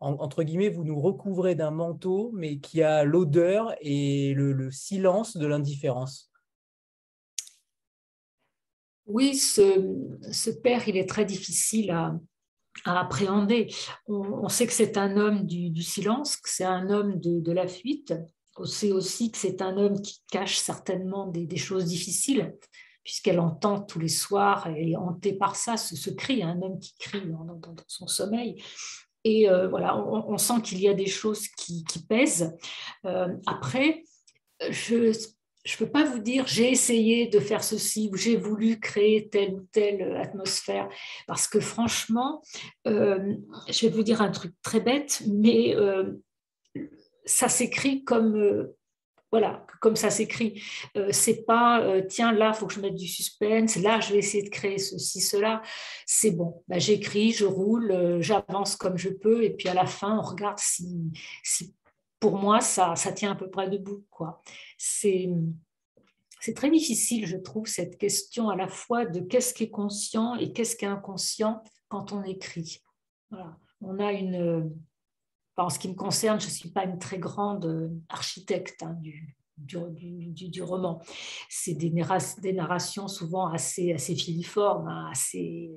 entre 0.00 0.44
guillemets, 0.44 0.68
vous 0.68 0.84
nous 0.84 1.00
recouvrez 1.00 1.54
d'un 1.54 1.70
manteau, 1.70 2.30
mais 2.34 2.58
qui 2.58 2.82
a 2.82 3.04
l'odeur 3.04 3.74
et 3.80 4.32
le, 4.34 4.70
silence 4.70 5.36
de 5.36 5.46
l'indifférence. 5.46 6.27
Oui, 9.08 9.36
ce, 9.36 10.50
père, 10.50 10.86
il 10.86 10.98
est 10.98 11.08
très 11.08 11.24
difficile 11.24 11.90
à, 11.90 12.14
appréhender. 12.84 13.74
On, 14.06 14.48
sait 14.48 14.66
que 14.66 14.72
c'est 14.72 14.98
un 14.98 15.16
homme 15.16 15.46
du, 15.46 15.82
silence, 15.82 16.36
que 16.36 16.50
c'est 16.50 16.64
un 16.64 16.90
homme 16.90 17.18
de, 17.18 17.52
la 17.52 17.66
fuite. 17.66 18.14
On 18.56 18.64
sait 18.64 18.92
aussi 18.92 19.30
que 19.32 19.38
c'est 19.38 19.62
un 19.62 19.78
homme 19.78 20.00
qui 20.02 20.22
cache 20.30 20.58
certainement 20.58 21.26
des, 21.26 21.56
choses 21.56 21.86
difficiles, 21.86 22.54
puisqu'elle 23.02 23.40
entend 23.40 23.80
tous 23.80 23.98
les 23.98 24.08
soirs, 24.08 24.66
elle 24.66 24.90
est 24.90 24.96
hantée 24.96 25.32
par 25.32 25.56
ça, 25.56 25.78
ce, 25.78 26.10
cri, 26.10 26.42
un 26.42 26.60
homme 26.60 26.78
qui 26.78 26.94
crie 26.98 27.26
dans 27.26 27.58
son 27.86 28.06
sommeil. 28.06 28.62
Et 29.24 29.48
euh, 29.48 29.68
voilà, 29.68 29.96
on, 29.96 30.36
sent 30.38 30.60
qu'il 30.62 30.80
y 30.80 30.88
a 30.88 30.94
des 30.94 31.06
choses 31.06 31.48
qui, 31.48 31.82
pèsent. 32.08 32.54
Euh, 33.06 33.34
après, 33.46 34.04
je 34.70 35.12
ne 35.74 35.78
peux 35.78 35.90
pas 35.90 36.04
vous 36.04 36.18
dire 36.18 36.46
j'ai 36.46 36.70
essayé 36.70 37.26
de 37.26 37.40
faire 37.40 37.62
ceci 37.62 38.08
ou 38.12 38.16
j'ai 38.16 38.36
voulu 38.36 38.80
créer 38.80 39.28
telle 39.28 39.54
ou 39.54 39.66
telle 39.72 40.16
atmosphère 40.16 40.88
parce 41.26 41.46
que 41.46 41.60
franchement, 41.60 42.42
euh, 42.86 43.34
je 43.68 43.86
vais 43.86 43.92
vous 43.92 44.02
dire 44.02 44.22
un 44.22 44.30
truc 44.30 44.54
très 44.62 44.80
bête, 44.80 45.22
mais 45.26 45.74
ça 47.24 47.48
s'écrit 47.48 48.04
comme 48.04 48.68
voilà, 49.30 49.66
comme 49.80 49.96
ça 49.96 50.10
s'écrit. 50.10 50.62
Euh, 50.96 51.08
c'est 51.10 51.44
pas 51.44 51.82
euh, 51.82 52.02
tiens 52.08 52.32
là 52.32 52.52
faut 52.52 52.66
que 52.66 52.74
je 52.74 52.80
mette 52.80 52.94
du 52.94 53.06
suspense, 53.06 53.76
là 53.76 54.00
je 54.00 54.12
vais 54.12 54.18
essayer 54.18 54.42
de 54.42 54.48
créer 54.48 54.78
ceci 54.78 55.20
cela. 55.20 55.62
C'est 56.06 56.30
bon, 56.30 56.62
bah, 56.68 56.78
j'écris, 56.78 57.32
je 57.32 57.44
roule, 57.44 57.90
euh, 57.90 58.22
j'avance 58.22 58.76
comme 58.76 58.96
je 58.96 59.10
peux 59.10 59.44
et 59.44 59.50
puis 59.50 59.68
à 59.68 59.74
la 59.74 59.86
fin 59.86 60.18
on 60.18 60.22
regarde 60.22 60.58
si 60.58 61.12
pour 62.20 62.38
moi 62.38 62.60
ça, 62.60 62.96
ça 62.96 63.12
tient 63.12 63.32
à 63.32 63.34
peu 63.34 63.50
près 63.50 63.68
debout 63.68 64.04
quoi. 64.10 64.42
C'est 64.76 65.28
c'est 66.40 66.54
très 66.54 66.70
difficile, 66.70 67.26
je 67.26 67.36
trouve, 67.36 67.66
cette 67.66 67.98
question 67.98 68.48
à 68.48 68.56
la 68.56 68.68
fois 68.68 69.04
de 69.04 69.20
qu'est-ce 69.20 69.52
qui 69.52 69.64
est 69.64 69.70
conscient 69.70 70.36
et 70.36 70.52
qu'est-ce 70.52 70.76
qui 70.76 70.84
est 70.84 70.88
inconscient 70.88 71.62
quand 71.88 72.12
on 72.12 72.22
écrit. 72.22 72.80
On 73.80 73.98
a 73.98 74.12
une, 74.12 74.72
en 75.56 75.68
ce 75.68 75.78
qui 75.78 75.88
me 75.88 75.94
concerne, 75.94 76.40
je 76.40 76.46
ne 76.46 76.52
suis 76.52 76.70
pas 76.70 76.84
une 76.84 76.98
très 76.98 77.18
grande 77.18 77.66
euh, 77.66 77.88
architecte 78.08 78.82
hein, 78.82 78.96
du, 79.00 79.36
du, 79.56 80.62
roman. 80.62 81.02
C'est 81.48 81.74
des, 81.74 81.90
des, 81.90 82.52
narrations 82.52 83.08
souvent 83.08 83.48
assez, 83.48 83.92
assez 83.92 84.14
filiformes, 84.14 84.88
hein, 84.88 85.08
assez, 85.10 85.72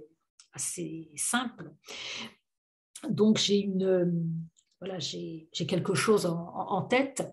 assez 0.54 1.12
simples. 1.16 1.72
Donc 3.10 3.38
j'ai 3.38 3.58
une 3.58 4.46
voilà, 4.82 4.98
j'ai 4.98 5.48
quelque 5.54 5.94
chose 5.94 6.26
en, 6.26 6.82
tête. 6.82 7.24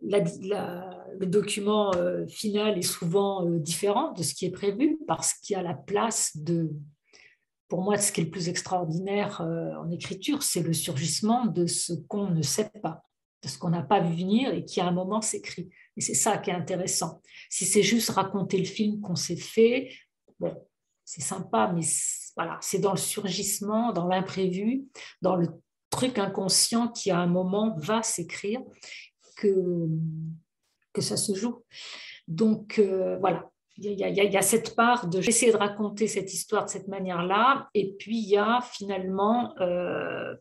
le 0.00 1.24
document 1.24 1.92
euh, 1.96 2.24
final 2.28 2.78
est 2.78 2.82
souvent 2.82 3.44
euh, 3.44 3.58
différent 3.58 4.12
de 4.12 4.22
ce 4.22 4.34
qui 4.34 4.46
est 4.46 4.52
prévu 4.52 4.96
parce 5.08 5.34
qu'il 5.34 5.54
y 5.54 5.56
a 5.56 5.62
la 5.62 5.74
place 5.74 6.36
de, 6.36 6.70
pour 7.66 7.82
moi, 7.82 7.98
ce 7.98 8.12
qui 8.12 8.20
est 8.20 8.24
le 8.24 8.30
plus 8.30 8.48
extraordinaire 8.48 9.40
euh, 9.40 9.74
en 9.74 9.90
écriture, 9.90 10.44
c'est 10.44 10.62
le 10.62 10.72
surgissement 10.72 11.46
de 11.46 11.66
ce 11.66 11.92
qu'on 11.92 12.30
ne 12.30 12.42
sait 12.42 12.70
pas, 12.80 13.02
de 13.42 13.48
ce 13.48 13.58
qu'on 13.58 13.70
n'a 13.70 13.82
pas 13.82 14.00
vu 14.00 14.14
venir 14.14 14.54
et 14.54 14.64
qui 14.64 14.80
à 14.80 14.86
un 14.86 14.92
moment 14.92 15.20
s'écrit. 15.20 15.68
Et 15.96 16.00
c'est 16.00 16.14
ça 16.14 16.38
qui 16.38 16.50
est 16.50 16.54
intéressant. 16.54 17.20
Si 17.50 17.64
c'est 17.64 17.82
juste 17.82 18.10
raconter 18.10 18.58
le 18.58 18.64
film 18.64 19.00
qu'on 19.00 19.16
s'est 19.16 19.34
fait, 19.34 19.90
bon, 20.38 20.54
c'est 21.04 21.20
sympa, 21.20 21.72
mais 21.74 21.84
voilà, 22.36 22.58
c'est 22.60 22.78
dans 22.78 22.92
le 22.92 22.96
surgissement, 22.96 23.92
dans 23.92 24.06
l'imprévu, 24.06 24.84
dans 25.20 25.34
le 25.34 25.48
truc 25.96 26.18
inconscient 26.18 26.88
qui 26.88 27.10
à 27.10 27.18
un 27.18 27.26
moment 27.26 27.74
va 27.78 28.02
s'écrire 28.02 28.60
que, 29.36 29.88
que 30.92 31.00
ça 31.00 31.16
se 31.16 31.34
joue. 31.34 31.64
Donc 32.28 32.78
euh, 32.78 33.16
voilà, 33.18 33.50
il 33.78 33.92
y, 33.92 34.42
cette 34.42 34.74
part 34.74 35.08
de 35.08 35.20
j'essaie 35.20 35.52
de 35.52 35.56
raconter 35.56 36.06
cette 36.06 36.32
histoire 36.32 36.64
de 36.64 36.70
cette 36.70 36.88
manière-là, 36.88 37.68
et 37.74 37.94
puis 37.98 38.18
il 38.18 38.28
y 38.28 38.36
a 38.36 38.60
finalement, 38.62 39.54
euh, 39.60 40.34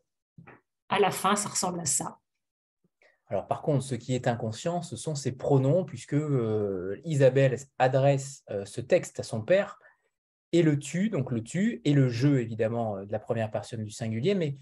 à 0.89 0.99
la 0.99 1.11
fin, 1.11 1.35
ça 1.35 1.49
ressemble 1.49 1.79
à 1.79 1.85
ça. 1.85 2.17
Alors 3.27 3.47
par 3.47 3.61
contre, 3.61 3.83
ce 3.83 3.95
qui 3.95 4.13
est 4.13 4.27
inconscient, 4.27 4.81
ce 4.81 4.95
sont 4.95 5.15
ses 5.15 5.33
pronoms, 5.33 5.83
puisque 5.83 6.13
euh, 6.13 6.99
Isabelle 7.03 7.57
adresse 7.79 8.43
ce 8.65 8.81
texte 8.81 9.19
à 9.19 9.23
son 9.23 9.41
père, 9.41 9.79
et 10.51 10.61
le 10.61 10.79
tu, 10.79 11.09
donc 11.09 11.31
le 11.31 11.43
tu, 11.43 11.81
et 11.83 11.93
le 11.93 12.07
je, 12.07 12.29
évidemment, 12.29 13.03
de 13.03 13.11
la 13.11 13.19
première 13.19 13.51
personne 13.51 13.83
du 13.83 13.91
singulier, 13.91 14.35
mais 14.35 14.57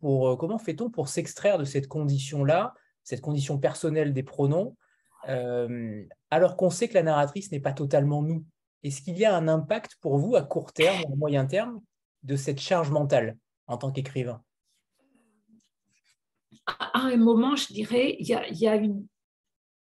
pour, 0.00 0.38
comment 0.38 0.58
fait-on 0.58 0.90
pour 0.90 1.08
s'extraire 1.08 1.58
de 1.58 1.64
cette 1.64 1.88
condition-là, 1.88 2.74
cette 3.02 3.20
condition 3.20 3.58
personnelle 3.58 4.12
des 4.12 4.22
pronoms, 4.22 4.76
euh, 5.28 6.04
alors 6.30 6.56
qu'on 6.56 6.70
sait 6.70 6.88
que 6.88 6.94
la 6.94 7.02
narratrice 7.02 7.50
n'est 7.52 7.60
pas 7.60 7.72
totalement 7.72 8.22
nous? 8.22 8.44
Est-ce 8.82 9.02
qu'il 9.02 9.18
y 9.18 9.24
a 9.24 9.34
un 9.34 9.48
impact 9.48 9.96
pour 10.00 10.18
vous 10.18 10.36
à 10.36 10.42
court 10.42 10.72
terme 10.72 11.02
ou 11.08 11.12
à 11.12 11.16
moyen 11.16 11.46
terme 11.46 11.80
de 12.22 12.36
cette 12.36 12.60
charge 12.60 12.90
mentale 12.90 13.36
en 13.66 13.76
tant 13.78 13.90
qu'écrivain? 13.90 14.42
À 16.66 17.00
un 17.00 17.16
moment, 17.16 17.56
je 17.56 17.72
dirais, 17.72 18.16
il 18.18 18.26
y 18.26 18.66
a, 18.68 18.76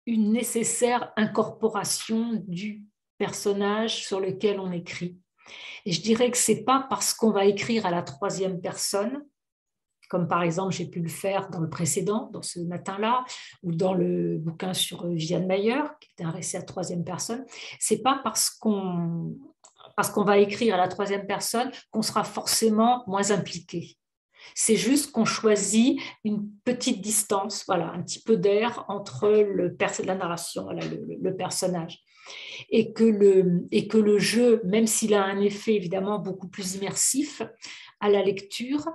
une 0.07 0.33
nécessaire 0.33 1.13
incorporation 1.17 2.43
du 2.47 2.85
personnage 3.19 4.05
sur 4.05 4.21
lequel 4.21 4.59
on 4.59 4.73
écrit. 4.73 5.17
Et 5.85 5.93
je 5.93 6.01
dirais 6.01 6.31
que 6.31 6.37
c'est 6.37 6.65
pas 6.65 6.87
parce 6.89 7.15
qu'on 7.15 7.31
va 7.31 7.45
écrire 7.45 7.87
à 7.87 7.91
la 7.91 8.03
troisième 8.03 8.61
personne 8.61 9.25
comme 10.13 10.29
par 10.29 10.43
exemple 10.43 10.75
j'ai 10.75 10.85
pu 10.85 11.01
le 11.01 11.09
faire 11.09 11.49
dans 11.49 11.61
le 11.61 11.71
précédent, 11.71 12.29
dans 12.35 12.43
ce 12.43 12.61
matin-là, 12.61 13.25
ou 13.63 13.73
dans 13.73 13.95
le 13.95 14.37
bouquin 14.37 14.75
sur 14.75 15.07
Viviane 15.07 15.47
Mayer, 15.47 15.81
qui 16.03 16.11
était 16.11 16.25
un 16.25 16.31
récit 16.31 16.59
à 16.59 16.63
troisième 16.63 17.03
personne. 17.03 17.47
C'est 17.81 18.03
pas 18.03 18.21
parce 18.23 18.51
qu'on 18.51 19.35
va 20.17 20.37
écrire 20.37 20.75
à 20.75 20.77
la 20.77 20.89
troisième 20.89 21.27
personne 21.27 21.71
qu'on 21.91 22.03
sera 22.03 22.25
forcément 22.25 23.05
moins 23.07 23.31
impliqué. 23.31 23.97
C'est 24.55 24.77
juste 24.77 25.13
qu'on 25.13 25.25
choisit 25.25 25.99
une 26.25 26.47
petite 26.63 27.01
distance, 27.01 27.65
voilà, 27.67 27.91
un 27.93 28.03
petit 28.03 28.21
peu 28.23 28.37
d'air 28.37 28.85
entre 28.89 29.31
le 29.31 29.75
la 30.05 30.15
narration, 30.15 30.69
le, 30.71 31.35
personnage. 31.35 32.01
Et 32.71 32.93
que 32.93 33.05
le, 33.05 33.67
et 33.71 33.89
que 33.89 33.99
le 33.99 34.19
jeu, 34.19 34.61
même 34.65 34.87
s'il 34.87 35.15
a 35.15 35.25
un 35.25 35.41
effet 35.41 35.75
évidemment 35.75 36.19
beaucoup 36.19 36.49
plus 36.49 36.77
immersif 36.77 37.43
à 38.01 38.09
la 38.09 38.23
lecture, 38.23 38.89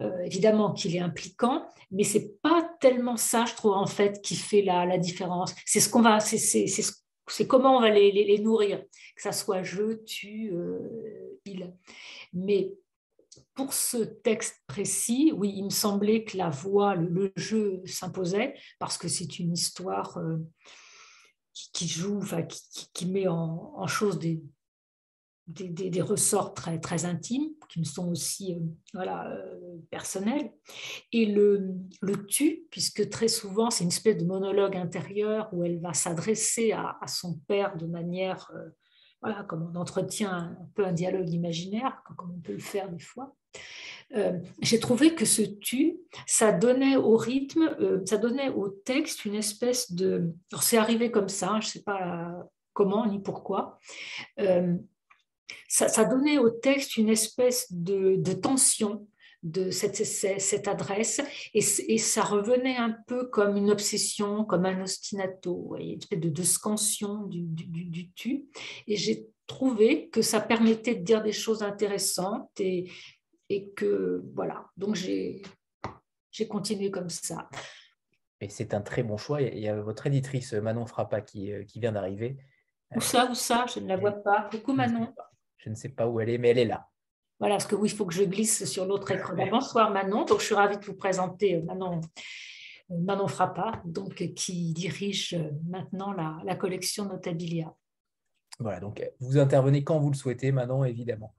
euh, 0.00 0.22
évidemment 0.24 0.72
qu'il 0.72 0.94
est 0.94 1.00
impliquant, 1.00 1.66
mais 1.90 2.04
c'est 2.04 2.40
pas 2.42 2.70
tellement 2.80 3.16
ça, 3.16 3.44
je 3.44 3.54
trouve 3.54 3.72
en 3.72 3.86
fait, 3.86 4.22
qui 4.22 4.36
fait 4.36 4.62
la, 4.62 4.86
la 4.86 4.98
différence. 4.98 5.54
C'est 5.66 5.80
ce 5.80 5.88
qu'on 5.88 6.02
va, 6.02 6.20
c'est 6.20 7.46
comment 7.46 7.78
on 7.78 7.80
va 7.80 7.90
les, 7.90 8.12
les, 8.12 8.38
nourrir, 8.38 8.82
que 9.16 9.22
ça 9.22 9.32
soit 9.32 9.62
je, 9.62 9.94
tu, 10.04 10.52
euh, 10.52 11.40
il. 11.44 11.72
Mais 12.32 12.72
pour 13.54 13.72
ce 13.72 13.98
texte 13.98 14.62
précis, 14.66 15.32
oui, 15.34 15.52
il 15.56 15.64
me 15.64 15.70
semblait 15.70 16.24
que 16.24 16.36
la 16.36 16.50
voix, 16.50 16.94
le, 16.94 17.32
jeu 17.36 17.82
s'imposait 17.84 18.54
parce 18.78 18.96
que 18.96 19.08
c'est 19.08 19.38
une 19.38 19.52
histoire 19.52 20.18
euh, 20.18 20.38
qui, 21.52 21.86
joue, 21.86 22.18
enfin, 22.18 22.42
qui, 22.42 23.06
met 23.06 23.28
en, 23.28 23.86
chose 23.86 24.18
des, 24.18 24.42
des, 25.46 26.00
ressorts 26.00 26.54
très, 26.54 26.78
très 26.80 27.04
intimes 27.04 27.50
qui 27.68 27.80
me 27.80 27.84
sont 27.84 28.08
aussi 28.08 28.54
euh, 28.54 28.60
voilà, 28.94 29.28
euh, 29.30 29.78
personnels. 29.90 30.52
Et 31.12 31.26
le, 31.26 31.74
le 32.00 32.26
tu, 32.26 32.64
puisque 32.70 33.08
très 33.08 33.28
souvent 33.28 33.70
c'est 33.70 33.84
une 33.84 33.90
espèce 33.90 34.18
de 34.18 34.24
monologue 34.24 34.76
intérieur 34.76 35.48
où 35.52 35.64
elle 35.64 35.80
va 35.80 35.94
s'adresser 35.94 36.72
à, 36.72 36.98
son 37.06 37.38
père 37.48 37.76
de 37.76 37.86
manière, 37.86 38.50
voilà, 39.20 39.42
comme 39.44 39.70
on 39.72 39.78
entretient 39.78 40.32
un 40.32 40.68
peu 40.74 40.86
un 40.86 40.92
dialogue 40.92 41.30
imaginaire, 41.30 42.02
comme 42.16 42.32
on 42.36 42.40
peut 42.40 42.52
le 42.52 42.58
faire 42.58 42.90
des 42.90 42.98
fois. 42.98 43.34
Euh, 44.14 44.38
j'ai 44.60 44.78
trouvé 44.78 45.14
que 45.14 45.24
ce 45.24 45.42
tu, 45.42 45.96
ça 46.26 46.52
donnait 46.52 46.96
au 46.96 47.16
rythme, 47.16 47.74
euh, 47.80 48.00
ça 48.04 48.18
donnait 48.18 48.50
au 48.50 48.68
texte 48.68 49.24
une 49.24 49.34
espèce 49.34 49.92
de... 49.92 50.34
Alors 50.52 50.62
c'est 50.62 50.76
arrivé 50.76 51.10
comme 51.10 51.28
ça, 51.28 51.58
je 51.60 51.66
ne 51.66 51.70
sais 51.70 51.82
pas 51.82 52.46
comment 52.74 53.06
ni 53.06 53.20
pourquoi. 53.20 53.78
Euh, 54.38 54.74
ça, 55.68 56.04
donnait 56.04 56.38
au 56.38 56.50
texte 56.50 56.96
une 56.96 57.08
espèce 57.08 57.72
de, 57.72 58.16
tension 58.34 59.06
de 59.42 59.70
cette, 59.70 59.96
cette 59.96 60.68
adresse 60.68 61.20
et, 61.54 61.62
ça 61.98 62.22
revenait 62.22 62.76
un 62.76 62.94
peu 63.06 63.28
comme 63.28 63.56
une 63.56 63.70
obsession, 63.70 64.44
comme 64.44 64.66
un 64.66 64.82
ostinato, 64.82 65.74
une 65.78 65.98
espèce 65.98 66.20
de, 66.20 66.28
de 66.28 66.42
scansion 66.42 67.22
du, 67.22 67.40
du, 67.42 67.84
du 67.84 68.10
tu. 68.12 68.44
Et 68.86 68.96
j'ai 68.96 69.26
trouvé 69.46 70.08
que 70.10 70.20
ça 70.20 70.40
permettait 70.40 70.94
de 70.94 71.04
dire 71.04 71.22
des 71.22 71.32
choses 71.32 71.62
intéressantes 71.62 72.48
et, 72.60 72.90
et 73.52 73.70
que 73.72 74.24
voilà, 74.34 74.70
donc 74.78 74.94
j'ai 74.94 75.42
continué 76.48 76.90
comme 76.90 77.10
ça. 77.10 77.50
Et 78.40 78.48
c'est 78.48 78.72
un 78.72 78.80
très 78.80 79.02
bon 79.02 79.18
choix. 79.18 79.42
Il 79.42 79.58
y 79.58 79.68
a 79.68 79.78
votre 79.80 80.06
éditrice 80.06 80.54
Manon 80.54 80.86
Frappa 80.86 81.20
qui, 81.20 81.52
euh, 81.52 81.64
qui 81.64 81.78
vient 81.78 81.92
d'arriver. 81.92 82.38
Où 82.96 83.00
ça, 83.00 83.30
où 83.30 83.34
ça? 83.34 83.66
Je 83.72 83.78
ne 83.78 83.88
la 83.88 83.96
vois 83.98 84.12
pas. 84.12 84.48
Coucou 84.50 84.72
Manon. 84.72 85.14
Je 85.58 85.68
ne 85.68 85.74
sais 85.74 85.90
pas 85.90 86.08
où 86.08 86.18
elle 86.18 86.30
est, 86.30 86.38
mais 86.38 86.48
elle 86.48 86.58
est 86.58 86.64
là. 86.64 86.88
Voilà, 87.38 87.56
parce 87.56 87.66
que 87.66 87.76
oui, 87.76 87.90
il 87.90 87.94
faut 87.94 88.06
que 88.06 88.14
je 88.14 88.24
glisse 88.24 88.64
sur 88.64 88.86
l'autre 88.86 89.10
écran. 89.10 89.34
Bonsoir 89.50 89.90
Manon. 89.90 90.24
Donc, 90.24 90.40
je 90.40 90.46
suis 90.46 90.54
ravie 90.54 90.78
de 90.78 90.84
vous 90.84 90.96
présenter 90.96 91.56
euh, 91.56 91.62
Manon, 91.62 92.00
euh, 92.90 92.98
Manon 92.98 93.28
Frappa, 93.28 93.82
donc, 93.84 94.14
qui 94.34 94.72
dirige 94.72 95.38
maintenant 95.68 96.12
la, 96.12 96.38
la 96.44 96.56
collection 96.56 97.04
Notabilia. 97.04 97.72
Voilà, 98.58 98.80
donc 98.80 99.02
vous 99.20 99.38
intervenez 99.38 99.84
quand 99.84 99.98
vous 99.98 100.10
le 100.10 100.16
souhaitez, 100.16 100.52
Manon, 100.52 100.84
évidemment. 100.84 101.34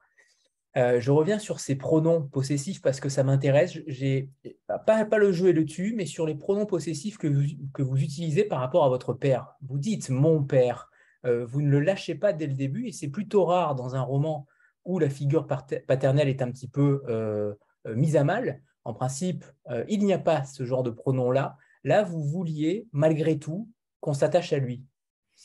Euh, 0.75 0.99
je 0.99 1.11
reviens 1.11 1.37
sur 1.37 1.59
ces 1.59 1.75
pronoms 1.75 2.23
possessifs 2.23 2.81
parce 2.81 2.99
que 2.99 3.09
ça 3.09 3.23
m'intéresse. 3.23 3.77
J'ai 3.85 4.31
pas, 4.67 5.05
pas 5.05 5.17
le 5.17 5.31
jeu 5.31 5.49
et 5.49 5.53
le 5.53 5.65
tu, 5.65 5.93
mais 5.95 6.05
sur 6.05 6.25
les 6.25 6.35
pronoms 6.35 6.65
possessifs 6.65 7.17
que 7.17 7.27
vous, 7.27 8.01
utilisez 8.01 8.43
par 8.43 8.59
rapport 8.59 8.83
à 8.83 8.89
votre 8.89 9.13
père. 9.13 9.53
Vous 9.61 9.77
dites 9.77 10.09
mon 10.09 10.43
père. 10.43 10.89
Euh, 11.25 11.45
vous 11.45 11.61
ne 11.61 11.69
le 11.69 11.79
lâchez 11.79 12.15
pas 12.15 12.33
dès 12.33 12.47
le 12.47 12.55
début 12.55 12.87
et 12.87 12.91
c'est 12.91 13.07
plutôt 13.07 13.45
rare 13.45 13.75
dans 13.75 13.95
un 13.95 14.01
roman 14.01 14.47
où 14.83 14.99
la 14.99 15.09
figure 15.09 15.47
paternelle 15.47 16.27
est 16.27 16.41
un 16.41 16.51
petit 16.51 16.67
peu 16.67 17.03
euh, 17.07 17.53
mise 17.85 18.17
à 18.17 18.23
mal. 18.23 18.61
En 18.83 18.93
principe, 18.93 19.45
il 19.87 20.03
n'y 20.03 20.11
a 20.11 20.19
pas 20.19 20.43
ce 20.43 20.65
genre 20.65 20.83
de 20.83 20.89
pronom-là. 20.89 21.55
Là, 21.85 22.03
vous 22.03 22.21
vouliez 22.21 22.85
malgré 22.91 23.39
tout 23.39 23.69
qu'on 24.01 24.13
s'attache 24.13 24.51
à 24.51 24.57
lui. 24.57 24.83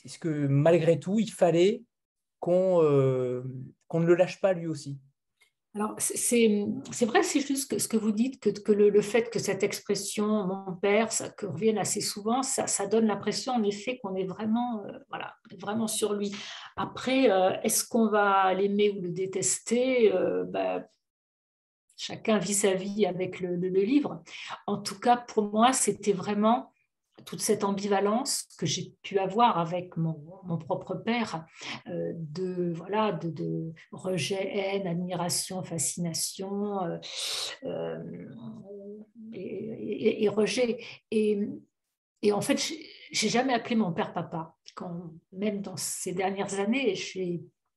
Est-ce 0.05 0.19
que 0.19 0.49
malgré 0.49 0.99
tout, 0.99 1.21
il 1.21 1.31
fallait 1.31 1.85
qu'on 2.41 2.83
ne 2.83 4.05
le 4.05 4.15
lâche 4.17 4.41
pas 4.41 4.55
lui 4.55 4.67
aussi 4.67 4.99
alors, 5.79 5.95
c'est 6.01 7.05
vrai, 7.07 7.23
c'est 7.23 7.41
juste 7.41 7.71
que 7.71 7.79
ce 7.79 7.87
que 7.87 7.97
vous 7.97 8.11
dites, 8.11 8.41
que, 8.41 8.51
que 8.51 8.73
le, 8.73 9.01
fait 9.01 9.31
que 9.31 9.39
cette 9.39 9.63
expression 9.63 10.27
mon 10.45 10.75
père, 10.75 11.13
ça, 11.13 11.33
revienne 11.41 11.79
assez 11.79 12.01
souvent, 12.01 12.43
ça, 12.43 12.67
ça 12.67 12.89
donne 12.89 13.07
l'impression 13.07 13.53
en 13.53 13.63
effet 13.63 14.01
qu'on 14.03 14.17
est 14.17 14.25
vraiment, 14.25 14.83
euh, 14.85 14.99
voilà, 15.09 15.37
vraiment 15.61 15.87
sur 15.87 16.15
lui. 16.15 16.35
Après, 16.77 17.31
euh, 17.31 17.53
est-ce 17.63 17.87
qu'on 17.87 18.09
va 18.09 18.53
l'aimer 18.55 18.91
ou 18.91 19.03
le 19.03 19.11
détester? 19.11 20.13
Euh, 20.13 20.43
bah, 20.45 20.83
Chacun 21.97 22.39
vit 22.39 22.55
sa 22.55 22.75
vie 22.75 23.07
avec 23.07 23.39
le, 23.39 23.55
le 23.55 23.69
livre. 23.69 24.25
En 24.67 24.79
tout 24.79 24.99
cas, 24.99 25.17
pour 25.17 25.53
moi, 25.53 25.73
c'était 25.73 26.13
vraiment 26.13 26.73
toute 27.25 27.41
cette 27.41 27.65
ambivalence 27.65 28.47
que 28.59 28.67
j'ai 28.67 28.95
pu 29.03 29.19
avoir 29.19 29.59
avec 29.59 29.97
mon, 29.97 30.15
propre 30.59 30.95
père, 30.95 31.47
euh, 31.89 32.13
de, 32.15 32.73
voilà, 32.75 33.13
de, 33.13 33.73
rejet, 33.93 34.57
haine, 34.57 34.87
admiration, 34.87 35.63
fascination 35.63 36.83
euh, 36.85 36.99
euh, 37.65 38.03
et, 39.33 40.29
rejet. 40.29 40.83
Et, 41.11 41.41
et 42.23 42.33
en 42.33 42.41
fait, 42.41 42.73
j'ai 43.11 43.29
jamais 43.29 43.55
appelé 43.55 43.77
mon 43.77 43.93
père 43.93 44.13
papa. 44.13 44.55
Quand, 44.75 45.13
même 45.33 45.61
dans 45.61 45.77
ces 45.77 46.13
dernières 46.13 46.61
années, 46.61 46.95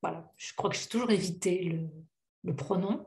voilà, 0.01 0.31
je 0.37 0.53
crois 0.55 0.69
que 0.69 0.77
j'ai 0.77 0.87
toujours 0.87 1.11
évité 1.11 1.63
le, 1.63 1.87
le 2.43 2.55
pronom. 2.55 3.05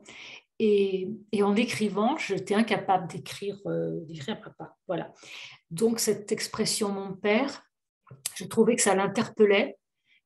Et, 0.59 1.09
en 1.41 1.55
écrivant, 1.55 2.17
j'étais 2.17 2.55
incapable 2.55 3.07
d'écrire 3.07 3.57
euh, 3.65 3.99
papa. 4.27 4.75
Voilà. 4.87 5.13
Donc 5.71 5.99
cette 5.99 6.31
expression 6.31 6.89
mon 6.89 7.13
père, 7.13 7.63
je 8.35 8.45
trouvais 8.45 8.75
que 8.75 8.81
ça 8.81 8.95
l'interpellait, 8.95 9.77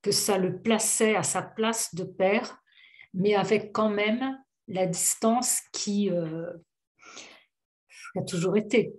que 0.02 0.12
ça 0.12 0.38
le 0.38 0.62
plaçait 0.62 1.16
à 1.16 1.24
sa 1.24 1.42
place 1.42 1.94
de 1.96 2.04
père, 2.04 2.62
mais 3.14 3.36
avec 3.36 3.72
quand 3.72 3.90
même 3.90 4.38
la 4.68 4.86
distance 4.86 5.62
qui 5.74 6.10
euh, 6.12 6.54
a 8.16 8.22
toujours 8.22 8.58
été. 8.58 8.94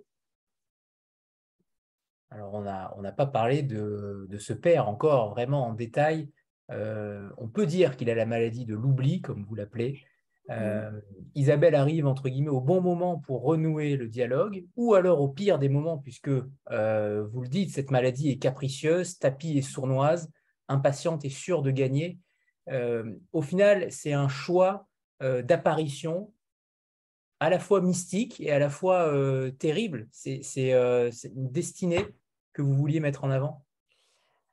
Alors 2.29 2.53
on 2.53 3.01
n'a 3.01 3.11
pas 3.11 3.25
parlé 3.25 3.61
de, 3.61 4.25
de, 4.29 4.37
ce 4.37 4.53
père 4.53 4.87
encore 4.87 5.31
vraiment 5.31 5.67
en 5.67 5.73
détail. 5.73 6.31
Euh, 6.71 7.29
on 7.37 7.49
peut 7.49 7.65
dire 7.65 7.97
qu'il 7.97 8.09
a 8.09 8.15
la 8.15 8.25
maladie 8.25 8.65
de 8.65 8.75
l'oubli, 8.75 9.21
comme 9.21 9.43
vous 9.43 9.55
l'appelez. 9.55 10.05
Euh, 10.49 10.91
Isabelle 11.35 11.75
arrive 11.75 12.07
entre 12.07 12.27
guillemets 12.27 12.49
au 12.49 12.59
bon 12.59 12.81
moment 12.81 13.19
pour 13.19 13.43
renouer 13.43 13.95
le 13.95 14.07
dialogue, 14.07 14.65
ou 14.75 14.95
alors 14.95 15.21
au 15.21 15.29
pire 15.29 15.59
des 15.59 15.69
moments, 15.69 15.97
puisque 15.97 16.31
euh, 16.71 17.27
vous 17.31 17.41
le 17.41 17.47
dites, 17.47 17.71
cette 17.71 17.91
maladie 17.91 18.29
est 18.29 18.37
capricieuse, 18.37 19.17
tapis 19.17 19.57
et 19.57 19.61
sournoise, 19.61 20.29
impatiente 20.67 21.23
et 21.23 21.29
sûre 21.29 21.61
de 21.61 21.71
gagner. 21.71 22.19
Euh, 22.69 23.15
au 23.31 23.41
final, 23.41 23.91
c'est 23.91 24.13
un 24.13 24.27
choix 24.27 24.87
d'apparition 25.43 26.33
à 27.39 27.51
la 27.51 27.59
fois 27.59 27.79
mystique 27.79 28.41
et 28.41 28.51
à 28.51 28.57
la 28.57 28.71
fois 28.71 29.13
terrible. 29.59 30.07
C'est 30.11 30.41
une 30.55 31.51
destinée 31.51 32.07
que 32.53 32.63
vous 32.63 32.73
vouliez 32.73 32.99
mettre 32.99 33.23
en 33.23 33.29
avant? 33.29 33.63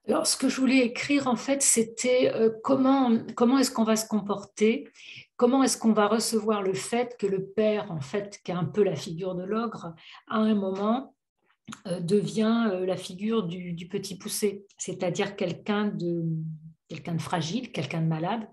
Alors, 0.09 0.27
ce 0.27 0.37
que 0.37 0.49
je 0.49 0.61
voulais 0.61 0.79
écrire, 0.79 1.27
en 1.27 1.37
fait, 1.37 1.63
c'était 1.63 2.33
comment, 2.65 3.19
comment 3.37 3.59
est-ce 3.59 3.71
qu'on 3.71 3.85
va 3.85 3.97
se 3.97 4.07
comporter? 4.07 4.89
Comment 5.37 5.63
est-ce 5.63 5.79
qu'on 5.79 5.93
va 5.93 6.09
recevoir 6.09 6.63
le 6.63 6.75
fait 6.75 7.17
que 7.19 7.27
le 7.27 7.45
père, 7.45 7.93
en 7.93 8.01
fait, 8.01 8.41
qui 8.43 8.51
est 8.51 8.55
un 8.55 8.65
peu 8.65 8.83
la 8.83 8.97
figure 8.97 9.35
de 9.35 9.45
l'ogre, 9.45 9.95
à 10.27 10.39
un 10.39 10.55
moment 10.55 11.15
euh, 11.87 12.01
devient 12.01 12.69
euh, 12.73 12.87
la 12.87 12.97
figure 12.97 13.43
du, 13.43 13.89
petit 13.89 14.17
poussé, 14.17 14.65
c'est-à-dire 14.79 15.37
quelqu'un 15.37 15.87
de, 15.87 16.25
quelqu'un 16.89 17.15
de 17.15 17.21
fragile, 17.21 17.71
quelqu'un 17.73 18.01
de 18.01 18.07
malade, 18.07 18.49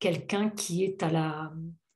quelqu'un 0.00 0.50
qui 0.50 0.82
est 0.82 1.02
à, 1.02 1.10
la, 1.10 1.52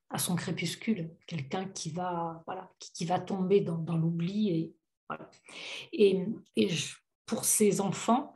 à 0.09 0.17
son 0.17 0.35
crépuscule, 0.35 1.11
quelqu'un 1.27 1.65
qui 1.65 1.91
va, 1.91 2.41
voilà, 2.45 2.71
qui, 2.79 3.05
va 3.05 3.19
tomber 3.19 3.59
dans, 3.59 3.97
l'oubli. 3.97 4.49
Et, 4.49 4.73
et, 5.91 6.25
et 6.55 6.69
pour 7.31 7.45
ces 7.45 7.79
enfants, 7.79 8.35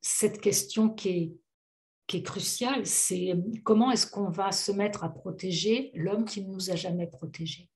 cette 0.00 0.40
question 0.40 0.88
qui 0.88 1.08
est, 1.10 1.36
qui 2.06 2.16
est 2.16 2.22
crucial, 2.22 2.86
c'est 2.86 3.32
euh, 3.32 3.36
comment 3.62 3.90
est-ce 3.90 4.06
qu'on 4.06 4.30
va 4.30 4.50
se 4.50 4.72
mettre 4.72 5.04
à 5.04 5.10
protéger 5.10 5.90
l'homme 5.94 6.24
qui 6.24 6.42
ne 6.42 6.50
nous 6.50 6.70
a 6.70 6.74
jamais 6.74 7.06
protégés? 7.06 7.68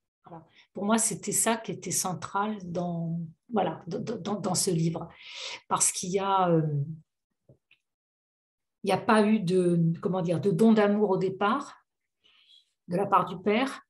Pour 0.73 0.87
moi, 0.87 0.97
c'était 0.97 1.33
ça 1.33 1.59
qui 1.59 1.73
était 1.73 1.91
central 1.91 2.57
dans, 2.65 3.21
voilà, 3.53 3.85
dans, 3.87 4.41
dans 4.41 4.55
ce 4.55 4.71
livre. 4.71 5.09
Parce 5.69 5.93
qu'il 5.93 6.13
y 6.13 6.19
a... 6.19 6.49
Euh, 6.49 6.63
il 8.85 8.87
n'y 8.87 8.93
a 8.93 9.05
pas 9.13 9.27
eu 9.27 9.41
de, 9.41 9.93
comment 10.01 10.23
dire, 10.23 10.41
de 10.41 10.51
don 10.51 10.73
d'amour 10.73 11.11
au 11.11 11.19
départ 11.19 11.77
de 12.87 12.97
la 12.97 13.05
part 13.05 13.27
du 13.27 13.37
père, 13.43 13.83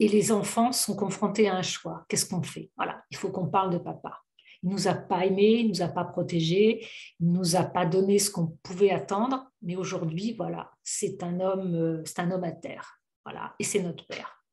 et 0.00 0.08
les 0.08 0.32
enfants 0.32 0.72
sont 0.72 0.96
confrontés 0.96 1.48
à 1.48 1.54
un 1.54 1.62
choix. 1.62 2.04
Qu'est-ce 2.08 2.26
qu'on 2.26 2.42
fait? 2.42 2.72
Voilà, 2.76 3.04
il 3.12 3.16
faut 3.16 3.30
qu'on 3.30 3.46
parle 3.46 3.70
de 3.70 3.78
papa. 3.78 4.20
Il 4.62 4.70
nous 4.70 4.86
a 4.86 4.94
pas 4.94 5.26
aimés, 5.26 5.60
il 5.60 5.68
nous 5.68 5.82
a 5.82 5.88
pas 5.88 6.04
protégés, 6.04 6.86
il 7.18 7.32
nous 7.32 7.56
a 7.56 7.64
pas 7.64 7.84
donné 7.84 8.18
ce 8.18 8.30
qu'on 8.30 8.46
pouvait 8.62 8.90
attendre. 8.90 9.50
Mais 9.60 9.76
aujourd'hui, 9.76 10.34
voilà, 10.36 10.70
c'est 10.82 11.22
un 11.22 11.40
homme, 11.40 11.74
euh, 11.74 12.02
c'est 12.04 12.20
un 12.20 12.30
homme 12.30 12.44
à 12.44 12.52
terre. 12.52 13.00
Voilà, 13.24 13.54
et 13.58 13.64
c'est 13.64 13.82
notre 13.82 14.06
père. 14.06 14.44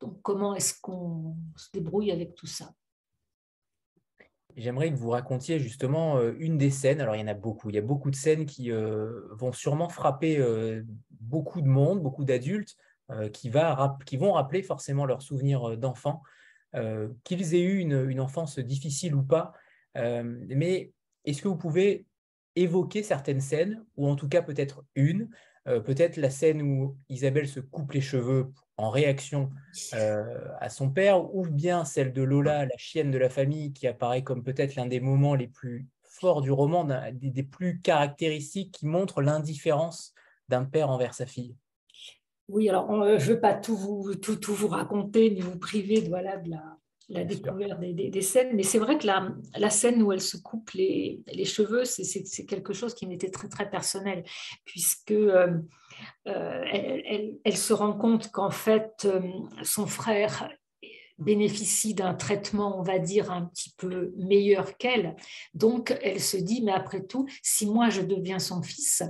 Donc, 0.00 0.20
comment 0.22 0.54
est-ce 0.54 0.74
qu'on 0.80 1.36
se 1.56 1.68
débrouille 1.72 2.12
avec 2.12 2.34
tout 2.36 2.46
ça? 2.46 2.72
J'aimerais 4.56 4.90
que 4.90 4.96
vous 4.96 5.10
racontiez 5.10 5.58
justement 5.58 6.18
euh, 6.18 6.34
une 6.38 6.56
des 6.56 6.70
scènes. 6.70 7.00
Alors, 7.00 7.16
il 7.16 7.20
y 7.20 7.24
en 7.24 7.28
a 7.28 7.34
beaucoup. 7.34 7.68
Il 7.68 7.74
y 7.74 7.78
a 7.78 7.82
beaucoup 7.82 8.10
de 8.10 8.16
scènes 8.16 8.46
qui 8.46 8.70
euh, 8.70 9.22
vont 9.32 9.52
sûrement 9.52 9.88
frapper 9.88 10.40
beaucoup 11.10 11.60
de 11.60 11.68
monde, 11.68 12.00
beaucoup 12.00 12.24
d'adultes, 12.24 12.76
qui, 13.32 13.48
vont 13.48 14.32
rappeler 14.32 14.62
forcément 14.62 15.06
leurs 15.06 15.22
souvenirs 15.22 15.78
d'enfants, 15.78 16.22
qu'ils 17.24 17.54
aient 17.54 17.62
eu 17.62 17.78
une, 17.78 18.20
enfance 18.20 18.58
difficile 18.58 19.14
ou 19.14 19.22
pas. 19.22 19.52
mais 19.94 20.92
est-ce 21.24 21.42
que 21.42 21.48
vous 21.48 21.56
pouvez 21.56 22.06
évoquer 22.56 23.02
certaines 23.02 23.40
scènes, 23.40 23.84
ou 23.96 24.08
en 24.08 24.16
tout 24.16 24.28
cas 24.28 24.42
peut-être 24.42 24.84
une, 24.94 25.28
peut-être 25.64 26.16
la 26.16 26.30
scène 26.30 26.62
où 26.62 26.96
Isabelle 27.08 27.48
se 27.48 27.60
coupe 27.60 27.92
les 27.92 28.00
cheveux 28.00 28.52
en 28.78 28.90
réaction 28.90 29.50
euh, 29.92 30.48
à 30.60 30.70
son 30.70 30.88
père, 30.88 31.34
ou 31.34 31.44
bien 31.44 31.84
celle 31.84 32.12
de 32.12 32.22
Lola, 32.22 32.64
la 32.64 32.76
chienne 32.76 33.10
de 33.10 33.18
la 33.18 33.28
famille, 33.28 33.72
qui 33.72 33.86
apparaît 33.88 34.22
comme 34.22 34.44
peut-être 34.44 34.76
l'un 34.76 34.86
des 34.86 35.00
moments 35.00 35.34
les 35.34 35.48
plus 35.48 35.88
forts 36.04 36.40
du 36.40 36.52
roman, 36.52 36.88
des, 37.12 37.42
plus 37.42 37.80
caractéristiques 37.80 38.72
qui 38.72 38.86
montrent 38.86 39.20
l'indifférence 39.20 40.14
d'un 40.48 40.64
père 40.64 40.90
envers 40.90 41.12
sa 41.12 41.26
fille? 41.26 41.56
Oui, 42.48 42.68
alors 42.68 42.90
euh, 42.90 43.18
je 43.18 43.30
ne 43.30 43.34
veux 43.34 43.40
pas 43.40 43.54
tout 43.54 43.76
vous, 43.76 44.14
tout, 44.14 44.54
vous 44.54 44.68
raconter, 44.68 45.30
ni 45.30 45.40
vous 45.40 45.58
priver 45.58 46.00
de, 46.00 46.08
voilà, 46.08 46.38
de 46.38 46.50
la, 46.50 46.78
la 47.08 47.24
découverte 47.24 47.80
des, 47.80 48.22
scènes. 48.22 48.54
Mais 48.54 48.62
c'est 48.62 48.78
vrai 48.78 48.98
que 48.98 49.06
la, 49.06 49.30
la, 49.56 49.70
scène 49.70 50.02
où 50.02 50.12
elle 50.12 50.20
se 50.20 50.36
coupe 50.36 50.70
les, 50.72 51.22
les 51.32 51.44
cheveux, 51.44 51.84
c'est 51.84 52.46
quelque 52.46 52.72
chose 52.72 52.94
qui 52.94 53.06
m'était 53.06 53.30
très, 53.30 53.48
très 53.48 53.70
personnel, 53.70 54.24
puisque 54.64 55.12
euh, 55.12 55.54
euh, 56.26 56.64
elle, 56.70 57.38
elle, 57.44 57.56
se 57.56 57.72
rend 57.72 57.94
compte 57.94 58.30
qu'en 58.30 58.50
fait, 58.50 59.06
euh, 59.06 59.20
son 59.62 59.86
frère 59.86 60.50
bénéficie 61.16 61.94
d'un 61.94 62.14
traitement, 62.14 62.78
on 62.78 62.82
va 62.82 62.98
dire, 62.98 63.32
un 63.32 63.46
petit 63.46 63.74
peu 63.76 64.12
meilleur 64.18 64.76
qu'elle. 64.76 65.16
Donc, 65.54 65.98
elle 66.02 66.20
se 66.20 66.36
dit, 66.36 66.62
mais 66.62 66.72
après 66.72 67.02
tout, 67.04 67.26
si 67.42 67.66
moi 67.66 67.88
je 67.88 68.02
deviens 68.02 68.38
son 68.38 68.62
fils, 68.62 69.02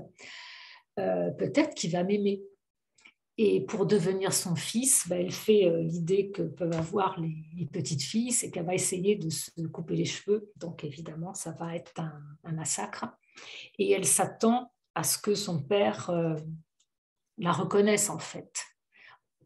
peut-être 0.97 1.75
qu'il 1.75 1.93
va 1.93 2.03
m'aimer. 2.03 2.43
Et 3.41 3.61
pour 3.61 3.87
devenir 3.87 4.33
son 4.33 4.57
fils, 4.57 5.07
bah, 5.09 5.17
elle 5.17 5.31
fait 5.31 5.67
euh, 5.67 5.81
l'idée 5.85 6.33
que 6.33 6.43
peuvent 6.43 6.75
avoir 6.75 7.21
les, 7.21 7.67
petites 7.67 8.03
filles, 8.03 8.33
c'est 8.33 8.51
qu'elle 8.51 8.67
va 8.67 8.75
essayer 8.75 9.15
de 9.15 9.31
se 9.31 9.51
couper 9.69 9.95
les 9.95 10.05
cheveux. 10.05 10.51
Donc 10.57 10.83
évidemment, 10.83 11.35
ça 11.35 11.53
va 11.53 11.77
être 11.77 11.93
un, 12.01 12.53
massacre. 12.53 13.07
Et 13.79 13.93
elle 13.93 14.05
s'attend 14.05 14.73
à 14.97 15.05
ce 15.05 15.19
que 15.19 15.37
son 15.37 15.63
père 15.63 16.11
euh, 16.11 16.35
la 17.39 17.53
reconnaisse 17.53 18.11
en 18.11 18.19
fait, 18.19 18.65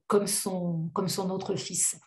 comme 0.06 0.26
son, 0.26 0.88
comme 0.94 1.08
son 1.08 1.28
autre 1.28 1.54
fils. 1.54 2.00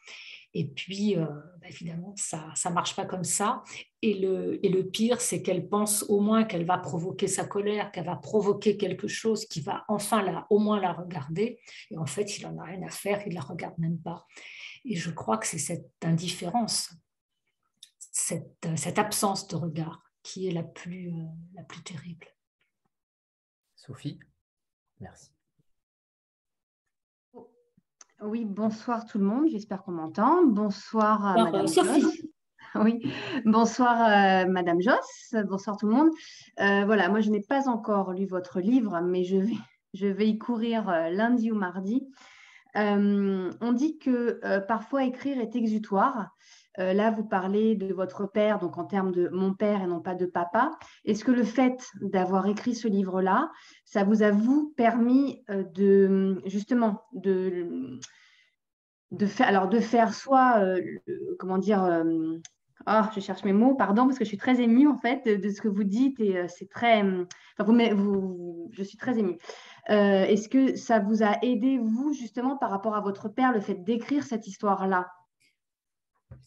Et 0.57 0.65
puis, 0.65 1.17
euh, 1.17 1.25
bah, 1.59 1.67
évidemment, 1.67 2.13
ça 2.15 2.53
ne 2.65 2.73
marche 2.73 2.95
pas 2.95 3.05
comme 3.05 3.25
ça. 3.25 3.61
Et 4.01 4.13
le, 4.13 4.65
et 4.65 4.69
le 4.69 4.87
pire, 4.87 5.19
c'est 5.19 5.41
qu'elle 5.41 5.67
pense 5.67 6.03
au 6.07 6.21
moins 6.21 6.45
qu'elle 6.45 6.65
va 6.65 6.77
provoquer 6.77 7.27
sa 7.27 7.45
colère, 7.45 7.91
qu'elle 7.91 8.05
va 8.05 8.15
provoquer 8.15 8.77
quelque 8.77 9.09
chose 9.09 9.45
qui 9.45 9.59
va 9.59 9.83
enfin 9.89 10.23
la, 10.23 10.47
au 10.49 10.59
moins 10.59 10.79
la 10.79 10.93
regarder. 10.93 11.59
Et 11.91 11.97
en 11.97 12.05
fait, 12.05 12.37
il 12.37 12.47
n'en 12.47 12.57
a 12.59 12.63
rien 12.63 12.81
à 12.83 12.89
faire, 12.89 13.21
il 13.25 13.31
ne 13.31 13.35
la 13.35 13.41
regarde 13.41 13.77
même 13.79 13.99
pas. 13.99 14.25
Et 14.85 14.95
je 14.95 15.11
crois 15.11 15.37
que 15.37 15.45
c'est 15.45 15.57
cette 15.57 15.91
indifférence, 16.01 16.93
cette, 17.99 18.65
cette, 18.77 18.97
absence 18.97 19.49
de 19.49 19.57
regard 19.57 20.09
qui 20.23 20.47
est 20.47 20.51
la 20.51 20.63
plus, 20.63 21.09
euh, 21.09 21.25
la 21.53 21.63
plus 21.63 21.83
terrible. 21.83 22.27
Sophie, 23.75 24.19
merci. 25.01 25.34
Oui, 28.25 28.43
bonsoir 28.43 29.05
tout 29.05 29.19
le 29.19 29.23
monde, 29.23 29.47
j'espère 29.49 29.83
qu'on 29.83 29.91
m'entend. 29.91 30.45
Bonsoir 30.45 31.25
à 31.25 31.43
Madame 31.43 31.67
Joss. 31.67 31.77
Oui, 32.75 32.99
bonsoir 33.45 34.01
euh, 34.01 34.51
Madame 34.51 34.81
Joss, 34.81 35.33
bonsoir 35.47 35.77
tout 35.77 35.87
le 35.87 35.93
monde. 35.93 36.09
Euh, 36.59 36.83
voilà, 36.83 37.07
moi 37.07 37.21
je 37.21 37.29
n'ai 37.29 37.39
pas 37.39 37.69
encore 37.69 38.11
lu 38.11 38.25
votre 38.25 38.59
livre, 38.59 38.99
mais 39.01 39.23
je 39.23 39.37
vais, 39.37 39.53
je 39.93 40.07
vais 40.07 40.27
y 40.27 40.37
courir 40.37 40.89
euh, 40.89 41.09
lundi 41.09 41.51
ou 41.51 41.55
mardi. 41.55 42.05
on 42.75 43.71
dit 43.73 43.97
que 43.97 44.41
parfois 44.67 45.05
écrire 45.05 45.39
est 45.39 45.55
exutoire. 45.55 46.31
Là, 46.77 47.11
vous 47.11 47.23
parlez 47.23 47.75
de 47.75 47.93
votre 47.93 48.25
père, 48.25 48.59
donc 48.59 48.77
en 48.77 48.85
termes 48.85 49.11
de 49.11 49.29
mon 49.29 49.53
père 49.53 49.81
et 49.81 49.87
non 49.87 50.01
pas 50.01 50.15
de 50.15 50.25
papa. 50.25 50.71
Est-ce 51.05 51.23
que 51.23 51.31
le 51.31 51.43
fait 51.43 51.89
d'avoir 52.01 52.47
écrit 52.47 52.75
ce 52.75 52.87
livre-là, 52.87 53.51
ça 53.85 54.03
vous 54.03 54.23
a 54.23 54.31
vous 54.31 54.73
permis 54.75 55.43
de 55.49 56.41
justement 56.45 57.03
de 59.11 59.25
faire, 59.25 59.47
alors 59.47 59.67
de 59.67 59.79
faire 59.79 60.13
soit, 60.13 60.59
euh, 60.59 60.81
comment 61.39 61.57
dire, 61.57 61.83
euh, 61.83 62.37
ah, 62.85 63.09
je 63.15 63.19
cherche 63.19 63.43
mes 63.43 63.53
mots, 63.53 63.75
pardon, 63.75 64.05
parce 64.05 64.19
que 64.19 64.25
je 64.25 64.29
suis 64.29 64.37
très 64.37 64.61
émue 64.61 64.87
en 64.87 64.97
fait 64.97 65.27
de, 65.27 65.49
ce 65.49 65.61
que 65.61 65.67
vous 65.67 65.83
dites 65.83 66.19
et 66.19 66.37
euh, 66.37 66.47
c'est 66.47 66.69
très, 66.69 67.03
vous, 67.03 67.95
vous, 67.95 68.69
je 68.71 68.83
suis 68.83 68.97
très 68.97 69.17
émue. 69.17 69.37
Est-ce 69.87 70.49
que 70.49 70.75
ça 70.75 70.99
vous 70.99 71.23
a 71.23 71.37
aidé, 71.43 71.77
vous, 71.77 72.13
justement, 72.13 72.57
par 72.57 72.69
rapport 72.71 72.95
à 72.95 73.01
votre 73.01 73.29
père, 73.29 73.53
le 73.53 73.59
fait 73.59 73.75
d'écrire 73.75 74.23
cette 74.23 74.47
histoire-là? 74.47 75.07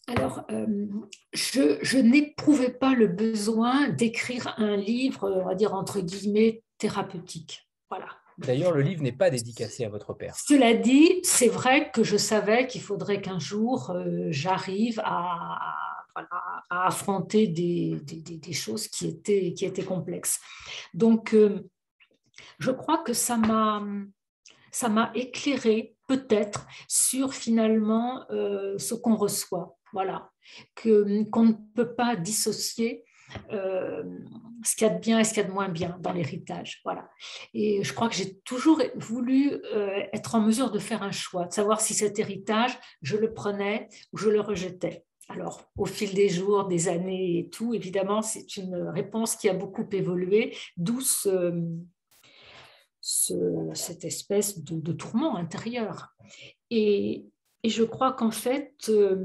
Alors, 0.09 0.45
je, 1.33 1.77
je 1.81 1.97
n'éprouvais 1.97 2.71
pas 2.71 2.93
le 2.93 3.07
besoin 3.07 3.89
d'écrire 3.89 4.53
un 4.57 4.75
livre, 4.75 5.29
on 5.29 5.45
va 5.45 5.55
dire 5.55 5.73
entre 5.73 6.01
guillemets, 6.01 6.63
thérapeutique. 6.77 7.69
Voilà. 7.89 8.07
D'ailleurs, 8.39 8.71
le 8.71 8.81
livre 8.81 9.03
n'est 9.03 9.11
pas 9.11 9.29
dédicacé 9.29 9.83
à 9.83 9.89
votre 9.89 10.13
père. 10.13 10.35
Cela 10.35 10.73
dit, 10.73 11.19
c'est 11.23 11.49
vrai 11.49 11.91
que 11.91 12.03
je 12.03 12.15
savais 12.15 12.67
qu'il 12.67 12.81
faudrait 12.81 13.21
qu'un 13.21 13.39
jour 13.39 13.91
euh, 13.91 14.27
j'arrive 14.29 15.01
à, 15.03 15.75
affronter 16.69 17.47
des, 17.47 18.53
choses 18.53 18.87
qui 18.87 19.07
étaient, 19.07 19.53
qui 19.53 19.65
étaient 19.65 19.83
complexes. 19.83 20.39
Donc, 20.93 21.33
euh, 21.33 21.69
je 22.59 22.71
crois 22.71 22.99
que 22.99 23.13
ça 23.13 23.37
m'a 23.37 23.83
ça 24.71 24.87
m'a 24.87 25.11
éclairé 25.15 25.95
peut-être 26.07 26.67
sur 26.87 27.33
finalement 27.33 28.25
euh, 28.31 28.77
ce 28.77 28.93
qu'on 28.93 29.15
reçoit. 29.15 29.77
Voilà, 29.93 30.29
que 30.75 31.23
qu'on 31.29 31.45
ne 31.45 31.53
peut 31.75 31.95
pas 31.95 32.15
dissocier 32.15 33.03
euh, 33.51 34.03
ce 34.63 34.75
qu'il 34.75 34.87
y 34.87 34.89
a 34.89 34.93
de 34.93 34.99
bien 34.99 35.19
et 35.19 35.23
ce 35.23 35.33
qu'il 35.33 35.41
y 35.41 35.45
a 35.45 35.47
de 35.47 35.53
moins 35.53 35.69
bien 35.69 35.97
dans 36.01 36.11
l'héritage. 36.11 36.81
Voilà. 36.83 37.09
Et 37.53 37.83
je 37.83 37.93
crois 37.93 38.09
que 38.09 38.15
j'ai 38.15 38.39
toujours 38.39 38.81
voulu 38.95 39.53
euh, 39.73 40.03
être 40.11 40.35
en 40.35 40.41
mesure 40.41 40.71
de 40.71 40.79
faire 40.79 41.03
un 41.03 41.11
choix, 41.11 41.45
de 41.45 41.53
savoir 41.53 41.79
si 41.79 41.93
cet 41.93 42.19
héritage, 42.19 42.77
je 43.01 43.15
le 43.17 43.33
prenais 43.33 43.87
ou 44.11 44.17
je 44.17 44.29
le 44.29 44.41
rejetais. 44.41 45.05
Alors, 45.29 45.61
au 45.77 45.85
fil 45.85 46.13
des 46.13 46.27
jours, 46.27 46.67
des 46.67 46.89
années 46.89 47.39
et 47.39 47.49
tout, 47.49 47.73
évidemment, 47.73 48.21
c'est 48.23 48.57
une 48.57 48.75
réponse 48.75 49.35
qui 49.35 49.47
a 49.47 49.53
beaucoup 49.53 49.87
évolué, 49.91 50.57
d'où 50.75 50.99
cette 51.01 51.37
espèce 54.03 54.63
de, 54.63 54.91
tourment 54.91 55.37
intérieur. 55.37 56.15
Et, 56.71 57.27
et 57.61 57.69
je 57.69 57.83
crois 57.83 58.13
qu'en 58.13 58.31
fait, 58.31 58.73
euh, 58.89 59.23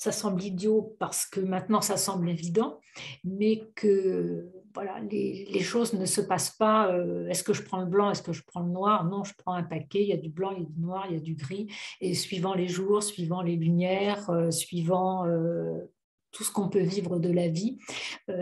ça 0.00 0.12
semble 0.12 0.42
idiot 0.42 0.96
parce 0.98 1.26
que 1.26 1.40
maintenant 1.40 1.82
ça 1.82 1.98
semble 1.98 2.30
évident, 2.30 2.80
mais 3.22 3.68
que 3.74 4.50
voilà, 4.72 4.98
les, 5.00 5.60
choses 5.60 5.92
ne 5.92 6.06
se 6.06 6.22
passent 6.22 6.56
pas. 6.56 6.90
Euh, 6.90 7.28
est-ce 7.28 7.44
que 7.44 7.52
je 7.52 7.62
prends 7.62 7.80
le 7.80 7.86
blanc, 7.86 8.10
est-ce 8.10 8.22
que 8.22 8.32
je 8.32 8.42
prends 8.42 8.60
le 8.60 8.70
noir? 8.70 9.04
Non, 9.04 9.24
je 9.24 9.34
prends 9.36 9.52
un 9.52 9.62
paquet. 9.62 10.00
Il 10.00 10.08
y 10.08 10.14
a 10.14 10.16
du 10.16 10.30
blanc, 10.30 10.52
il 10.52 10.62
y 10.62 10.64
a 10.64 10.68
du 10.70 10.80
noir, 10.80 11.04
il 11.10 11.12
y 11.12 11.16
a 11.18 11.20
du 11.20 11.34
gris. 11.34 11.70
Et 12.00 12.14
suivant 12.14 12.54
les 12.54 12.66
jours, 12.66 13.02
suivant 13.02 13.42
les 13.42 13.56
lumières, 13.56 14.30
euh, 14.30 14.50
suivant 14.50 15.26
euh, 15.26 15.92
tout 16.32 16.44
ce 16.44 16.50
qu'on 16.50 16.70
peut 16.70 16.80
vivre 16.80 17.18
de 17.18 17.30
la 17.30 17.48
vie, 17.48 17.76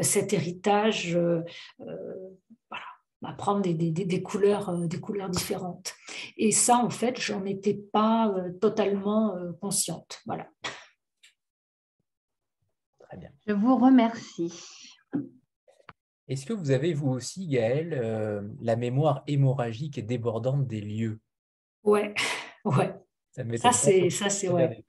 cet 0.02 0.32
héritage 0.32 1.18
va 3.20 3.32
prendre 3.36 3.62
des, 3.62 3.74
des, 3.74 3.90
des, 3.90 4.22
couleurs, 4.22 4.78
des 4.86 5.00
couleurs 5.00 5.30
différentes. 5.30 5.94
Et 6.36 6.52
ça, 6.52 6.76
en 6.76 6.90
fait, 6.90 7.18
j'en 7.18 7.44
étais 7.46 7.74
pas 7.74 8.32
totalement 8.60 9.34
consciente. 9.60 10.20
Voilà. 10.26 10.46
Je 13.46 13.52
vous 13.52 13.76
remercie. 13.76 14.52
Est-ce 16.28 16.44
que 16.44 16.52
vous 16.52 16.70
avez, 16.70 16.92
vous 16.92 17.08
aussi, 17.08 17.48
Gaëlle, 17.48 17.94
euh, 17.94 18.42
la 18.60 18.76
mémoire 18.76 19.24
hémorragique 19.26 19.96
et 19.96 20.02
débordante 20.02 20.66
des 20.66 20.82
lieux? 20.82 21.20
Ouais, 21.84 22.14
ouais. 22.64 22.94
Ça, 23.30 23.72
c'est, 23.72 24.10
ça, 24.10 24.28
c'est 24.28 24.48
ouais. 24.48 24.84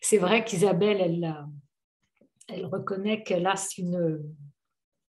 C'est 0.00 0.18
vrai 0.18 0.44
qu'Isabelle, 0.44 1.00
elle, 1.00 1.36
elle 2.48 2.66
reconnaît 2.66 3.22
qu'elle 3.22 3.46
a 3.46 3.54
une, 3.76 4.34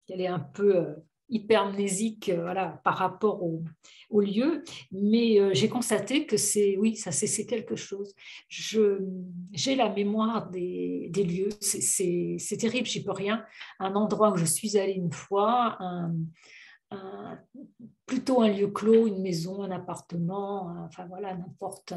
qu'elle 0.06 0.22
est 0.22 0.28
un 0.28 0.40
peu 0.40 0.78
euh, 0.78 0.96
hypermnésique 1.32 2.30
voilà, 2.30 2.80
par 2.84 2.98
rapport 2.98 3.44
au, 3.44 3.64
au 4.10 4.22
lieu, 4.22 4.64
mais 4.92 5.56
j'ai 5.56 5.70
constaté 5.70 6.26
que 6.26 6.38
c'est, 6.38 6.78
oui, 6.78 6.96
ça 6.96 7.12
c'est 7.12 7.46
quelque 7.46 7.76
chose. 7.76 8.14
J'ai 8.50 9.76
la 9.76 9.90
mémoire 9.90 10.50
des, 10.50 11.10
des 11.12 11.24
lieux, 11.24 11.50
c'est 11.62 12.58
terrible, 12.60 12.86
j'y 12.86 13.04
peux 13.04 13.12
rien. 13.12 13.44
Un 13.80 13.96
endroit 13.96 14.32
où 14.32 14.38
je 14.38 14.46
suis 14.46 14.78
allée 14.78 14.94
une 14.94 15.14
fois, 15.14 15.78
plutôt 18.06 18.42
un 18.42 18.50
lieu 18.50 18.68
clos, 18.68 19.08
une 19.08 19.22
maison, 19.22 19.64
un 19.64 19.72
appartement, 19.72 20.76
enfin 20.86 21.06
voilà, 21.08 21.34
n'importe 21.36 21.94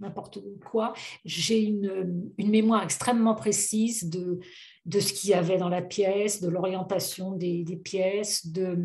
n'importe 0.00 0.38
quoi. 0.70 0.92
J'ai 1.24 1.62
une, 1.62 2.30
une, 2.36 2.50
mémoire 2.50 2.82
extrêmement 2.82 3.34
précise 3.34 4.10
de, 4.10 4.40
de 4.86 5.00
ce 5.00 5.12
qu'il 5.12 5.30
y 5.30 5.34
avait 5.34 5.58
dans 5.58 5.68
la 5.68 5.82
pièce, 5.82 6.40
de 6.40 6.48
l'orientation 6.48 7.32
des, 7.32 7.64
pièces, 7.84 8.46
de, 8.46 8.78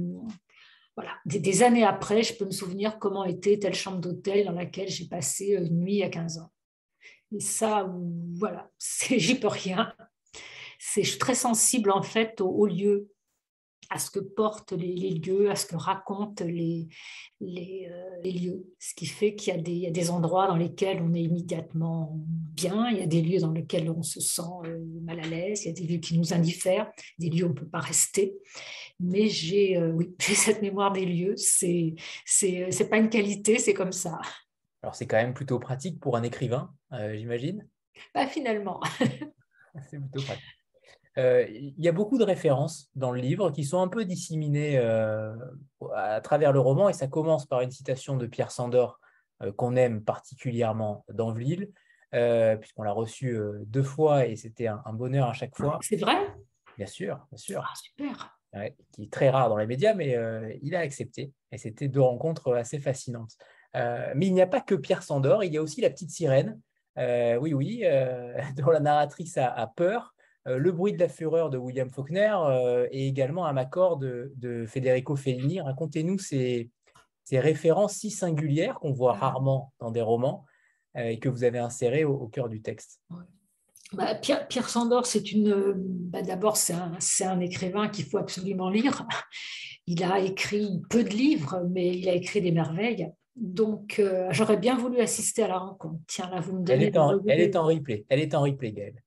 voilà. 0.96 1.12
Des, 1.26 1.64
années 1.64 1.84
après, 1.84 2.24
je 2.24 2.34
peux 2.34 2.46
me 2.46 2.52
souvenir 2.52 2.98
comment 3.00 3.24
était 3.24 3.60
telle 3.60 3.76
chambre 3.76 4.00
d'hôtel 4.00 4.46
dans 4.46 4.52
laquelle 4.52 4.90
j'ai 4.90 5.08
passé 5.08 5.56
une 5.58 5.80
nuit 5.80 6.04
à 6.04 6.10
15 6.10 6.40
ans. 6.40 6.52
Et 7.32 7.40
ça, 7.40 7.90
voilà, 8.34 8.70
j'y 8.80 9.36
peux 9.36 9.48
rien. 9.48 9.94
Je 10.80 11.02
suis 11.02 11.20
très 11.20 11.36
sensible 11.36 11.92
en 11.92 12.02
fait 12.02 12.42
au, 12.42 12.50
au 12.50 12.66
lieu, 12.66 13.08
à 13.92 14.00
ce 14.00 14.10
que 14.10 14.20
portent 14.20 14.72
les, 14.72 15.10
lieux, 15.10 15.52
à 15.52 15.56
ce 15.56 15.66
que 15.66 15.76
racontent 15.76 16.46
les, 16.46 16.88
les, 17.42 17.90
euh, 17.92 18.22
lieux. 18.24 18.66
Ce 18.80 18.96
qui 18.96 19.06
fait 19.06 19.36
qu'il 19.36 19.54
y, 19.68 19.86
a 19.86 19.92
des 19.92 20.10
endroits 20.10 20.48
dans 20.48 20.56
lesquels 20.56 21.02
on 21.02 21.14
est 21.14 21.24
immédiatement 21.24 22.14
bien, 22.16 22.90
il 22.90 23.00
y 23.00 23.02
a 23.02 23.06
des 23.06 23.22
lieux 23.22 23.42
dans 23.42 23.52
lesquels 23.52 23.90
on 23.90 24.02
se 24.02 24.22
sent 24.22 24.42
euh, 24.66 24.80
mal 25.02 25.20
à 25.20 25.28
l'aise, 25.28 25.66
il 25.66 25.68
y 25.68 25.72
a 25.72 25.74
des 25.74 25.84
lieux 25.84 26.00
qui 26.00 26.18
nous 26.18 26.34
indiffèrent, 26.34 26.90
des 27.20 27.30
lieux 27.30 27.44
où 27.44 27.48
on 27.48 27.50
ne 27.50 27.60
peut 27.60 27.68
pas 27.68 27.82
rester. 27.82 28.34
Mais 29.02 29.28
j'ai 29.28 29.78
euh, 29.78 29.92
oui, 29.92 30.16
cette 30.20 30.62
mémoire 30.62 30.94
des 30.94 31.06
lieux, 31.06 31.36
c'est 31.36 31.94
n'est 32.42 32.90
pas 32.90 32.98
une 32.98 33.10
qualité, 33.10 33.60
c'est 33.60 33.74
comme 33.74 33.92
ça. 33.92 34.20
Alors 34.84 34.96
c'est 34.96 35.06
quand 35.06 35.18
même 35.18 35.34
plutôt 35.34 35.60
pratique 35.60 36.00
pour 36.00 36.16
un 36.16 36.24
écrivain, 36.24 36.74
j'imagine? 37.14 37.68
Bah, 38.16 38.26
Finalement. 38.26 38.80
c'est 39.90 40.00
plutôt 40.00 40.22
pratique. 40.24 40.61
Euh, 41.18 41.46
il 41.50 41.74
y 41.78 41.90
a 41.90 41.92
beaucoup 41.92 42.18
de 42.18 42.24
références 42.24 42.90
dans 42.96 43.12
le 43.12 43.20
livre 43.20 43.52
qui 43.52 43.66
sont 43.66 43.82
un 43.82 43.90
peu 43.90 44.06
disséminées 44.06 44.78
euh, 44.78 45.36
à 45.96 46.22
travers 46.22 46.54
le 46.54 46.60
roman, 46.60 46.88
et 46.88 46.94
ça 46.94 47.08
commence 47.08 47.46
par 47.46 47.62
une 47.62 47.72
citation 47.72 48.16
de 48.16 48.26
Pierre 48.28 48.52
Sandor 48.52 49.00
euh, 49.42 49.52
qu'on 49.52 49.76
aime 49.76 50.04
particulièrement 50.04 51.06
dans 51.14 51.34
puisqu'on 51.34 52.84
l'a 52.84 52.92
reçu 52.92 53.40
deux 53.66 53.84
fois 53.84 54.26
et 54.26 54.36
c'était 54.36 54.68
un, 54.68 54.94
bonheur 54.94 55.30
à 55.30 55.34
chaque 55.34 55.56
fois. 55.56 55.80
C'est 55.82 55.96
vrai? 55.96 56.18
Bien 56.78 56.86
sûr, 56.88 57.26
bien 57.32 57.38
sûr. 57.38 57.64
Ah, 57.66 57.74
super. 57.76 58.38
qui 58.92 59.04
est 59.04 59.12
très 59.12 59.30
rare 59.30 59.48
dans 59.48 59.56
les 59.56 59.66
médias, 59.66 59.94
mais 59.94 60.18
il 60.62 60.76
a 60.76 60.80
accepté. 60.80 61.32
Et 61.54 61.58
c'était 61.58 61.88
deux 61.88 62.02
rencontres 62.02 62.54
assez 62.54 62.82
fascinantes. 62.82 63.38
mais 63.74 64.28
il 64.28 64.34
n'y 64.34 64.42
a 64.42 64.48
pas 64.48 64.60
que 64.60 64.76
Pierre 64.76 65.04
Sandor, 65.04 65.46
il 65.46 65.54
y 65.54 65.58
a 65.58 65.62
aussi 65.62 65.80
la 65.80 65.90
petite 65.90 66.12
sirène, 66.12 66.60
oui, 66.98 67.54
oui, 67.54 67.84
dont 68.58 68.72
la 68.72 68.82
narratrice 68.82 69.38
a 69.38 69.72
peur 69.74 70.14
le 70.46 70.72
bruit 70.72 70.94
de 70.94 71.00
la 71.00 71.10
fureur 71.10 71.50
de 71.50 71.58
William 71.58 71.90
Faulkner 71.90 72.34
euh, 72.46 72.88
et 72.92 73.08
également 73.08 73.46
un 73.46 73.58
accord 73.58 73.98
de, 73.98 74.34
Federico 74.68 75.16
Fellini. 75.16 75.62
Racontez-nous 75.62 76.18
ces, 76.18 76.70
références 77.32 77.94
si 77.94 78.10
singulières 78.10 78.76
qu'on 78.76 78.92
voit 78.92 79.16
ah. 79.16 79.30
rarement 79.30 79.74
dans 79.80 79.92
des 79.92 80.02
romans 80.02 80.46
euh, 80.98 81.06
et 81.06 81.20
que 81.20 81.30
vous 81.30 81.44
avez 81.44 81.60
insérées 81.60 82.04
au, 82.04 82.28
cœur 82.28 82.50
du 82.50 82.62
texte. 82.62 83.02
Bah, 83.94 84.16
Pierre, 84.16 84.70
Sandor, 84.70 85.06
c'est 85.06 85.32
une. 85.32 85.74
Bah, 85.76 86.22
d'abord, 86.22 86.58
c'est 86.58 86.74
un, 86.74 87.40
écrivain 87.40 87.90
qu'il 87.90 88.06
faut 88.06 88.18
absolument 88.18 88.70
lire. 88.70 89.06
Il 89.88 90.04
a 90.04 90.20
écrit 90.20 90.82
peu 90.90 91.04
de 91.04 91.10
livres, 91.10 91.68
mais 91.70 91.98
il 91.98 92.08
a 92.08 92.14
écrit 92.14 92.42
des 92.42 92.52
merveilles. 92.52 93.12
Donc, 93.36 94.02
j'aurais 94.30 94.58
bien 94.58 94.78
voulu 94.78 95.00
assister 95.00 95.44
à 95.44 95.48
la 95.50 95.58
rencontre. 95.58 96.00
Tiens, 96.08 96.30
là, 96.30 96.40
vous 96.40 96.60
me 96.60 96.64
donnez. 96.64 96.86
Elle 96.86 96.90
est 96.90 96.98
en, 96.98 97.20
elle 97.28 97.42
est 97.42 97.56
en 97.56 97.66
replay. 97.66 98.06
Elle 98.10 98.20
est 98.20 98.34
en 98.36 98.42
replay, 98.42 98.72
Gaëlle. 98.72 99.02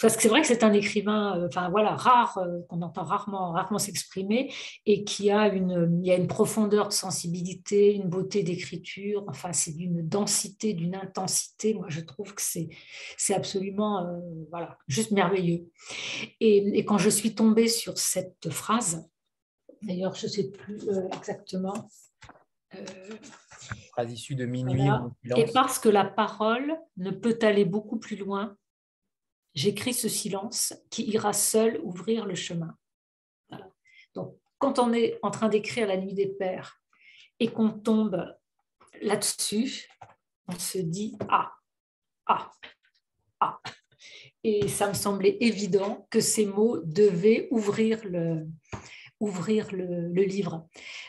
Parce 0.00 0.16
que 0.16 0.22
c'est 0.22 0.28
vrai 0.28 0.40
que 0.40 0.46
c'est 0.46 0.62
un 0.64 0.72
écrivain, 0.72 1.38
euh, 1.38 1.46
enfin 1.48 1.70
voilà, 1.70 1.94
rare, 1.94 2.38
euh, 2.38 2.60
qu'on 2.68 2.82
entend 2.82 3.04
rarement, 3.04 3.52
rarement 3.52 3.78
s'exprimer, 3.78 4.52
et 4.86 5.04
qui 5.04 5.30
a 5.30 5.48
une, 5.48 6.00
il 6.02 6.06
y 6.06 6.12
a 6.12 6.16
une 6.16 6.28
profondeur 6.28 6.88
de 6.88 6.92
sensibilité, 6.92 7.94
une 7.94 8.08
beauté 8.08 8.42
d'écriture. 8.42 9.24
Enfin, 9.28 9.52
c'est 9.52 9.76
d'une 9.76 10.06
densité, 10.06 10.74
d'une 10.74 10.94
intensité. 10.94 11.74
Moi, 11.74 11.86
je 11.88 12.00
trouve 12.00 12.34
que 12.34 12.42
c'est, 12.42 12.68
c'est 13.16 13.34
absolument, 13.34 14.06
euh, 14.06 14.18
voilà, 14.50 14.78
juste 14.88 15.10
merveilleux. 15.10 15.68
Et, 16.40 16.84
quand 16.84 16.98
je 16.98 17.10
suis 17.10 17.34
tombée 17.34 17.68
sur 17.68 17.98
cette 17.98 18.50
phrase, 18.50 19.08
d'ailleurs, 19.82 20.14
je 20.14 20.26
ne 20.26 20.30
sais 20.30 20.50
plus 20.50 20.80
exactement. 21.16 21.88
De 23.98 24.46
minuit. 24.46 24.88
Et 25.36 25.46
parce 25.52 25.78
que 25.78 25.88
la 25.88 26.04
parole 26.04 26.78
ne 26.96 27.10
peut 27.10 27.38
aller 27.42 27.64
beaucoup 27.64 27.98
plus 27.98 28.16
loin 28.16 28.56
j'écris 29.54 29.94
ce 29.94 30.08
silence 30.08 30.74
qui 30.90 31.04
ira 31.04 31.32
seul 31.32 31.80
ouvrir 31.82 32.26
le 32.26 32.34
chemin. 32.34 32.76
Donc, 34.14 34.36
quand 34.58 34.78
on 34.78 34.92
est 34.92 35.18
en 35.22 35.30
train 35.30 35.48
d'écrire 35.48 35.86
La 35.86 35.96
Nuit 35.96 36.14
des 36.14 36.28
Pères 36.28 36.80
et 37.38 37.48
qu'on 37.48 37.70
tombe 37.70 38.26
là-dessus, 39.00 39.88
on 40.48 40.58
se 40.58 40.78
dit 40.78 41.16
Ah, 41.28 41.52
ah, 42.26 42.50
ah. 43.40 43.60
Et 44.42 44.68
ça 44.68 44.88
me 44.88 44.94
semblait 44.94 45.36
évident 45.40 46.06
que 46.10 46.20
ces 46.20 46.46
mots 46.46 46.78
devaient 46.78 47.48
ouvrir 47.50 48.00
le, 48.04 48.46
ouvrir 49.20 49.70
le, 49.72 50.08
le 50.08 50.22
livre. 50.22 50.66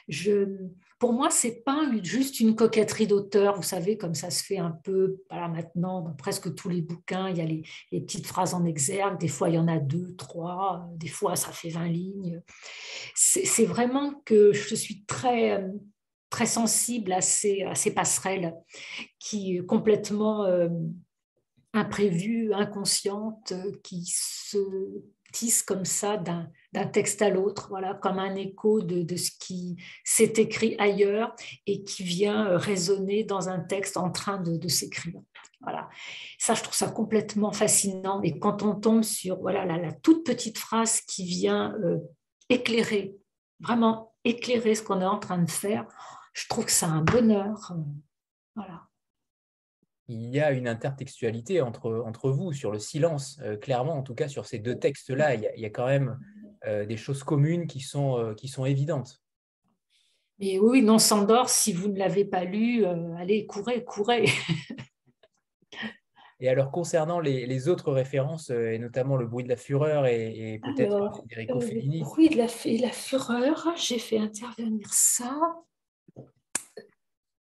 Je, 0.09 0.57
pour 1.01 1.13
moi, 1.13 1.31
c'est 1.31 1.63
pas 1.63 1.89
juste 2.03 2.39
une 2.39 2.55
coquetterie 2.55 3.07
d'auteur, 3.07 3.55
vous 3.55 3.63
savez, 3.63 3.97
comme 3.97 4.13
ça 4.13 4.29
se 4.29 4.43
fait 4.43 4.59
un 4.59 4.69
peu 4.69 5.17
voilà, 5.31 5.47
maintenant 5.47 6.01
dans 6.01 6.13
presque 6.13 6.53
tous 6.53 6.69
les 6.69 6.83
bouquins, 6.83 7.27
il 7.27 7.37
y 7.37 7.41
a 7.41 7.45
les, 7.45 7.63
petites 7.89 8.27
phrases 8.27 8.53
en 8.53 8.65
exergue, 8.65 9.19
des 9.19 9.27
fois 9.27 9.49
il 9.49 9.55
y 9.55 9.57
en 9.57 9.67
a 9.67 9.79
deux, 9.79 10.15
trois, 10.15 10.87
des 10.97 11.07
fois 11.07 11.35
ça 11.35 11.51
fait 11.51 11.69
20 11.69 11.87
lignes. 11.87 12.41
C'est 13.15 13.65
vraiment 13.65 14.13
que 14.25 14.53
je 14.53 14.75
suis 14.75 15.03
très, 15.05 15.65
très 16.29 16.45
sensible 16.45 17.13
à 17.13 17.21
ces, 17.21 17.65
passerelles 17.95 18.53
qui 19.17 19.59
complètement 19.65 20.45
euh, 20.45 20.69
imprévues, 21.73 22.53
inconscientes, 22.53 23.53
qui 23.83 24.05
se 24.05 24.59
tissent 25.33 25.63
comme 25.63 25.85
ça 25.85 26.17
d'un 26.17 26.47
d'un 26.73 26.87
texte 26.87 27.21
à 27.21 27.29
l'autre, 27.29 27.67
voilà, 27.69 27.95
comme 27.95 28.17
un 28.17 28.35
écho 28.35 28.81
de, 28.81 29.15
ce 29.15 29.31
qui 29.39 29.75
s'est 30.03 30.33
écrit 30.37 30.75
ailleurs 30.79 31.35
et 31.67 31.83
qui 31.83 32.03
vient 32.03 32.47
euh, 32.47 32.57
résonner 32.57 33.23
dans 33.23 33.49
un 33.49 33.59
texte 33.59 33.97
en 33.97 34.09
train 34.09 34.39
de, 34.39 34.67
s'écrire. 34.67 35.19
Voilà. 35.59 35.89
Ça, 36.39 36.53
je 36.53 36.63
trouve 36.63 36.73
ça 36.73 36.89
complètement 36.89 37.51
fascinant. 37.51 38.21
Et 38.21 38.39
quand 38.39 38.63
on 38.63 38.75
tombe 38.75 39.03
sur 39.03 39.39
voilà, 39.39 39.65
la, 39.65 39.91
toute 39.91 40.25
petite 40.25 40.57
phrase 40.57 41.01
qui 41.01 41.25
vient 41.25 41.75
euh, 41.83 41.97
éclairer, 42.49 43.15
vraiment 43.59 44.13
éclairer 44.23 44.75
ce 44.75 44.81
qu'on 44.81 45.01
est 45.01 45.05
en 45.05 45.19
train 45.19 45.39
de 45.39 45.49
faire, 45.49 45.85
je 46.33 46.47
trouve 46.47 46.65
que 46.65 46.71
c'est 46.71 46.85
un 46.85 47.01
bonheur. 47.01 47.71
Euh, 47.71 47.81
voilà 48.55 48.87
il 50.07 50.29
y 50.29 50.41
a 50.41 50.51
une 50.51 50.67
intertextualité 50.67 51.61
entre, 51.61 52.03
entre 52.05 52.31
vous 52.31 52.51
sur 52.51 52.69
le 52.69 52.79
silence, 52.79 53.39
clairement, 53.61 53.93
en 53.93 54.03
tout 54.03 54.13
cas 54.13 54.27
sur 54.27 54.45
ces 54.45 54.59
deux 54.59 54.77
textes-là, 54.77 55.35
il, 55.35 55.49
y 55.55 55.65
a 55.65 55.69
quand 55.69 55.85
même 55.85 56.19
des 56.65 56.97
choses 56.97 57.23
communes 57.23 57.67
qui 57.67 57.79
sont, 57.79 58.17
euh, 58.17 58.33
qui 58.33 58.47
sont 58.47 58.65
évidentes. 58.65 59.21
Mais 60.39 60.59
oui, 60.59 60.81
non, 60.81 60.97
Sandor, 60.99 61.49
si 61.49 61.71
vous 61.71 61.87
ne 61.87 61.97
l'avez 61.97 62.25
pas 62.25 62.43
lu, 62.43 62.85
euh, 62.85 63.15
allez, 63.15 63.45
courez, 63.45 63.83
courez. 63.83 64.25
et 66.39 66.49
alors, 66.49 66.71
concernant 66.71 67.19
les, 67.19 67.67
autres 67.67 67.91
références, 67.91 68.49
et 68.49 68.79
notamment 68.79 69.17
le 69.17 69.27
bruit 69.27 69.43
de 69.43 69.49
la 69.49 69.57
fureur 69.57 70.07
et, 70.07 70.59
peut-être 70.63 71.21
Federico 71.29 71.61
Fellini. 71.61 71.99
Le 71.99 72.05
bruit 72.05 72.29
de 72.29 72.37
la, 72.37 72.47
la 72.87 72.91
fureur, 72.91 73.73
j'ai 73.75 73.99
fait 73.99 74.17
intervenir 74.17 74.87
ça 74.91 75.39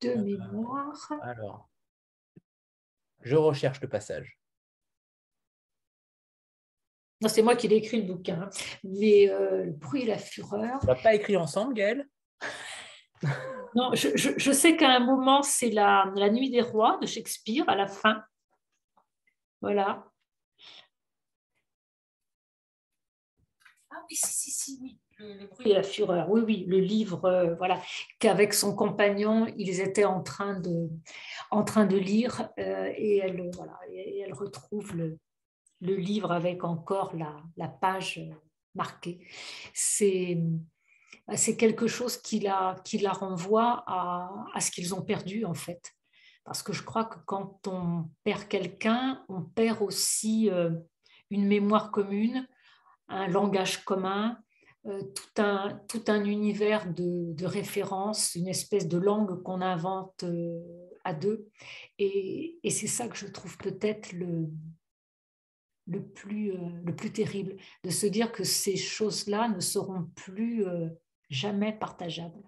de 0.00 0.14
mémoire. 0.14 1.12
Alors, 1.22 1.70
je 3.20 3.36
recherche 3.36 3.80
le 3.80 3.88
passage 3.88 4.41
c'est 7.28 7.42
moi 7.42 7.56
qui 7.56 7.68
l'ai 7.68 7.76
écrit 7.76 8.02
le 8.02 8.12
bouquin. 8.12 8.48
Mais 8.84 9.28
euh, 9.28 9.64
le 9.64 9.72
bruit 9.72 10.02
et 10.02 10.06
la 10.06 10.18
fureur. 10.18 10.78
On 10.82 10.86
va 10.86 10.94
pas 10.94 11.14
écrit 11.14 11.36
ensemble, 11.36 11.74
Gaëlle? 11.74 12.08
Non, 13.74 13.94
je, 13.94 14.52
sais 14.52 14.76
qu'à 14.76 14.90
un 14.90 15.00
moment, 15.00 15.42
c'est 15.42 15.70
la, 15.70 16.12
la 16.14 16.28
Nuit 16.28 16.50
des 16.50 16.60
Rois 16.60 16.98
de 17.00 17.06
Shakespeare, 17.06 17.64
à 17.68 17.74
la 17.74 17.86
fin. 17.86 18.22
Voilà. 19.62 20.04
Ah 23.90 24.02
oui, 24.10 24.16
si, 24.16 24.34
si, 24.34 24.50
si, 24.50 24.78
oui. 24.82 24.98
Le, 25.18 25.46
bruit 25.46 25.70
et 25.70 25.74
la 25.74 25.82
fureur, 25.82 26.28
oui, 26.30 26.42
oui, 26.44 26.64
le 26.66 26.80
livre, 26.80 27.24
euh, 27.24 27.54
voilà, 27.54 27.80
qu'avec 28.18 28.52
son 28.52 28.74
compagnon, 28.74 29.46
ils 29.56 29.80
étaient 29.80 30.04
en 30.04 30.22
train 30.22 30.58
de, 30.58 30.90
en 31.50 31.62
train 31.62 31.86
de 31.86 31.96
lire 31.96 32.50
euh, 32.58 32.92
et, 32.96 33.18
elle, 33.18 33.48
voilà, 33.54 33.78
et 33.90 34.18
elle 34.18 34.34
retrouve 34.34 34.94
le, 34.96 35.18
le 35.82 35.96
livre 35.96 36.32
avec 36.32 36.64
encore 36.64 37.12
la, 37.56 37.68
page 37.68 38.22
marqué. 38.74 39.26
C'est 39.74 40.38
c'est 41.34 41.56
quelque 41.56 41.86
chose 41.86 42.16
qui 42.16 42.40
la, 42.40 42.76
qui 42.84 42.98
la 42.98 43.12
renvoie 43.12 43.84
à, 43.86 44.44
à 44.54 44.60
ce 44.60 44.70
qu'ils 44.70 44.94
ont 44.94 45.02
perdu 45.02 45.44
en 45.44 45.54
fait. 45.54 45.92
Parce 46.44 46.62
que 46.62 46.72
je 46.72 46.82
crois 46.82 47.04
que 47.04 47.18
quand 47.26 47.68
on 47.68 48.08
perd 48.24 48.48
quelqu'un, 48.48 49.24
on 49.28 49.42
perd 49.42 49.80
aussi 49.82 50.50
euh, 50.50 50.72
une 51.30 51.46
mémoire 51.46 51.92
commune, 51.92 52.48
un 53.08 53.28
langage 53.28 53.84
commun, 53.84 54.36
euh, 54.86 55.00
tout, 55.14 55.40
un, 55.42 55.80
tout 55.88 56.02
un 56.08 56.24
univers 56.24 56.92
de, 56.92 57.32
de 57.34 57.46
références, 57.46 58.34
une 58.34 58.48
espèce 58.48 58.88
de 58.88 58.98
langue 58.98 59.40
qu'on 59.44 59.60
invente 59.60 60.24
euh, 60.24 60.58
à 61.04 61.14
deux. 61.14 61.48
Et, 61.98 62.58
et 62.64 62.70
c'est 62.70 62.88
ça 62.88 63.06
que 63.06 63.16
je 63.16 63.28
trouve 63.28 63.56
peut-être 63.58 64.12
le, 64.12 64.48
le, 65.86 66.02
plus, 66.02 66.52
le 66.84 66.94
plus 66.94 67.12
terrible, 67.12 67.56
de 67.84 67.90
se 67.90 68.06
dire 68.06 68.32
que 68.32 68.44
ces 68.44 68.76
choses-là 68.76 69.48
ne 69.48 69.60
seront 69.60 70.04
plus 70.14 70.64
jamais 71.28 71.72
partageables 71.72 72.42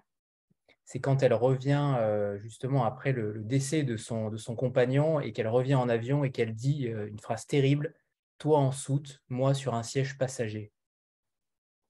c'est 0.84 1.00
quand 1.00 1.22
elle 1.22 1.34
revient 1.34 1.96
euh, 1.98 2.38
justement 2.38 2.84
après 2.84 3.12
le, 3.12 3.42
décès 3.42 3.82
de 3.82 3.96
son, 3.96 4.30
de 4.30 4.36
son 4.36 4.54
compagnon 4.54 5.20
et 5.20 5.32
qu'elle 5.32 5.48
revient 5.48 5.74
en 5.74 5.88
avion 5.88 6.24
et 6.24 6.30
qu'elle 6.30 6.54
dit 6.54 6.88
euh, 6.88 7.08
une 7.08 7.18
phrase 7.18 7.46
terrible 7.46 7.94
Toi 8.38 8.58
en 8.58 8.70
soute, 8.70 9.22
moi 9.28 9.54
sur 9.54 9.74
un 9.74 9.82
siège 9.82 10.18
passager. 10.18 10.72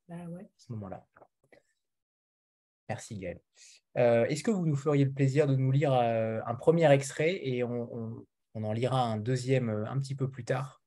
Bah 0.09 0.25
ouais. 0.29 0.45
À 0.45 0.59
ce 0.59 0.73
moment-là. 0.73 1.07
Merci 2.89 3.19
Gaëlle. 3.19 3.41
Euh, 3.97 4.27
est-ce 4.27 4.45
que 4.45 4.51
vous 4.51 4.67
nous 4.67 4.77
feriez 4.77 5.05
le 5.05 5.13
plaisir 5.13 5.47
de 5.47 5.57
nous 5.57 5.73
lire 5.73 5.93
un 5.93 6.55
premier 6.55 6.91
extrait 6.93 7.41
et 7.43 7.65
on, 7.65 8.27
en 8.55 8.73
lira 8.73 9.01
un 9.01 9.17
deuxième 9.17 9.71
un 9.71 9.99
petit 9.99 10.15
peu 10.15 10.31
plus 10.31 10.45
tard? 10.45 10.84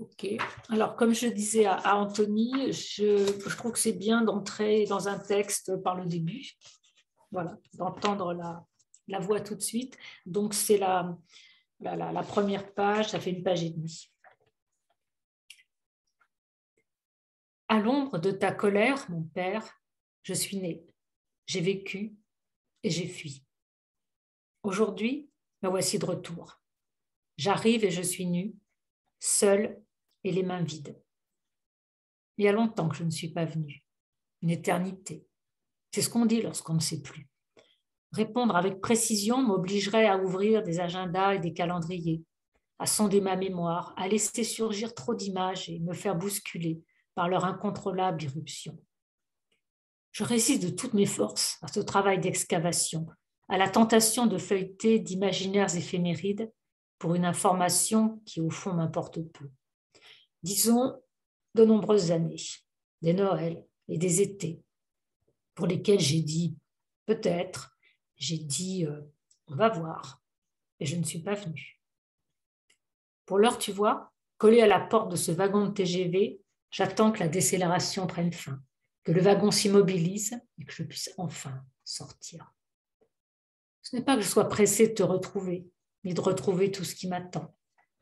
Ok. 0.00 0.26
Alors, 0.70 0.96
comme 0.96 1.12
je 1.12 1.26
disais 1.26 1.66
à, 1.66 1.94
Anthony, 1.96 2.72
je, 2.72 3.38
trouve 3.50 3.72
que 3.72 3.78
c'est 3.78 3.92
bien 3.92 4.22
d'entrer 4.22 4.86
dans 4.86 5.08
un 5.08 5.18
texte 5.18 5.76
par 5.82 5.94
le 5.94 6.06
début 6.06 6.52
voilà, 7.30 7.58
d'entendre 7.74 8.32
la, 8.32 9.18
voix 9.20 9.40
tout 9.42 9.54
de 9.54 9.60
suite. 9.60 9.98
Donc, 10.24 10.54
c'est 10.54 10.78
la, 10.78 11.18
la, 11.80 12.12
la, 12.12 12.22
première 12.22 12.72
page, 12.72 13.10
ça 13.10 13.20
fait 13.20 13.30
une 13.30 13.42
page 13.42 13.62
et 13.62 13.70
demie. 13.70 14.10
À 17.68 17.78
l'ombre 17.78 18.16
de 18.16 18.30
ta 18.30 18.52
colère, 18.52 19.04
mon 19.10 19.22
père, 19.22 19.82
je 20.22 20.32
suis 20.32 20.56
né, 20.56 20.82
j'ai 21.44 21.60
vécu 21.60 22.16
et 22.82 22.90
j'ai 22.90 23.06
fui. 23.06 23.44
Aujourd'hui, 24.62 25.30
me 25.62 25.68
voici 25.68 25.98
de 25.98 26.06
retour. 26.06 26.58
J'arrive 27.36 27.84
et 27.84 27.90
je 27.90 28.02
suis 28.02 28.26
nue, 28.26 28.54
seule 29.18 29.82
et 30.24 30.32
les 30.32 30.42
mains 30.42 30.62
vides. 30.62 31.00
Il 32.36 32.44
y 32.44 32.48
a 32.48 32.52
longtemps 32.52 32.88
que 32.88 32.96
je 32.96 33.04
ne 33.04 33.10
suis 33.10 33.28
pas 33.28 33.44
venue, 33.44 33.84
une 34.42 34.50
éternité. 34.50 35.26
C'est 35.92 36.02
ce 36.02 36.10
qu'on 36.10 36.26
dit 36.26 36.42
lorsqu'on 36.42 36.74
ne 36.74 36.80
sait 36.80 37.02
plus. 37.02 37.28
Répondre 38.12 38.56
avec 38.56 38.80
précision 38.80 39.42
m'obligerait 39.42 40.06
à 40.06 40.18
ouvrir 40.18 40.62
des 40.62 40.80
agendas 40.80 41.34
et 41.34 41.38
des 41.38 41.52
calendriers, 41.52 42.22
à 42.78 42.86
sonder 42.86 43.20
ma 43.20 43.36
mémoire, 43.36 43.94
à 43.96 44.08
laisser 44.08 44.42
surgir 44.42 44.94
trop 44.94 45.14
d'images 45.14 45.68
et 45.68 45.78
me 45.80 45.94
faire 45.94 46.16
bousculer 46.16 46.80
par 47.14 47.28
leur 47.28 47.44
incontrôlable 47.44 48.22
irruption. 48.22 48.78
Je 50.12 50.24
résiste 50.24 50.62
de 50.62 50.70
toutes 50.70 50.94
mes 50.94 51.06
forces 51.06 51.58
à 51.62 51.68
ce 51.68 51.80
travail 51.80 52.18
d'excavation, 52.18 53.06
à 53.48 53.58
la 53.58 53.68
tentation 53.68 54.26
de 54.26 54.38
feuilleter 54.38 54.98
d'imaginaires 54.98 55.76
éphémérides 55.76 56.50
pour 56.98 57.14
une 57.14 57.24
information 57.24 58.20
qui 58.26 58.40
au 58.40 58.50
fond 58.50 58.72
m'importe 58.72 59.20
peu. 59.20 59.50
Disons 60.42 61.02
de 61.54 61.64
nombreuses 61.64 62.10
années, 62.12 62.42
des 63.02 63.12
Noëls 63.12 63.66
et 63.88 63.98
des 63.98 64.22
étés, 64.22 64.62
pour 65.54 65.66
lesquels 65.66 66.00
j'ai 66.00 66.22
dit 66.22 66.56
peut-être, 67.06 67.76
j'ai 68.16 68.38
dit 68.38 68.86
euh, 68.86 69.00
on 69.48 69.56
va 69.56 69.68
voir, 69.68 70.22
et 70.78 70.86
je 70.86 70.96
ne 70.96 71.04
suis 71.04 71.18
pas 71.18 71.34
venue. 71.34 71.80
Pour 73.26 73.38
l'heure, 73.38 73.58
tu 73.58 73.72
vois, 73.72 74.12
collé 74.38 74.60
à 74.60 74.66
la 74.66 74.80
porte 74.80 75.10
de 75.10 75.16
ce 75.16 75.32
wagon 75.32 75.66
de 75.66 75.72
TGV, 75.72 76.40
j'attends 76.70 77.12
que 77.12 77.20
la 77.20 77.28
décélération 77.28 78.06
prenne 78.06 78.32
fin, 78.32 78.60
que 79.04 79.12
le 79.12 79.20
wagon 79.20 79.50
s'immobilise 79.50 80.40
et 80.58 80.64
que 80.64 80.72
je 80.72 80.82
puisse 80.82 81.12
enfin 81.18 81.62
sortir. 81.84 82.54
Ce 83.82 83.96
n'est 83.96 84.02
pas 84.02 84.16
que 84.16 84.22
je 84.22 84.28
sois 84.28 84.48
pressée 84.48 84.88
de 84.88 84.94
te 84.94 85.02
retrouver, 85.02 85.66
ni 86.04 86.14
de 86.14 86.20
retrouver 86.20 86.70
tout 86.70 86.84
ce 86.84 86.94
qui 86.94 87.08
m'attend, 87.08 87.54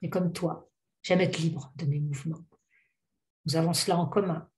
mais 0.02 0.10
comme 0.10 0.32
toi, 0.32 0.70
j'aime 1.02 1.20
être 1.20 1.38
libre 1.38 1.72
de 1.76 1.86
mes 1.86 2.00
mouvements. 2.00 2.44
Nous 3.46 3.56
avons 3.56 3.72
cela 3.72 3.96
en 3.96 4.06
commun, 4.06 4.48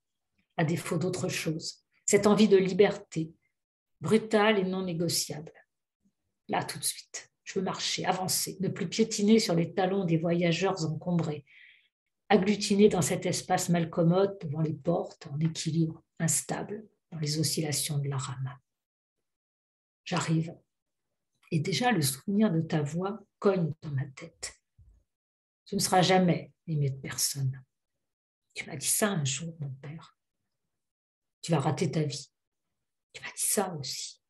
à 0.57 0.65
défaut 0.65 0.99
d'autre 0.99 1.29
chose 1.29 1.85
cette 2.11 2.27
envie 2.27 2.49
de 2.49 2.57
liberté, 2.57 3.33
brutale 4.01 4.59
et 4.59 4.65
non 4.65 4.83
négociable. 4.83 5.53
Là, 6.49 6.65
tout 6.65 6.81
de 6.81 6.85
suite, 6.85 7.31
je 7.45 7.57
veux 7.57 7.65
marcher, 7.65 8.05
avancer, 8.05 8.57
ne 8.59 8.67
plus 8.67 8.89
piétiner 8.89 9.39
sur 9.39 9.55
les 9.55 9.73
talons 9.75 10.05
des 10.05 10.17
voyageurs 10.17 10.85
encombrés, 10.85 11.45
agglutiner 12.29 12.89
dans 12.89 13.01
cet 13.01 13.27
espace 13.27 13.69
mal 13.69 13.91
commode 13.91 14.37
devant 14.41 14.61
les 14.61 14.73
portes, 14.73 15.29
en 15.29 15.39
équilibre, 15.39 16.03
instable, 16.19 16.85
dans 17.13 17.21
les 17.21 17.39
oscillations 17.39 17.99
de 17.99 18.09
la 18.09 18.17
rame. 18.17 18.59
J'arrive, 20.05 20.53
et 21.53 21.61
déjà 21.61 21.93
le 21.93 22.03
souvenir 22.03 22.51
de 22.51 22.61
ta 22.61 22.83
voix 22.83 23.21
cogne 23.39 23.73
dans 23.83 23.91
ma 23.91 24.07
tête. 24.07 24.60
Tu 25.71 25.77
ne 25.77 25.81
seras 25.81 26.03
jamais 26.03 26.53
aimé 26.67 26.91
de 26.91 26.97
personne. 26.97 27.65
Tu 28.55 28.67
m'as 28.67 28.75
dit 28.75 28.87
ça 28.87 29.11
un 29.11 29.25
jour, 29.25 29.57
mon 29.61 29.71
père 29.71 30.19
tu 31.43 31.53
vas 31.53 31.61
rater 31.61 31.91
ta 31.91 32.03
vie. 32.03 32.31
Tu 33.13 33.23
m'as 33.23 33.29
dit 33.29 33.47
ça 33.47 33.75
aussi. 33.75 34.21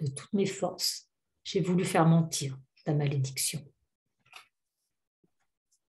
De 0.00 0.06
toutes 0.08 0.32
mes 0.32 0.46
forces, 0.46 1.10
j'ai 1.44 1.60
voulu 1.60 1.84
faire 1.84 2.06
mentir 2.06 2.58
ta 2.84 2.94
malédiction. 2.94 3.64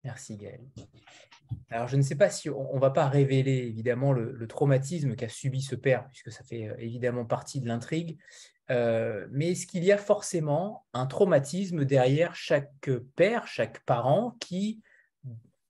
Merci 0.03 0.37
Gaël. 0.37 0.65
Alors 1.69 1.87
je 1.87 1.97
ne 1.97 2.01
sais 2.01 2.15
pas 2.15 2.29
si 2.29 2.49
on 2.49 2.75
ne 2.75 2.79
va 2.79 2.91
pas 2.91 3.09
révéler 3.09 3.57
évidemment 3.67 4.13
le, 4.13 4.47
traumatisme 4.47 5.15
qu'a 5.15 5.29
subi 5.29 5.61
ce 5.61 5.75
père, 5.75 6.07
puisque 6.09 6.31
ça 6.31 6.43
fait 6.43 6.69
euh, 6.69 6.75
évidemment 6.77 7.25
partie 7.25 7.59
de 7.59 7.67
l'intrigue, 7.67 8.19
euh, 8.71 9.27
mais 9.31 9.51
est-ce 9.51 9.65
qu'il 9.65 9.83
y 9.83 9.91
a 9.91 9.97
forcément 9.97 10.85
un 10.93 11.07
traumatisme 11.07 11.85
derrière 11.85 12.35
chaque 12.35 12.89
père, 13.15 13.47
chaque 13.47 13.83
parent 13.85 14.35
qui 14.39 14.81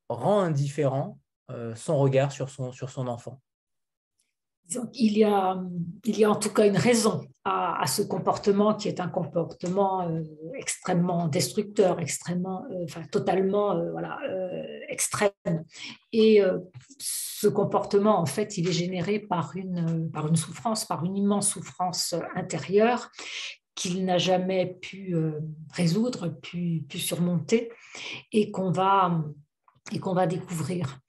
rend 0.10 0.42
indifférent 0.42 1.18
euh, 1.50 1.74
son 1.76 1.98
regard 1.98 2.32
sur 2.32 2.50
son, 2.50 2.72
sur 2.72 2.90
son 2.90 3.08
enfant? 3.08 3.40
Il 4.94 5.18
y, 5.18 5.24
a, 5.24 5.60
il 6.04 6.20
y 6.20 6.24
a 6.24 6.30
en 6.30 6.36
tout 6.36 6.54
cas 6.54 6.68
une 6.68 6.78
raison 6.78 7.26
à, 7.44 7.88
ce 7.88 8.04
comportement 8.04 8.76
qui 8.76 8.88
est 8.88 9.00
un 9.00 9.08
comportement 9.08 10.08
euh, 10.08 10.22
extrêmement 10.54 11.28
destructeur, 11.28 12.00
extrêmement, 12.00 12.68
enfin, 12.84 13.02
totalement 13.12 13.76
voilà, 13.90 14.20
extrême. 14.90 15.32
Et 16.12 16.42
ce 17.00 17.48
comportement, 17.48 18.20
en 18.20 18.26
fait, 18.26 18.58
il 18.58 18.68
est 18.68 18.74
généré 18.74 19.20
par 19.20 19.56
une, 19.56 20.10
par 20.12 20.28
une 20.28 20.36
souffrance, 20.36 20.86
par 20.86 21.06
une 21.06 21.16
immense 21.16 21.52
souffrance 21.52 22.16
intérieure 22.36 23.12
qu'il 23.76 24.04
n'a 24.04 24.18
jamais 24.18 24.78
pu 24.82 25.16
résoudre, 25.72 26.28
pu, 26.28 26.86
surmonter, 26.96 27.72
et 28.34 28.52
qu'on 28.52 28.72
va, 28.72 29.24
et 29.94 30.00
va 30.00 30.28
découvrir. 30.28 31.00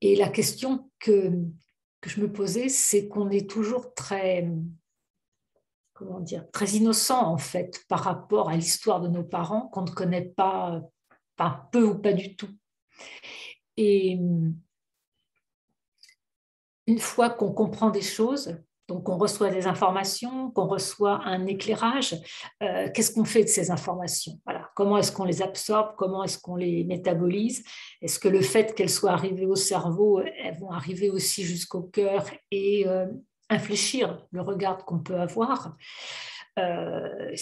Et 0.00 0.14
la 0.16 0.28
question 0.28 0.90
que, 1.00 1.32
que 2.00 2.10
je 2.10 2.20
me 2.20 2.30
posais, 2.30 2.68
c'est 2.68 3.08
qu'on 3.08 3.30
est 3.30 3.48
toujours 3.48 3.94
très, 3.94 4.48
comment 5.94 6.20
dire, 6.20 6.44
très 6.52 6.70
innocent 6.70 7.20
en 7.20 7.38
fait 7.38 7.84
par 7.88 8.00
rapport 8.00 8.48
à 8.48 8.56
l'histoire 8.56 9.00
de 9.00 9.08
nos 9.08 9.24
parents 9.24 9.68
qu'on 9.68 9.82
ne 9.82 9.90
connaît 9.90 10.32
pas, 10.36 10.82
pas 11.36 11.68
peu 11.72 11.84
ou 11.84 11.98
pas 11.98 12.12
du 12.12 12.36
tout. 12.36 12.50
Et 13.76 14.18
une 16.86 16.98
fois 16.98 17.30
qu'on 17.30 17.52
comprend 17.52 17.90
des 17.90 18.02
choses, 18.02 18.56
donc 18.88 19.08
on 19.08 19.16
reçoit 19.16 19.50
des 19.50 19.66
informations, 19.66 20.50
qu'on 20.50 20.66
reçoit 20.66 21.22
un 21.24 21.46
éclairage, 21.46 22.14
euh, 22.62 22.90
qu'est-ce 22.92 23.12
qu'on 23.12 23.24
fait 23.24 23.44
de 23.44 23.48
ces 23.48 23.70
informations? 23.70 24.40
Voilà. 24.44 24.70
Comment 24.74 24.98
est-ce 24.98 25.12
qu'on 25.12 25.24
les 25.24 25.40
absorbe? 25.40 25.94
Comment 25.96 26.24
est-ce 26.24 26.38
qu'on 26.38 26.56
les 26.56 26.84
métabolise? 26.84 27.64
Est-ce 28.02 28.18
que 28.18 28.28
le 28.28 28.42
fait 28.42 28.74
qu'elles 28.74 28.90
soient 28.90 29.12
arrivées 29.12 29.46
au 29.46 29.54
cerveau, 29.54 30.20
elles 30.20 30.58
vont 30.58 30.70
arriver 30.70 31.10
aussi 31.10 31.44
jusqu'au 31.44 31.82
cœur 31.82 32.26
et 32.50 32.86
euh, 32.86 33.06
infléchir 33.48 34.26
le 34.30 34.42
regard 34.42 34.84
qu'on 34.84 34.98
peut 34.98 35.20
avoir 35.20 35.76
euh, 36.58 37.34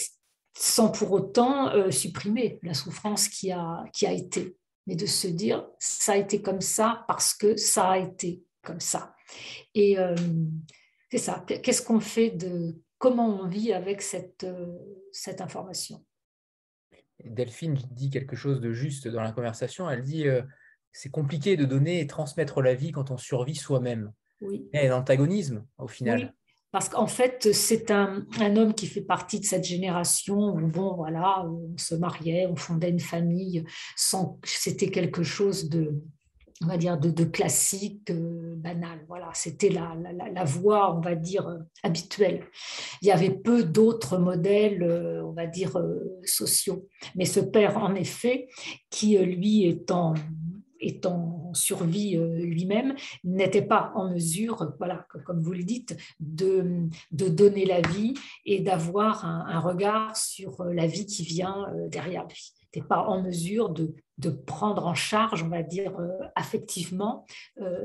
sans 0.55 0.89
pour 0.89 1.11
autant 1.11 1.91
supprimer 1.91 2.59
la 2.61 2.73
souffrance 2.73 3.27
qui 3.29 3.51
a, 3.51 3.83
qui 3.93 4.05
a 4.05 4.11
été, 4.11 4.55
mais 4.91 4.97
de 4.97 5.05
se 5.05 5.27
dire 5.27 5.69
ça 5.79 6.11
a 6.13 6.17
été 6.17 6.41
comme 6.41 6.59
ça 6.59 7.05
parce 7.07 7.33
que 7.33 7.55
ça 7.55 7.91
a 7.91 7.97
été 7.97 8.43
comme 8.61 8.81
ça. 8.81 9.15
Et 9.73 9.95
c'est 11.09 11.17
ça. 11.17 11.45
Qu'est-ce 11.47 11.81
qu'on 11.81 12.01
fait 12.01 12.31
de 12.31 12.75
comment 12.97 13.41
on 13.41 13.47
vit 13.47 13.71
avec 13.71 14.01
cette, 14.01 14.43
euh, 14.43 14.77
cette 15.13 15.39
information? 15.39 16.03
Delphine 17.23 17.79
dit 17.91 18.09
quelque 18.09 18.35
chose 18.35 18.59
de 18.59 18.73
juste 18.73 19.07
dans 19.07 19.21
la 19.21 19.31
conversation. 19.31 19.89
Elle 19.89 20.03
dit 20.03 20.27
euh, 20.27 20.41
c'est 20.91 21.09
compliqué 21.09 21.55
de 21.55 21.63
donner 21.63 22.01
et 22.01 22.07
transmettre 22.07 22.61
la 22.61 22.75
vie 22.75 22.91
quand 22.91 23.11
on 23.11 23.17
survit 23.17 23.55
soi-même. 23.55 24.11
Oui. 24.41 24.67
A 24.73 24.87
l'antagonisme 24.87 25.65
au 25.77 25.87
final. 25.87 26.33
Parce 26.71 26.87
qu'en 26.87 27.07
fait, 27.07 27.51
c'est 27.53 27.91
un, 27.91 28.25
homme 28.55 28.73
qui 28.73 28.87
fait 28.87 29.01
partie 29.01 29.39
de 29.39 29.45
cette 29.45 29.65
génération 29.65 30.55
où, 30.55 30.67
bon, 30.67 30.95
voilà, 30.95 31.45
on 31.45 31.77
se 31.77 31.95
mariait, 31.95 32.47
on 32.47 32.55
fondait 32.55 32.89
une 32.89 32.99
famille, 32.99 33.65
c'était 33.95 34.89
quelque 34.89 35.23
chose 35.23 35.69
de, 35.69 36.01
on 36.63 36.67
va 36.67 36.77
dire, 36.77 36.97
de, 36.97 37.23
classique, 37.25 38.09
euh, 38.11 38.55
banal. 38.55 38.99
Voilà, 39.07 39.29
c'était 39.33 39.69
la, 39.69 39.95
la, 40.33 40.43
voie, 40.43 40.95
on 40.95 41.01
va 41.01 41.15
dire, 41.15 41.47
euh, 41.47 41.57
habituelle. 41.83 42.43
Il 43.01 43.07
y 43.07 43.11
avait 43.11 43.31
peu 43.31 43.63
d'autres 43.63 44.17
modèles, 44.17 44.83
euh, 44.83 45.23
on 45.25 45.31
va 45.31 45.47
dire, 45.47 45.77
sociaux. 46.23 46.87
Mais 47.15 47.25
ce 47.25 47.39
père, 47.39 47.77
en 47.77 47.95
effet, 47.95 48.47
qui, 48.89 49.17
lui, 49.17 49.65
étant 49.65 50.13
étant 50.81 51.47
en 51.49 51.53
survie 51.53 52.17
euh, 52.17 52.35
lui-même, 52.37 52.95
n'était 53.23 53.61
pas 53.61 53.91
en 53.95 54.11
mesure, 54.11 54.73
voilà, 54.77 55.07
comme 55.25 55.39
vous 55.39 55.53
le 55.53 55.63
dites, 55.63 55.97
de, 56.19 56.87
de 57.11 57.27
donner 57.27 57.65
la 57.65 57.81
vie 57.81 58.15
et 58.45 58.59
d'avoir 58.61 59.25
un, 59.25 59.59
regard 59.59 60.17
sur 60.17 60.61
euh, 60.61 60.73
la 60.73 60.87
vie 60.87 61.05
qui 61.05 61.23
vient 61.23 61.67
euh, 61.73 61.87
derrière 61.87 62.27
lui. 62.27 62.53
N'était 62.73 62.87
pas 62.87 63.03
en 63.03 63.21
mesure 63.21 63.69
de, 63.69 63.93
de, 64.17 64.29
prendre 64.29 64.87
en 64.87 64.95
charge, 64.95 65.43
on 65.43 65.49
va 65.49 65.61
dire, 65.61 65.93
affectivement 66.35 67.25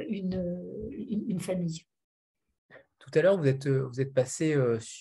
une, 0.08 0.62
une, 1.26 1.40
famille. 1.40 1.82
Tout 3.00 3.10
à 3.14 3.22
l'heure, 3.22 3.36
vous 3.36 3.48
êtes, 3.48 3.66
vous 3.66 4.00
êtes 4.00 4.14
passé, 4.14 4.54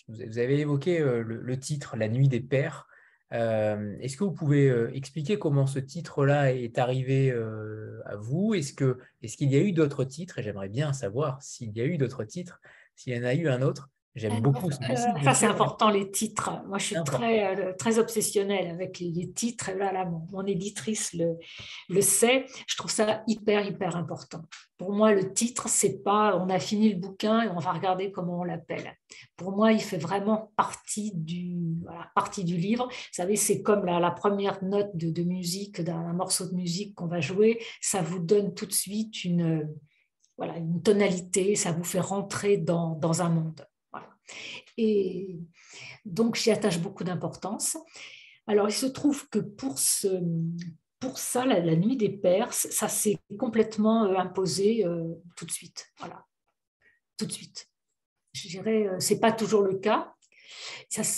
vous 0.08 0.40
avez 0.40 0.60
évoqué 0.60 0.98
le 1.00 1.60
titre 1.60 1.98
La 1.98 2.10
nuit 2.10 2.28
des 2.28 2.40
pères. 2.40 2.88
Euh, 3.34 3.98
est-ce 4.00 4.18
que 4.18 4.24
vous 4.24 4.32
pouvez 4.32 4.70
euh, 4.70 4.92
expliquer 4.94 5.40
comment 5.40 5.68
ce 5.68 5.80
titre-là 5.80 6.54
est 6.54 6.78
arrivé 6.78 7.32
euh, 7.32 8.02
à 8.06 8.16
vous? 8.16 8.54
Est-ce 8.54 8.74
qu'il 8.74 9.50
y 9.52 9.56
a 9.56 9.60
eu 9.60 9.72
d'autres 9.72 10.04
titres? 10.04 10.40
Et 10.40 10.44
j'aimerais 10.44 10.70
bien 10.70 10.94
savoir 10.94 11.42
s'il 11.42 11.76
y 11.76 11.82
a 11.82 11.86
eu 11.86 11.98
d'autres 11.98 12.24
titres, 12.24 12.62
s'il 12.96 13.14
y 13.14 13.20
en 13.20 13.24
a 13.24 13.34
eu 13.34 13.48
un 13.50 13.62
autre. 13.62 13.90
J'aime 14.16 14.40
beaucoup 14.40 14.72
ce 14.72 14.78
euh, 14.78 15.34
c'est 15.34 15.46
important, 15.46 15.90
les 15.90 16.10
titres. 16.10 16.64
Moi, 16.68 16.78
je 16.78 16.86
suis 16.86 17.04
très, 17.06 17.58
euh, 17.58 17.74
très 17.74 18.00
obsessionnelle 18.00 18.72
avec 18.72 19.00
les, 19.00 19.30
titres. 19.32 19.72
Là, 19.78 19.92
là, 19.92 20.06
mon, 20.06 20.46
éditrice 20.46 21.14
le, 21.14 21.38
le 21.90 22.02
sait. 22.02 22.46
Je 22.66 22.78
trouve 22.78 22.90
ça 22.90 23.24
hyper, 23.28 23.68
hyper 23.68 23.98
important. 23.98 24.42
Pour 24.78 24.94
moi, 24.94 25.12
le 25.12 25.34
titre, 25.34 25.68
c'est 25.68 26.02
pas 26.02 26.38
on 26.38 26.48
a 26.50 26.60
fini 26.60 26.94
le 26.94 26.98
bouquin 26.98 27.42
et 27.42 27.50
on 27.50 27.60
va 27.60 27.74
regarder 27.74 28.10
comment 28.14 28.40
on 28.40 28.44
l'appelle. 28.46 28.96
Pour 29.36 29.52
moi, 29.52 29.74
il 29.74 29.82
fait 29.82 29.98
vraiment 29.98 30.54
partie 30.56 31.12
du, 31.14 31.76
partie 32.16 32.46
du 32.46 32.56
livre. 32.56 32.88
Vous 32.88 32.94
savez, 33.12 33.36
c'est 33.36 33.62
comme 33.62 33.84
la, 33.84 34.00
la, 34.00 34.12
première 34.12 34.64
note 34.64 34.96
de, 34.96 35.12
de 35.12 35.24
musique 35.24 35.82
d'un 35.82 36.14
morceau 36.14 36.46
de 36.46 36.56
musique 36.56 36.96
qu'on 36.96 37.08
va 37.08 37.20
jouer. 37.20 37.62
Ça 37.82 38.02
vous 38.02 38.20
donne 38.20 38.54
tout 38.54 38.66
de 38.66 38.72
suite 38.72 39.26
une, 39.26 39.70
voilà, 40.38 40.56
une 40.56 40.82
tonalité, 40.82 41.56
ça 41.56 41.74
vous 41.74 41.84
fait 41.84 42.00
rentrer 42.00 42.56
dans, 42.56 42.96
dans 42.96 43.22
un 43.22 43.30
monde. 43.30 43.66
Et 44.78 45.40
donc, 46.06 46.36
j'y 46.36 46.52
attache 46.52 46.80
beaucoup 46.80 47.04
d'importance. 47.04 47.78
Alors, 48.48 48.70
il 48.70 48.74
se 48.74 48.86
trouve 48.86 49.28
que 49.30 49.40
pour, 49.40 49.76
pour 51.00 51.18
ça, 51.18 51.46
la, 51.46 51.76
nuit 51.76 51.98
des 51.98 52.10
Perses, 52.10 52.68
ça 52.70 52.88
s'est 52.88 53.18
complètement 53.40 54.06
euh, 54.06 54.18
imposé 54.18 54.86
euh, 54.86 55.14
tout 55.36 55.46
de 55.46 55.52
suite. 55.52 55.88
Voilà, 56.00 56.26
tout 57.18 57.26
de 57.26 57.32
suite. 57.32 57.70
Je 58.34 58.48
dirais, 58.50 58.88
euh, 58.88 59.00
c'est 59.00 59.20
pas 59.20 59.32
toujours 59.32 59.62
le 59.62 59.76
cas. 59.76 60.14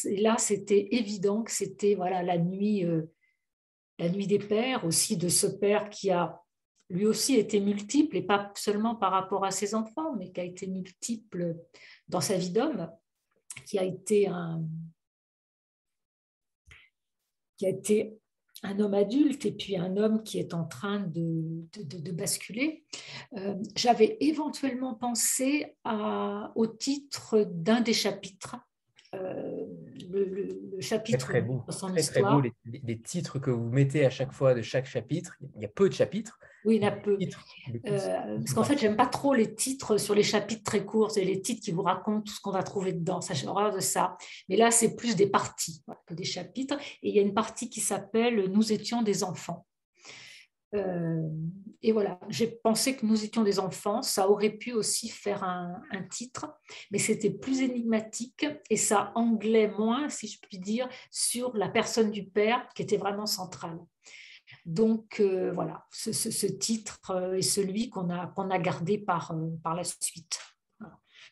Là, 0.06 0.38
c'était 0.38 0.88
évident 0.92 1.44
que 1.44 1.52
c'était 1.52 1.96
voilà 1.96 2.24
la 2.24 2.38
nuit, 2.38 2.86
la 4.00 4.10
nuit 4.10 4.26
des 4.26 4.40
pères, 4.40 4.86
aussi 4.86 5.18
de 5.18 5.30
ce 5.30 5.46
père 5.46 5.90
qui 5.90 6.10
a 6.10 6.42
lui 6.90 7.06
aussi 7.06 7.36
été 7.36 7.60
multiple, 7.60 8.18
et 8.18 8.22
pas 8.22 8.52
seulement 8.56 8.96
par 8.96 9.12
rapport 9.12 9.44
à 9.46 9.52
ses 9.52 9.76
enfants, 9.76 10.16
mais 10.16 10.32
qui 10.32 10.40
a 10.40 10.44
été 10.44 10.68
multiple 10.68 11.58
dans 12.08 12.22
sa 12.22 12.38
vie 12.38 12.52
d'homme, 12.52 12.90
qui 13.66 13.78
a 13.78 13.84
été 13.84 14.28
un, 14.28 14.64
homme 18.80 18.94
adulte 18.94 19.46
et 19.46 19.52
puis 19.52 19.78
un 19.78 19.98
homme 19.98 20.24
qui 20.24 20.40
est 20.40 20.54
en 20.54 20.66
train 20.66 21.00
de, 21.00 22.12
basculer. 22.12 22.86
Euh, 23.36 23.56
j'avais 23.76 24.18
éventuellement 24.22 24.96
pensé 24.96 25.76
au 26.56 26.68
titre 26.68 27.44
d'un 27.52 27.82
des 27.82 27.94
chapitres. 27.94 28.56
Euh, 29.14 29.67
le, 30.10 30.80
chapitre 30.80 31.18
très, 31.20 31.34
très 31.34 31.42
beau, 31.42 31.64
très, 31.68 32.22
beau 32.22 32.42
les, 32.42 32.54
les, 32.66 33.00
titres 33.00 33.40
que 33.40 33.52
vous 33.52 33.70
mettez 33.70 34.06
à 34.06 34.10
chaque 34.10 34.32
fois 34.32 34.54
de 34.54 34.62
chaque 34.62 34.86
chapitre. 34.86 35.38
Il 35.56 35.62
y 35.62 35.66
a 35.66 35.70
peu 35.70 35.90
de 35.90 35.94
chapitres, 35.94 36.40
oui, 36.68 36.76
il 36.76 36.84
y 36.84 36.86
en 36.86 36.90
a 36.90 36.92
peu. 36.92 37.18
Euh, 37.86 38.38
parce 38.40 38.54
qu'en 38.54 38.64
fait, 38.64 38.78
j'aime 38.78 38.98
pas 38.98 39.06
trop 39.06 39.34
les 39.34 39.56
titres 39.56 39.98
sur 39.98 40.14
les 40.14 40.24
chapitres 40.24 40.64
très 40.64 40.84
courts, 40.84 41.12
c'est 41.12 41.24
les 41.24 41.42
titres 41.42 41.64
qui 41.64 41.72
vous 41.72 41.84
racontent 41.84 42.22
tout 42.22 42.34
ce 42.34 42.42
qu'on 42.42 42.52
va 42.52 42.62
trouver 42.62 42.92
dedans. 42.92 43.22
Ça, 43.22 43.34
j'ai 43.34 43.48
horreur 43.48 43.74
de 43.74 43.80
ça. 43.80 44.18
Mais 44.50 44.58
là, 44.58 44.70
c'est 44.70 44.98
plus 44.98 45.16
des 45.16 45.28
parties 45.28 45.82
que 46.06 46.14
des 46.14 46.26
chapitres. 46.26 46.76
Et 47.04 47.10
il 47.10 47.16
y 47.16 47.20
a 47.20 47.22
une 47.22 47.34
partie 47.34 47.70
qui 47.70 47.80
s'appelle 47.80 48.52
Nous 48.52 48.74
étions 48.74 49.02
des 49.02 49.24
enfants. 49.24 49.66
Euh, 50.78 51.28
et 51.84 51.92
voilà, 51.92 52.20
j'ai 52.30 52.48
pensé 52.48 52.96
que 52.96 53.06
nous 53.06 53.24
étions 53.24 53.44
des 53.44 53.60
enfants. 53.60 54.02
Ça 54.02 54.30
aurait 54.30 54.50
pu 54.50 54.74
aussi 54.74 55.10
faire 55.10 55.44
un, 55.44 55.82
titre, 56.10 56.48
mais 56.92 56.98
c'était 56.98 57.30
plus 57.30 57.62
énigmatique 57.62 58.46
et 58.70 58.78
ça 58.78 59.12
anglais 59.16 59.68
moins, 59.68 60.10
si 60.10 60.28
je 60.28 60.40
puis 60.40 60.58
dire, 60.58 60.90
sur 61.12 61.56
la 61.56 61.70
personne 61.70 62.12
du 62.12 62.26
père 62.26 62.68
qui 62.76 62.82
était 62.82 62.98
vraiment 62.98 63.26
centrale. 63.26 63.78
Donc 64.66 65.20
euh, 65.20 65.52
voilà, 65.54 65.86
ce, 65.92 66.48
titre 66.48 67.00
euh, 67.12 67.36
est 67.36 67.42
celui 67.42 67.90
qu'on 67.90 68.10
a, 68.10 68.34
a 68.36 68.60
gardé 68.60 68.98
par, 68.98 69.36
par 69.64 69.76
la 69.76 69.84
suite. 69.84 70.40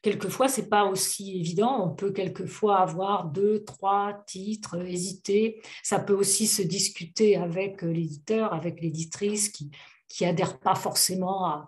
Quelquefois, 0.05 0.47
ce 0.47 0.61
n'est 0.61 0.67
pas 0.67 0.85
aussi 0.85 1.39
évident. 1.39 1.83
On 1.83 1.95
peut 1.95 2.11
quelquefois 2.11 2.77
avoir 2.77 3.25
deux, 3.25 3.63
trois 3.63 4.23
titres, 4.27 4.79
hésiter. 4.85 5.59
Ça 5.81 5.97
peut 5.99 6.13
aussi 6.13 6.45
se 6.45 6.61
discuter 6.61 7.35
avec 7.35 7.81
l'éditeur, 7.81 8.53
avec 8.53 8.81
l'éditrice 8.81 9.49
qui 9.49 9.71
qui 10.07 10.23
adhère 10.23 10.59
pas 10.59 10.75
forcément 10.75 11.45
à, 11.45 11.67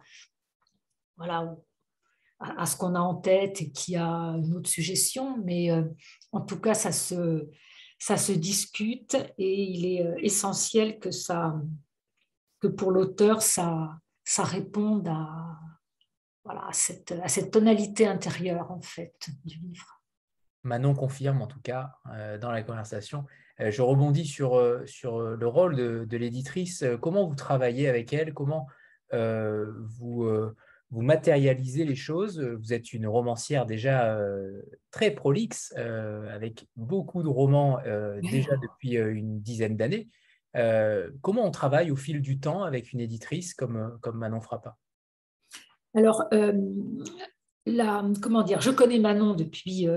voilà, 1.17 1.57
à, 2.39 2.65
ce 2.65 2.77
qu'on 2.77 2.95
a 2.95 2.99
en 2.99 3.15
tête 3.15 3.61
et 3.61 3.71
qui 3.71 3.95
a 3.95 4.05
une 4.05 4.53
autre 4.55 4.69
suggestion. 4.69 5.37
Mais 5.43 5.69
en 6.31 6.41
tout 6.41 6.59
cas, 6.59 6.73
ça 6.73 6.91
se, 6.91 7.49
ça 7.99 8.17
se 8.17 8.31
discute 8.31 9.17
et 9.37 9.63
il 9.63 9.85
est 9.85 10.05
euh, 10.05 10.15
essentiel 10.19 10.99
que, 10.99 11.11
ça, 11.11 11.55
que 12.59 12.67
pour 12.67 12.91
l'auteur, 12.91 13.41
ça, 13.41 13.97
ça 14.23 14.43
réponde 14.43 15.07
à, 15.07 15.59
voilà, 16.47 16.67
à, 16.67 16.73
cette, 16.73 17.13
à 17.23 17.27
cette 17.27 17.51
tonalité 17.51 18.07
intérieure 18.07 18.71
en 18.71 18.81
fait 18.81 19.29
du 19.45 19.57
livre. 19.59 20.01
Manon 20.63 20.95
confirme 20.95 21.41
en 21.41 21.47
tout 21.47 21.61
cas 21.61 21.91
euh, 22.13 22.37
dans 22.37 22.51
la 22.51 22.63
conversation. 22.63 23.25
Euh, 23.59 23.71
je 23.71 23.81
rebondis 23.81 24.25
sur, 24.25 24.59
sur 24.85 25.19
le 25.19 25.47
rôle 25.47 25.75
de, 25.75 26.05
de 26.05 26.17
l'éditrice. 26.17 26.83
Comment 27.01 27.27
vous 27.27 27.35
travaillez 27.35 27.87
avec 27.87 28.13
elle? 28.13 28.33
Comment 28.33 28.67
vous 29.11 30.27
vous 30.89 31.01
matérialisez 31.01 31.83
les 31.83 31.95
choses? 31.95 32.39
Vous 32.39 32.73
êtes 32.73 32.93
une 32.93 33.07
romancière 33.07 33.65
déjà 33.65 34.15
euh, 34.15 34.61
très 34.91 35.11
prolixe, 35.11 35.73
euh, 35.77 36.33
avec 36.33 36.67
beaucoup 36.75 37.23
de 37.23 37.27
romans 37.27 37.79
euh, 37.85 38.21
déjà 38.21 38.55
depuis 38.55 38.95
une 38.95 39.41
dizaine 39.41 39.75
d'années. 39.75 40.07
comment 41.21 41.45
on 41.45 41.51
travaille 41.51 41.91
au 41.91 41.95
fil 41.95 42.21
du 42.21 42.39
temps 42.39 42.63
avec 42.63 42.93
une 42.93 42.99
éditrice 42.99 43.53
comme, 43.53 43.97
comme 44.01 44.17
Manon 44.17 44.41
Frappa? 44.41 44.77
Alors, 45.97 46.25
comment 48.21 48.43
dire, 48.43 48.61
je 48.61 48.69
connais 48.69 48.99
Manon 48.99 49.33
depuis 49.33 49.87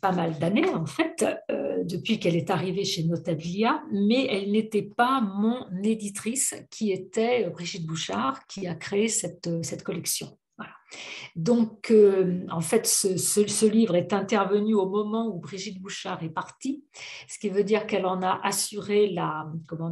pas 0.00 0.12
mal 0.12 0.38
d'années, 0.38 0.68
en 0.70 0.86
fait, 0.86 1.22
depuis 1.84 2.18
qu'elle 2.18 2.34
est 2.34 2.48
arrivée 2.48 2.84
chez 2.84 3.04
Notabilia, 3.04 3.82
mais 3.92 4.26
elle 4.30 4.52
n'était 4.52 4.88
pas 4.96 5.20
mon 5.20 5.66
éditrice, 5.82 6.54
qui 6.70 6.92
était 6.92 7.50
Brigitte 7.50 7.86
Bouchard, 7.86 8.46
qui 8.46 8.66
a 8.66 8.74
créé 8.74 9.08
cette, 9.08 9.82
collection. 9.84 10.38
Donc, 11.36 11.92
en 12.50 12.60
fait, 12.62 12.86
ce, 12.86 13.18
ce, 13.18 13.66
livre 13.66 13.96
est 13.96 14.14
intervenu 14.14 14.74
au 14.74 14.88
moment 14.88 15.26
où 15.26 15.40
Brigitte 15.40 15.82
Bouchard 15.82 16.22
est 16.22 16.30
partie, 16.30 16.84
ce 17.28 17.38
qui 17.38 17.50
veut 17.50 17.64
dire 17.64 17.86
qu'elle 17.86 18.06
en 18.06 18.22
a 18.22 18.40
assuré 18.42 19.10
la, 19.10 19.52
comment 19.68 19.90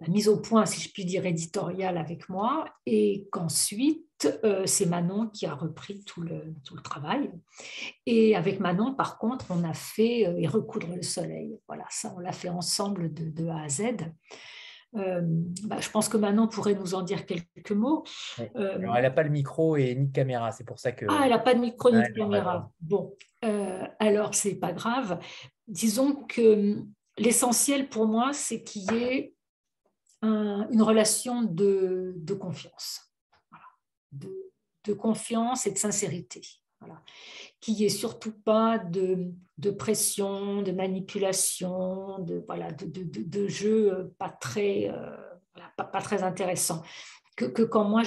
la 0.00 0.08
mise 0.08 0.28
au 0.28 0.40
point, 0.40 0.64
si 0.64 0.80
je 0.80 0.92
puis 0.92 1.04
dire, 1.04 1.26
éditoriale 1.26 1.98
avec 1.98 2.28
moi, 2.28 2.66
et 2.86 3.26
qu'ensuite, 3.32 4.40
euh, 4.44 4.64
c'est 4.64 4.86
Manon 4.86 5.28
qui 5.28 5.46
a 5.46 5.54
repris 5.54 6.04
tout 6.04 6.22
le, 6.22 6.54
tout 6.64 6.76
le 6.76 6.82
travail. 6.82 7.30
Et 8.06 8.36
avec 8.36 8.60
Manon, 8.60 8.94
par 8.94 9.18
contre, 9.18 9.46
on 9.50 9.64
a 9.64 9.74
fait 9.74 10.26
euh, 10.26 10.38
et 10.38 10.46
recoudre 10.46 10.94
le 10.94 11.02
soleil. 11.02 11.58
Voilà, 11.66 11.84
ça, 11.90 12.12
on 12.16 12.20
l'a 12.20 12.32
fait 12.32 12.48
ensemble 12.48 13.12
de, 13.12 13.28
de, 13.28 13.48
A 13.48 13.62
à 13.62 13.68
Z. 13.68 13.82
Euh, 14.96 15.20
bah, 15.64 15.78
je 15.80 15.90
pense 15.90 16.08
que 16.08 16.16
Manon 16.16 16.46
pourrait 16.46 16.74
nous 16.74 16.94
en 16.94 17.02
dire 17.02 17.26
quelques 17.26 17.72
mots. 17.72 18.04
Alors, 18.54 18.96
elle 18.96 19.02
n'a 19.02 19.10
pas 19.10 19.24
le 19.24 19.30
micro 19.30 19.76
et 19.76 19.94
ni 19.94 20.06
de 20.06 20.12
caméra, 20.12 20.52
c'est 20.52 20.64
pour 20.64 20.78
ça 20.78 20.92
que. 20.92 21.06
Ah, 21.08 21.22
elle 21.24 21.30
n'a 21.30 21.38
pas 21.40 21.54
de 21.54 21.60
micro 21.60 21.90
ni 21.90 22.00
de 22.02 22.12
caméra. 22.14 22.70
Bon, 22.80 23.14
alors 23.98 24.34
c'est 24.34 24.54
pas 24.54 24.72
grave. 24.72 25.18
Disons 25.66 26.14
que 26.14 26.82
l'essentiel 27.18 27.88
pour 27.88 28.06
moi, 28.06 28.32
c'est 28.32 28.62
qu'il 28.62 28.90
y 28.92 28.96
ait 28.96 29.34
une 30.22 30.82
relation 30.82 31.42
de, 31.42 32.34
confiance, 32.38 33.12
de, 34.12 34.92
confiance 34.94 35.66
et 35.66 35.72
de 35.72 35.78
sincérité, 35.78 36.42
qui 37.60 37.84
est 37.84 37.90
surtout 37.90 38.32
pas 38.32 38.78
de, 38.78 39.70
pression, 39.70 40.62
de 40.62 40.72
manipulation, 40.72 42.18
de, 42.20 42.42
voilà, 42.46 42.72
de, 42.72 43.48
jeu 43.48 44.12
pas 44.18 44.30
très, 44.30 44.90
euh, 44.90 45.16
pas, 45.76 46.02
très 46.02 46.22
intéressant. 46.22 46.82
Que, 47.36 47.44
que 47.44 47.62
quand 47.62 47.84
moi 47.84 48.02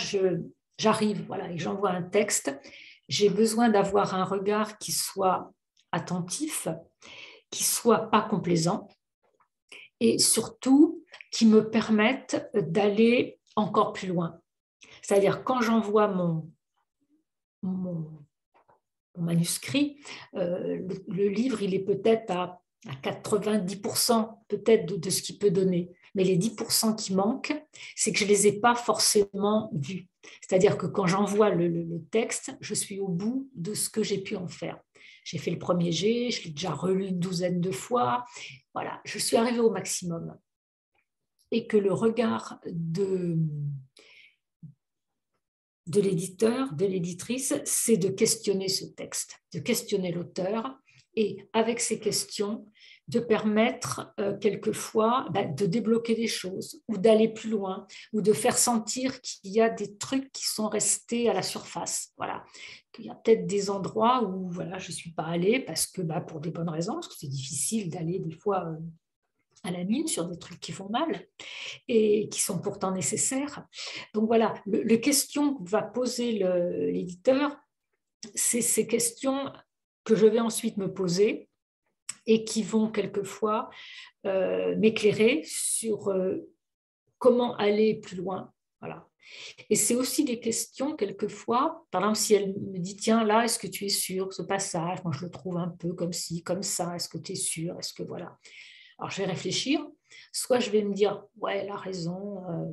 j'arrive 0.77 1.25
voilà, 1.27 1.49
et 1.51 1.57
j'envoie 1.57 1.91
un 1.91 2.03
texte, 2.03 2.53
j'ai 3.07 3.29
besoin 3.29 3.69
d'avoir 3.69 4.15
un 4.15 4.23
regard 4.23 4.77
qui 4.77 4.91
soit 4.91 5.53
attentif, 5.91 6.67
qui 7.49 7.63
soit 7.63 8.09
pas 8.09 8.21
complaisant, 8.21 8.87
et 10.01 10.19
surtout 10.19 11.05
qui 11.31 11.45
me 11.45 11.69
permettent 11.69 12.49
d'aller 12.53 13.39
encore 13.55 13.93
plus 13.93 14.07
loin. 14.07 14.41
C'est-à-dire 15.01 15.43
quand 15.45 15.61
j'envoie 15.61 16.07
mon, 16.07 16.51
manuscrit, 19.17 19.99
euh, 20.35 20.81
le, 21.07 21.27
livre, 21.29 21.61
il 21.61 21.73
est 21.73 21.79
peut-être 21.79 22.31
à, 22.31 22.57
90% 23.03 24.39
peut-être 24.47 24.97
de, 24.97 25.09
ce 25.11 25.21
qu'il 25.21 25.37
peut 25.37 25.51
donner. 25.51 25.91
Mais 26.15 26.23
les 26.23 26.37
10% 26.37 26.95
qui 26.95 27.13
manquent, 27.13 27.53
c'est 27.95 28.11
que 28.11 28.17
je 28.17 28.23
ne 28.23 28.29
les 28.29 28.47
ai 28.47 28.59
pas 28.59 28.73
forcément 28.73 29.69
vus. 29.73 30.07
C'est-à-dire 30.41 30.77
que 30.77 30.87
quand 30.87 31.05
j'envoie 31.05 31.51
le, 31.51 32.01
texte, 32.09 32.55
je 32.59 32.73
suis 32.73 32.99
au 32.99 33.07
bout 33.07 33.49
de 33.53 33.75
ce 33.75 33.89
que 33.89 34.01
j'ai 34.01 34.17
pu 34.17 34.35
en 34.35 34.47
faire. 34.47 34.79
J'ai 35.23 35.37
fait 35.37 35.51
le 35.51 35.59
premier 35.59 35.91
jet, 35.91 36.31
je 36.31 36.43
l'ai 36.43 36.51
déjà 36.51 36.73
relu 36.73 37.07
une 37.07 37.19
douzaine 37.19 37.61
de 37.61 37.71
fois. 37.71 38.25
Voilà, 38.73 39.01
je 39.05 39.17
suis 39.19 39.37
arrivée 39.37 39.59
au 39.59 39.71
maximum. 39.71 40.37
Et 41.51 41.67
que 41.67 41.77
le 41.77 41.93
regard 41.93 42.59
de, 42.65 43.37
de 45.87 46.01
l'éditeur, 46.01 46.73
de 46.73 46.85
l'éditrice, 46.85 47.53
c'est 47.65 47.97
de 47.97 48.09
questionner 48.09 48.69
ce 48.69 48.85
texte, 48.85 49.39
de 49.53 49.59
questionner 49.59 50.11
l'auteur 50.11 50.77
et 51.15 51.49
avec 51.53 51.79
ces 51.81 51.99
questions, 51.99 52.71
de 53.07 53.19
permettre 53.19 54.13
euh, 54.19 54.37
quelquefois 54.37 55.27
bah, 55.31 55.43
de 55.43 55.65
débloquer 55.65 56.15
des 56.15 56.27
choses 56.27 56.81
ou 56.87 56.97
d'aller 56.97 57.27
plus 57.27 57.49
loin 57.49 57.85
ou 58.13 58.21
de 58.21 58.31
faire 58.31 58.57
sentir 58.57 59.19
qu'il 59.21 59.51
y 59.51 59.61
a 59.61 59.69
des 59.69 59.97
trucs 59.97 60.31
qui 60.31 60.45
sont 60.45 60.69
restés 60.69 61.29
à 61.29 61.33
la 61.33 61.41
surface. 61.41 62.13
Voilà. 62.17 62.43
Il 62.99 63.05
y 63.05 63.09
a 63.09 63.15
peut-être 63.15 63.45
des 63.45 63.69
endroits 63.69 64.23
où 64.23 64.49
voilà, 64.49 64.77
je 64.77 64.89
ne 64.89 64.95
suis 64.95 65.11
pas 65.11 65.25
allée 65.25 65.59
parce 65.59 65.87
que 65.87 66.01
bah, 66.01 66.21
pour 66.21 66.39
des 66.39 66.51
bonnes 66.51 66.69
raisons, 66.69 66.93
parce 66.93 67.07
que 67.07 67.15
c'est 67.17 67.27
difficile 67.27 67.89
d'aller 67.89 68.19
des 68.19 68.31
fois 68.31 68.65
euh, 68.65 68.77
à 69.63 69.71
la 69.71 69.83
mine 69.83 70.07
sur 70.07 70.25
des 70.25 70.37
trucs 70.37 70.59
qui 70.59 70.71
font 70.71 70.89
mal 70.89 71.27
et 71.87 72.29
qui 72.29 72.41
sont 72.41 72.59
pourtant 72.59 72.91
nécessaires. 72.91 73.65
Donc 74.13 74.27
voilà, 74.27 74.53
le, 74.65 74.81
les 74.83 75.01
questions 75.01 75.55
que 75.55 75.69
va 75.69 75.81
poser 75.81 76.31
l'éditeur, 76.91 77.55
c'est 78.35 78.61
ces 78.61 78.87
questions 78.87 79.51
que 80.03 80.15
je 80.15 80.25
vais 80.25 80.39
ensuite 80.39 80.77
me 80.77 80.91
poser 80.91 81.49
et 82.25 82.43
qui 82.43 82.63
vont 82.63 82.89
quelquefois 82.89 83.69
euh, 84.25 84.75
m'éclairer 84.77 85.41
sur 85.45 86.09
euh, 86.09 86.37
comment 87.17 87.55
aller 87.55 87.95
plus 87.95 88.17
loin. 88.17 88.51
Voilà. 88.79 89.07
Et 89.69 89.75
c'est 89.75 89.95
aussi 89.95 90.25
des 90.25 90.39
questions, 90.39 90.95
quelquefois, 90.95 91.85
par 91.91 92.01
exemple, 92.01 92.17
si 92.17 92.33
elle 92.33 92.53
me 92.53 92.79
dit, 92.79 92.95
tiens, 92.95 93.23
là, 93.23 93.45
est-ce 93.45 93.59
que 93.59 93.67
tu 93.67 93.85
es 93.85 93.89
sûr, 93.89 94.33
ce 94.33 94.41
passage, 94.41 95.03
moi 95.03 95.13
je 95.13 95.25
le 95.25 95.31
trouve 95.31 95.57
un 95.57 95.69
peu 95.69 95.93
comme 95.93 96.13
ci, 96.13 96.43
comme 96.43 96.63
ça, 96.63 96.95
est-ce 96.95 97.07
que 97.07 97.17
tu 97.17 97.33
es 97.33 97.35
sûr, 97.35 97.77
est-ce 97.79 97.93
que 97.93 98.03
voilà. 98.03 98.37
Alors 98.97 99.09
je 99.09 99.17
vais 99.21 99.27
réfléchir, 99.27 99.85
soit 100.31 100.59
je 100.59 100.69
vais 100.69 100.83
me 100.83 100.93
dire, 100.93 101.23
ouais, 101.39 101.59
elle 101.59 101.69
a 101.69 101.77
raison, 101.77 102.43
euh, 102.49 102.71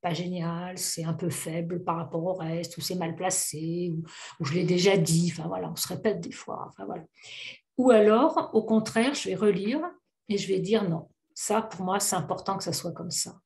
pas 0.00 0.14
génial, 0.14 0.78
c'est 0.78 1.04
un 1.04 1.14
peu 1.14 1.30
faible 1.30 1.82
par 1.82 1.96
rapport 1.96 2.24
au 2.24 2.34
reste, 2.34 2.76
ou 2.76 2.80
c'est 2.80 2.94
mal 2.94 3.16
placé, 3.16 3.92
ou, 4.40 4.44
je 4.44 4.54
l'ai 4.54 4.64
déjà 4.64 4.96
dit, 4.96 5.32
enfin 5.32 5.48
voilà, 5.48 5.70
on 5.70 5.76
se 5.76 5.88
répète 5.88 6.20
des 6.20 6.32
fois, 6.32 6.66
enfin 6.68 6.84
voilà. 6.84 7.04
Ou 7.78 7.90
alors, 7.90 8.50
au 8.52 8.62
contraire, 8.62 9.14
je 9.14 9.28
vais 9.28 9.36
relire 9.36 9.80
et 10.28 10.36
je 10.36 10.48
vais 10.48 10.58
dire 10.58 10.88
non, 10.88 11.08
ça 11.34 11.62
pour 11.62 11.84
moi 11.84 12.00
c'est 12.00 12.16
important 12.16 12.58
que 12.58 12.64
ça 12.64 12.72
soit 12.72 12.92
comme 12.92 13.10
ça. 13.10 13.36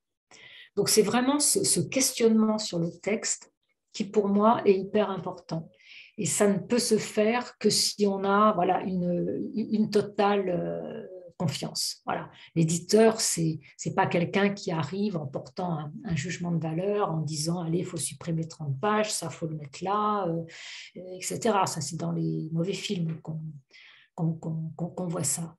Donc 0.75 0.89
c'est 0.89 1.03
vraiment 1.03 1.39
ce, 1.39 1.81
questionnement 1.81 2.59
sur 2.59 2.79
le 2.79 2.91
texte 2.91 3.53
qui 3.93 4.05
pour 4.05 4.29
moi 4.29 4.63
est 4.65 4.73
hyper 4.73 5.11
important. 5.11 5.69
Et 6.17 6.25
ça 6.25 6.47
ne 6.47 6.59
peut 6.59 6.79
se 6.79 6.97
faire 6.97 7.59
que 7.59 7.69
si 7.69 8.07
on 8.07 8.25
a 8.25 8.53
voilà, 8.53 8.81
une, 8.83 9.91
totale 9.91 10.49
euh, 10.49 11.07
confiance. 11.39 12.01
Voilà. 12.07 12.31
L'éditeur, 12.55 13.21
c'est 13.21 13.61
n'est 13.85 13.95
pas 13.95 14.07
quelqu'un 14.07 14.51
qui 14.51 14.71
arrive 14.73 15.17
en 15.17 15.27
portant 15.27 15.91
un, 16.05 16.17
jugement 16.17 16.53
de 16.53 16.63
valeur, 16.63 17.11
en 17.11 17.21
disant 17.21 17.61
allez, 17.61 17.81
il 17.81 17.85
faut 17.85 17.97
supprimer 17.99 18.47
30 18.47 18.79
pages, 18.81 19.13
ça 19.13 19.29
faut 19.29 19.47
le 19.47 19.57
mettre 19.57 19.83
là, 19.85 20.27
euh, 20.29 20.43
etc. 21.17 21.39
Ça, 21.67 21.81
c'est 21.81 21.97
dans 21.97 22.13
les 22.13 22.49
mauvais 22.53 22.73
films 22.73 23.21
qu'on 23.21 23.41
qu'on 24.15 25.07
voit 25.07 25.25
ça. 25.25 25.57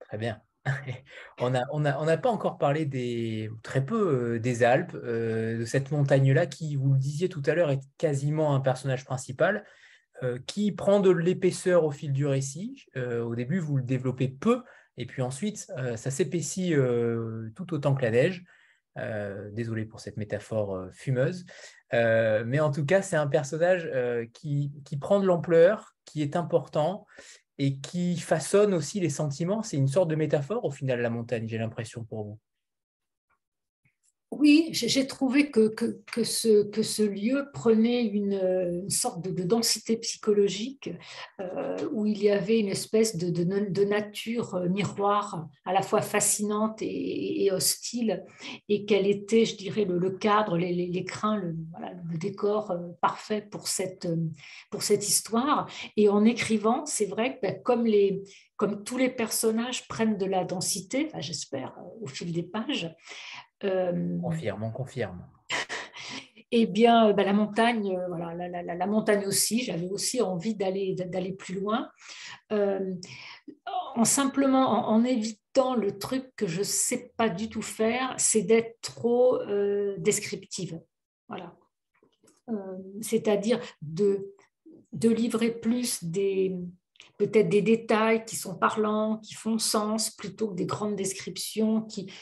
Très 0.00 0.18
bien. 0.18 0.42
on 1.40 1.50
n'a 1.50 2.16
pas 2.18 2.30
encore 2.30 2.58
parlé 2.58 2.86
des, 2.86 3.50
très 3.62 3.84
peu 3.84 4.34
euh, 4.34 4.38
des 4.38 4.62
Alpes, 4.62 4.94
euh, 4.94 5.58
de 5.58 5.64
cette 5.64 5.90
montagne-là 5.90 6.46
qui, 6.46 6.76
vous 6.76 6.92
le 6.92 6.98
disiez 6.98 7.28
tout 7.28 7.42
à 7.46 7.54
l'heure, 7.54 7.70
est 7.70 7.80
quasiment 7.98 8.54
un 8.54 8.60
personnage 8.60 9.04
principal, 9.04 9.64
euh, 10.22 10.38
qui 10.46 10.72
prend 10.72 11.00
de 11.00 11.10
l'épaisseur 11.10 11.84
au 11.84 11.90
fil 11.90 12.12
du 12.12 12.26
récit. 12.26 12.86
au 12.96 13.34
début, 13.34 13.58
vous 13.58 13.76
le 13.76 13.82
développez 13.82 14.28
peu, 14.28 14.62
et 14.96 15.06
puis 15.06 15.22
ensuite, 15.22 15.66
ça 15.96 16.10
s'épaissit 16.10 16.74
tout 17.56 17.74
autant 17.74 17.94
que 17.94 18.02
la 18.02 18.10
neige. 18.10 18.44
désolé 19.52 19.86
pour 19.86 20.00
cette 20.00 20.18
métaphore 20.18 20.86
fumeuse. 20.92 21.46
mais 21.92 22.60
en 22.60 22.70
tout 22.70 22.84
cas, 22.84 23.02
c'est 23.02 23.16
un 23.16 23.26
personnage 23.26 23.90
qui, 24.34 24.70
prend 25.00 25.18
de 25.18 25.26
l'ampleur, 25.26 25.91
qui 26.04 26.22
est 26.22 26.36
important 26.36 27.06
et 27.58 27.78
qui 27.78 28.16
façonne 28.16 28.74
aussi 28.74 29.00
les 29.00 29.10
sentiments. 29.10 29.62
C'est 29.62 29.76
une 29.76 29.88
sorte 29.88 30.08
de 30.08 30.16
métaphore 30.16 30.64
au 30.64 30.70
final, 30.70 31.00
la 31.00 31.10
montagne, 31.10 31.46
j'ai 31.46 31.58
l'impression 31.58 32.04
pour 32.04 32.24
vous. 32.24 32.38
Oui, 34.34 34.70
j'ai 34.72 35.06
trouvé 35.06 35.50
que, 35.50 35.68
que, 35.68 36.24
ce, 36.24 36.62
que 36.62 36.82
ce 36.82 37.02
lieu 37.02 37.48
prenait 37.52 38.02
une, 38.02 38.88
sorte 38.88 39.20
de, 39.20 39.42
densité 39.42 39.98
psychologique 39.98 40.88
euh, 41.38 41.76
où 41.92 42.06
il 42.06 42.22
y 42.22 42.30
avait 42.30 42.58
une 42.58 42.70
espèce 42.70 43.18
de, 43.18 43.28
de, 43.28 43.84
nature 43.84 44.54
euh, 44.54 44.70
miroir 44.70 45.48
à 45.66 45.74
la 45.74 45.82
fois 45.82 46.00
fascinante 46.00 46.78
et, 46.80 47.50
hostile 47.52 48.24
et 48.70 48.86
qu'elle 48.86 49.06
était, 49.06 49.44
je 49.44 49.56
dirais, 49.56 49.84
le, 49.84 50.10
cadre, 50.12 50.56
les, 50.56 50.72
les, 50.72 51.04
crins, 51.04 51.36
le, 51.36 51.54
le, 52.10 52.16
décor 52.16 52.70
euh, 52.70 52.78
parfait 53.02 53.42
pour 53.42 53.68
cette, 53.68 54.08
pour 54.70 54.82
cette 54.82 55.06
histoire. 55.06 55.68
Et 55.98 56.08
en 56.08 56.24
écrivant, 56.24 56.86
c'est 56.86 57.04
vrai 57.04 57.36
que 57.36 57.42
ben, 57.42 57.62
comme 57.62 57.84
les, 57.84 58.22
comme 58.56 58.82
tous 58.82 58.96
les 58.96 59.10
personnages 59.10 59.86
prennent 59.88 60.16
de 60.16 60.24
la 60.24 60.44
densité, 60.44 61.10
j'espère, 61.18 61.76
au 62.00 62.06
fil 62.06 62.32
des 62.32 62.44
pages, 62.44 62.94
euh, 63.64 64.18
confirme, 64.20 64.62
on 64.64 64.70
confirme. 64.70 65.26
Eh 66.54 66.66
bien, 66.66 67.08
euh, 67.08 67.12
bah, 67.14 67.24
la 67.24 67.32
montagne, 67.32 67.96
euh, 67.96 68.08
voilà, 68.08 68.34
la, 68.36 68.86
montagne 68.86 69.24
aussi, 69.26 69.62
j'avais 69.62 69.88
aussi 69.88 70.20
envie 70.20 70.54
d'aller 70.54 70.94
d'aller 70.94 71.32
plus 71.32 71.54
loin, 71.54 71.88
en 72.50 74.04
simplement 74.04 74.90
en, 74.90 75.02
évitant 75.02 75.74
le 75.74 75.98
truc 75.98 76.30
que 76.36 76.46
je 76.46 76.62
sais 76.62 77.14
pas 77.16 77.30
du 77.30 77.48
tout 77.48 77.62
faire, 77.62 78.14
c'est 78.18 78.42
d'être 78.42 78.78
trop 78.82 79.38
descriptive, 79.96 80.78
voilà. 81.26 81.56
C'est-à-dire 83.00 83.58
de 83.80 84.34
de 84.92 85.08
livrer 85.08 85.52
plus 85.52 86.04
des 86.04 86.54
peut-être 87.18 87.48
des 87.48 87.62
détails 87.62 88.24
qui 88.24 88.36
sont 88.36 88.56
parlants, 88.56 89.18
qui 89.18 89.34
font 89.34 89.58
sens, 89.58 90.10
plutôt 90.10 90.48
que 90.48 90.54
des 90.54 90.66
grandes 90.66 90.96
descriptions 90.96 91.82
qui, 91.82 92.12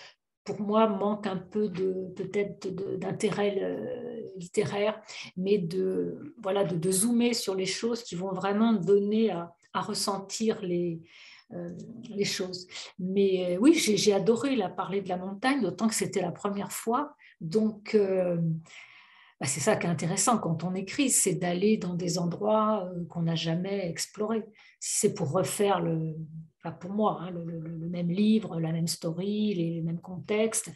pour 0.45 0.61
moi, 0.61 0.89
manque 0.89 1.27
un 1.27 1.37
peu 1.37 1.69
de 1.69 2.13
peut-être 2.17 2.69
d'intérêt 2.99 3.59
euh, 3.61 4.21
littéraire, 4.37 5.01
mais 5.37 5.59
de, 5.59 6.35
voilà, 6.43 6.65
de, 6.65 6.91
zoomer 6.91 7.35
sur 7.35 7.55
les 7.55 7.67
choses 7.67 8.03
qui 8.03 8.15
vont 8.15 8.33
vraiment 8.33 8.73
donner 8.73 9.31
à, 9.31 9.53
ressentir 9.75 10.61
les, 10.63 11.01
euh, 11.53 11.71
les 12.09 12.25
choses. 12.25 12.67
Mais 12.99 13.55
euh, 13.55 13.59
oui, 13.61 13.75
j'ai 13.75 14.13
adoré 14.13 14.57
la 14.57 14.69
parler 14.69 15.03
de 15.03 15.09
la 15.09 15.17
montagne, 15.17 15.61
d'autant 15.61 15.89
que 15.89 15.95
c'était 15.95 16.23
la 16.23 16.33
première 16.33 16.73
fois. 16.73 17.15
Donc, 17.41 17.97
bah, 19.41 19.47
c'est 19.47 19.61
ça 19.61 19.77
qui 19.77 19.87
est 19.87 19.91
intéressant 19.91 20.39
quand 20.39 20.65
on 20.65 20.75
écrit, 20.75 21.09
c'est 21.09 21.35
d'aller 21.35 21.79
dans 21.79 21.95
des 21.95 22.19
endroits 22.19 22.91
qu'on 23.09 23.23
n'a 23.23 23.37
jamais 23.37 23.89
explorés. 23.89 24.45
Si 24.81 24.99
c'est 24.99 25.15
pour 25.15 25.31
refaire 25.31 25.81
le, 25.81 26.15
pour 26.81 26.91
moi, 26.91 27.19
hein, 27.23 27.31
le, 27.31 27.89
même 27.89 28.11
livre, 28.11 28.61
la 28.61 28.73
même 28.73 28.87
story, 28.87 29.55
les, 29.55 29.81
mêmes 29.81 30.01
contextes. 30.01 30.71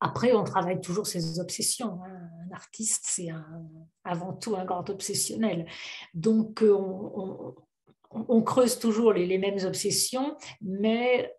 Après, 0.00 0.32
on 0.32 0.42
travaille 0.42 0.80
toujours 0.80 1.06
ses 1.06 1.38
obsessions. 1.38 2.00
Hein. 2.02 2.28
Un 2.50 2.54
artiste, 2.54 3.04
c'est 3.06 3.28
avant 4.02 4.32
tout 4.32 4.56
un 4.56 4.64
grand 4.64 4.88
obsessionnel. 4.90 5.66
Donc, 6.14 6.62
euh, 6.62 6.76
on, 8.10 8.42
creuse 8.42 8.80
toujours 8.80 9.12
les, 9.12 9.38
mêmes 9.38 9.64
obsessions, 9.64 10.36
mais 10.60 11.32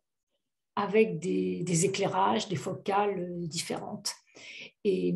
avec 0.77 1.19
des, 1.19 1.85
éclairages, 1.85 2.47
des 2.47 2.55
focales 2.55 3.47
différentes. 3.47 4.13
Et, 4.85 5.13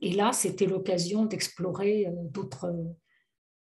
et 0.00 0.12
là, 0.12 0.32
c'était 0.32 0.66
l'occasion 0.66 1.24
d'explorer 1.24 2.06
d'autres 2.30 2.72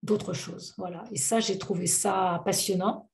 d'autres 0.03 0.33
choses. 0.33 0.75
Voilà. 0.79 1.05
Et 1.13 1.19
ça, 1.19 1.41
j'ai 1.41 1.59
trouvé 1.59 1.87
ça 1.87 2.43
passionnant. 2.45 3.11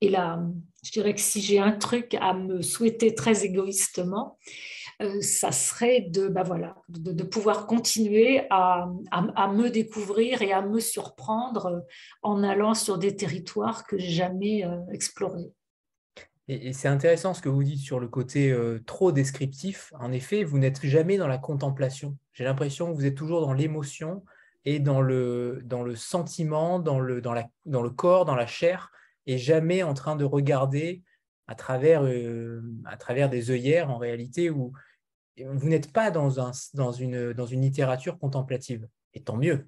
Et 0.00 0.08
là, 0.08 0.40
je 0.84 0.92
dirais 0.92 1.14
que 1.14 1.20
si 1.20 1.40
j'ai 1.40 1.58
un 1.58 1.72
truc 1.72 2.16
à 2.20 2.32
me 2.32 2.62
souhaiter 2.62 3.14
très 3.14 3.44
égoïstement, 3.44 4.38
euh, 5.00 5.20
ça 5.20 5.52
serait 5.52 6.02
de, 6.02 6.28
bah 6.28 6.42
voilà, 6.42 6.76
de, 6.88 7.22
pouvoir 7.22 7.66
continuer 7.66 8.42
à, 8.50 8.86
me 9.52 9.68
découvrir 9.68 10.42
et 10.42 10.52
à 10.52 10.62
me 10.62 10.80
surprendre 10.80 11.84
en 12.22 12.42
allant 12.42 12.74
sur 12.74 12.98
des 12.98 13.14
territoires 13.14 13.86
que 13.86 13.98
j'ai 13.98 14.10
jamais 14.10 14.64
euh, 14.64 14.78
explorés. 14.92 15.52
Et, 16.48 16.72
c'est 16.72 16.88
intéressant 16.88 17.34
ce 17.34 17.42
que 17.42 17.48
vous 17.48 17.62
dites 17.62 17.80
sur 17.80 18.00
le 18.00 18.08
côté 18.08 18.50
euh, 18.50 18.82
trop 18.86 19.12
descriptif. 19.12 19.92
En 19.98 20.12
effet, 20.12 20.44
vous 20.44 20.58
n'êtes 20.58 20.84
jamais 20.84 21.18
dans 21.18 21.28
la 21.28 21.38
contemplation. 21.38 22.16
J'ai 22.32 22.44
l'impression 22.44 22.90
que 22.90 22.96
vous 22.96 23.06
êtes 23.06 23.14
toujours 23.14 23.42
dans 23.42 23.52
l'émotion 23.52 24.24
et 24.64 24.80
dans 24.80 25.00
le, 25.00 25.60
dans 25.64 25.82
le 25.82 25.94
sentiment, 25.94 26.78
dans 26.78 27.00
le, 27.00 27.20
dans, 27.20 27.32
la, 27.32 27.48
dans 27.66 27.82
le 27.82 27.90
corps, 27.90 28.24
dans 28.24 28.34
la 28.34 28.46
chair 28.46 28.90
et 29.26 29.38
jamais 29.38 29.82
en 29.82 29.94
train 29.94 30.16
de 30.16 30.24
regarder 30.24 31.02
à 31.46 31.54
travers, 31.54 32.04
euh, 32.04 32.62
à 32.86 32.96
travers 32.96 33.28
des 33.28 33.50
œillères 33.50 33.90
en 33.90 33.98
réalité 33.98 34.50
où 34.50 34.72
vous 35.38 35.68
n'êtes 35.68 35.92
pas 35.92 36.10
dans, 36.10 36.40
un, 36.40 36.50
dans, 36.74 36.92
une, 36.92 37.32
dans 37.32 37.46
une 37.46 37.62
littérature 37.62 38.18
contemplative. 38.18 38.86
Et 39.14 39.22
tant 39.22 39.36
mieux. 39.36 39.66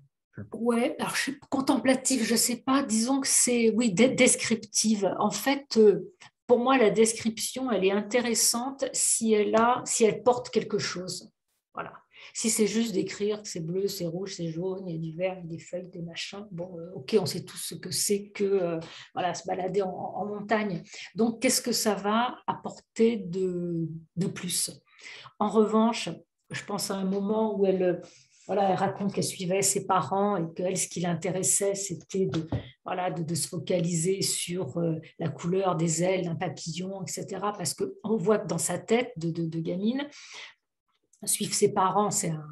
Ouais, 0.52 0.96
alors 0.98 1.14
contemplative, 1.50 2.24
je 2.24 2.32
ne 2.32 2.38
sais 2.38 2.56
pas, 2.56 2.82
disons 2.82 3.20
que 3.20 3.28
c'est, 3.28 3.70
oui, 3.70 3.92
descriptive. 3.92 5.12
En 5.18 5.30
fait, 5.30 5.76
euh, 5.76 6.12
pour 6.50 6.58
moi, 6.58 6.76
la 6.76 6.90
description, 6.90 7.70
elle 7.70 7.84
est 7.84 7.92
intéressante 7.92 8.84
si 8.92 9.32
elle, 9.34 9.54
a, 9.54 9.82
si 9.84 10.02
elle 10.02 10.24
porte 10.24 10.50
quelque 10.50 10.78
chose. 10.78 11.30
Voilà. 11.74 11.92
Si 12.34 12.50
c'est 12.50 12.66
juste 12.66 12.92
d'écrire 12.92 13.40
que 13.40 13.46
c'est 13.48 13.64
bleu, 13.64 13.86
c'est 13.86 14.06
rouge, 14.06 14.34
c'est 14.34 14.50
jaune, 14.50 14.82
il 14.88 14.96
y 14.96 14.98
a 14.98 15.00
du 15.00 15.16
vert, 15.16 15.40
des 15.44 15.60
feuilles, 15.60 15.86
des 15.90 16.02
machins, 16.02 16.48
bon, 16.50 16.76
euh, 16.76 16.90
ok, 16.96 17.16
on 17.20 17.26
sait 17.26 17.44
tous 17.44 17.56
ce 17.56 17.76
que 17.76 17.92
c'est 17.92 18.30
que 18.30 18.42
euh, 18.42 18.80
voilà, 19.14 19.32
se 19.32 19.46
balader 19.46 19.82
en, 19.82 20.26
montagne. 20.26 20.82
Donc, 21.14 21.40
qu'est-ce 21.40 21.62
que 21.62 21.70
ça 21.70 21.94
va 21.94 22.40
apporter 22.48 23.18
de, 23.18 23.86
de 24.16 24.26
plus? 24.26 24.72
En 25.38 25.50
revanche, 25.50 26.08
je 26.50 26.64
pense 26.64 26.90
à 26.90 26.96
un 26.96 27.04
moment 27.04 27.56
où 27.56 27.64
elle, 27.64 28.02
voilà, 28.50 28.70
elle 28.70 28.74
raconte 28.74 29.12
qu'elle 29.12 29.22
suivait 29.22 29.62
ses 29.62 29.86
parents 29.86 30.36
et 30.36 30.42
qu'elle, 30.56 30.76
ce 30.76 30.88
qui 30.88 30.98
l'intéressait, 30.98 31.76
c'était 31.76 32.26
de, 32.26 32.48
voilà, 32.84 33.08
de, 33.08 33.34
se 33.36 33.46
focaliser 33.46 34.22
sur 34.22 34.76
euh, 34.76 34.96
la 35.20 35.28
couleur 35.28 35.76
des 35.76 36.02
ailes 36.02 36.24
d'un 36.24 36.34
papillon, 36.34 37.00
etc. 37.02 37.26
Parce 37.40 37.74
qu'on 37.74 38.16
voit 38.16 38.40
que 38.40 38.48
dans 38.48 38.58
sa 38.58 38.76
tête 38.76 39.12
de, 39.16 39.60
gamine, 39.60 40.04
suivre 41.22 41.54
ses 41.54 41.72
parents, 41.72 42.10
c'est 42.10 42.30
un, 42.30 42.44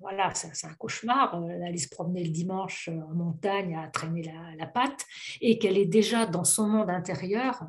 voilà, 0.00 0.34
c'est 0.34 0.66
un 0.66 0.74
cauchemar. 0.74 1.40
Elle 1.48 1.62
euh, 1.62 1.66
allait 1.68 1.78
se 1.78 1.88
promener 1.88 2.24
le 2.24 2.30
dimanche 2.30 2.88
euh, 2.88 3.00
en 3.08 3.14
montagne 3.14 3.76
à 3.76 3.86
traîner 3.86 4.24
la, 4.24 4.56
la 4.58 4.66
patte 4.66 5.06
et 5.40 5.60
qu'elle 5.60 5.78
est 5.78 5.86
déjà 5.86 6.26
dans 6.26 6.42
son 6.42 6.66
monde 6.66 6.90
intérieur 6.90 7.62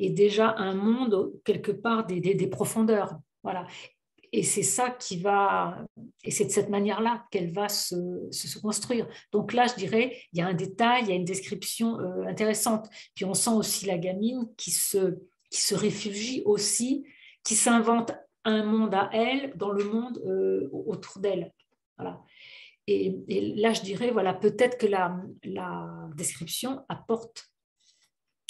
et 0.00 0.10
déjà 0.10 0.56
un 0.56 0.74
monde 0.74 1.30
quelque 1.44 1.70
part 1.70 2.06
des, 2.06 2.18
des, 2.20 2.46
profondeurs. 2.48 3.20
Voilà. 3.44 3.68
Et 4.32 4.44
c'est 4.44 4.62
ça 4.62 4.90
qui 4.90 5.18
va, 5.18 5.84
et 6.22 6.30
c'est 6.30 6.44
de 6.44 6.50
cette 6.50 6.68
manière-là 6.68 7.26
qu'elle 7.32 7.52
va 7.52 7.68
se, 7.68 8.28
se, 8.30 8.58
construire. 8.60 9.08
Donc 9.32 9.52
là, 9.52 9.66
je 9.66 9.74
dirais, 9.74 10.16
il 10.32 10.38
y 10.38 10.42
a 10.42 10.46
un 10.46 10.54
détail, 10.54 11.02
il 11.02 11.08
y 11.08 11.12
a 11.12 11.16
une 11.16 11.24
description 11.24 11.98
euh, 11.98 12.22
intéressante. 12.26 12.88
Puis 13.16 13.24
on 13.24 13.34
sent 13.34 13.50
aussi 13.50 13.86
la 13.86 13.98
gamine 13.98 14.48
qui 14.56 14.70
se, 14.70 15.18
qui 15.50 15.60
se 15.60 15.74
réfugie 15.74 16.42
aussi, 16.44 17.04
qui 17.42 17.56
s'invente 17.56 18.12
un 18.44 18.64
monde 18.64 18.94
à 18.94 19.10
elle 19.12 19.52
dans 19.56 19.72
le 19.72 19.84
monde 19.84 20.18
euh, 20.24 20.68
autour 20.72 21.20
d'elle. 21.20 21.52
Voilà. 21.98 22.22
Et, 22.86 23.54
là, 23.56 23.72
je 23.72 23.82
dirais, 23.82 24.10
voilà, 24.10 24.34
peut-être 24.34 24.78
que 24.78 24.86
la, 24.86 25.20
la 25.44 26.08
description 26.16 26.84
apporte, 26.88 27.50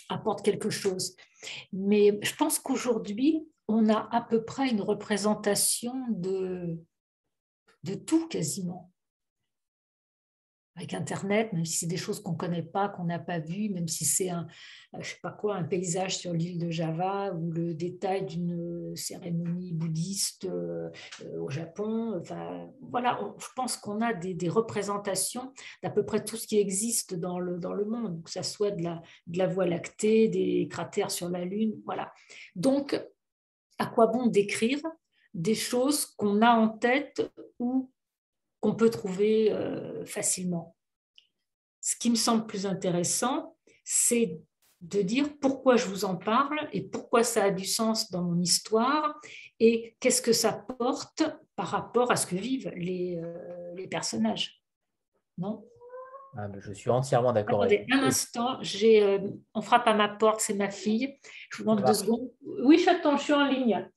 apporte 0.09 0.43
quelque 0.43 0.71
chose. 0.71 1.17
Mais 1.73 2.19
je 2.23 2.35
pense 2.37 2.59
qu'aujourd'hui, 2.59 3.47
on 3.71 3.89
a 3.89 4.09
à 4.11 4.21
peu 4.21 4.45
près 4.45 4.71
une 4.71 4.81
représentation 4.81 5.95
de, 6.11 6.79
de 7.85 7.95
tout 7.95 8.29
quasiment 8.29 8.91
avec 10.81 10.95
Internet, 10.95 11.53
même 11.53 11.65
si 11.65 11.79
c'est 11.79 11.87
des 11.87 11.97
choses 11.97 12.23
qu'on 12.23 12.33
ne 12.33 12.37
connaît 12.37 12.63
pas, 12.63 12.89
qu'on 12.89 13.05
n'a 13.05 13.19
pas 13.19 13.39
vues, 13.39 13.69
même 13.69 13.89
si 13.89 14.05
c'est 14.05 14.31
un, 14.31 14.47
un 14.93 15.63
paysage 15.65 16.17
sur 16.17 16.33
l'île 16.33 16.59
de 16.59 16.71
Java 16.71 17.33
ou 17.35 17.51
le 17.51 17.75
détail 17.75 18.25
d'une 18.25 18.95
cérémonie 18.97 19.73
bouddhiste 19.73 20.47
euh, 20.47 20.91
au 21.39 21.51
Japon. 21.51 22.19
Enfin, 22.19 22.71
voilà, 22.81 23.21
je 23.39 23.47
pense 23.55 23.77
qu'on 23.77 24.01
a 24.01 24.15
des, 24.15 24.49
représentations 24.49 25.53
d'à 25.83 25.91
peu 25.91 26.05
près 26.05 26.25
tout 26.25 26.37
ce 26.37 26.47
qui 26.47 26.59
existe 26.59 27.15
dans 27.15 27.39
le, 27.39 27.59
dans 27.59 27.75
le 27.75 27.85
monde, 27.85 28.23
que 28.23 28.31
ce 28.31 28.43
soit 28.43 28.71
de 28.71 28.83
la, 28.83 29.03
de 29.27 29.39
la 29.39 29.47
Voie 29.47 29.67
lactée, 29.67 30.29
des 30.29 30.67
cratères 30.71 31.11
sur 31.11 31.29
la 31.29 31.45
Lune, 31.45 31.75
voilà. 31.85 32.13
Donc, 32.57 33.01
à 33.81 33.87
quoi 33.87 34.07
bon 34.07 34.27
décrire 34.27 34.81
des 35.33 35.55
choses 35.55 36.05
qu'on 36.05 36.43
a 36.43 36.51
en 36.51 36.69
tête 36.69 37.33
ou 37.59 37.91
qu'on 38.61 38.75
peut 38.75 38.91
trouver 38.91 39.51
euh, 39.53 40.05
facilement. 40.05 40.77
Ce 41.81 41.97
qui 41.97 42.11
me 42.11 42.17
semble 42.17 42.47
plus 42.47 42.67
intéressant, 42.67 43.57
c'est 43.85 44.39
de 44.83 45.01
dire 45.03 45.39
pourquoi 45.41 45.77
je 45.77 45.87
vous 45.87 46.05
en 46.05 46.17
parle 46.17 46.69
et 46.73 46.83
pourquoi 46.83 47.25
ça 47.25 47.45
a 47.45 47.51
du 47.51 47.65
sens 47.65 48.11
dans 48.11 48.23
mon 48.23 48.39
histoire 48.41 49.19
et 49.59 49.97
qu'est-ce 49.99 50.23
que 50.23 50.33
ça 50.33 50.53
porte 50.53 51.23
par 51.57 51.69
rapport 51.69 52.11
à 52.11 52.17
ce 52.17 52.27
que 52.27 52.37
vivent 52.37 52.73
les, 52.77 53.19
euh, 53.23 53.87
personnages. 53.91 54.63
Non? 55.39 55.67
Ah, 56.37 56.47
je 56.59 56.73
suis 56.73 56.91
entièrement 56.91 57.33
d'accord 57.33 57.65
avec 57.65 57.87
Un 57.93 58.05
instant, 58.05 58.59
j'ai, 58.63 59.03
euh, 59.03 59.19
on 59.55 59.63
frappe 59.63 59.87
à 59.87 59.95
ma 59.95 60.09
porte, 60.09 60.41
c'est 60.41 60.55
ma 60.55 60.71
fille. 60.71 61.19
Je 61.51 61.59
vous 61.59 61.65
demande 61.65 61.85
deux 61.85 61.95
secondes. 61.95 62.31
Oui, 62.65 62.79
chaton, 62.79 63.17
je 63.17 63.23
suis 63.23 63.33
en 63.33 63.47
ligne. 63.47 63.89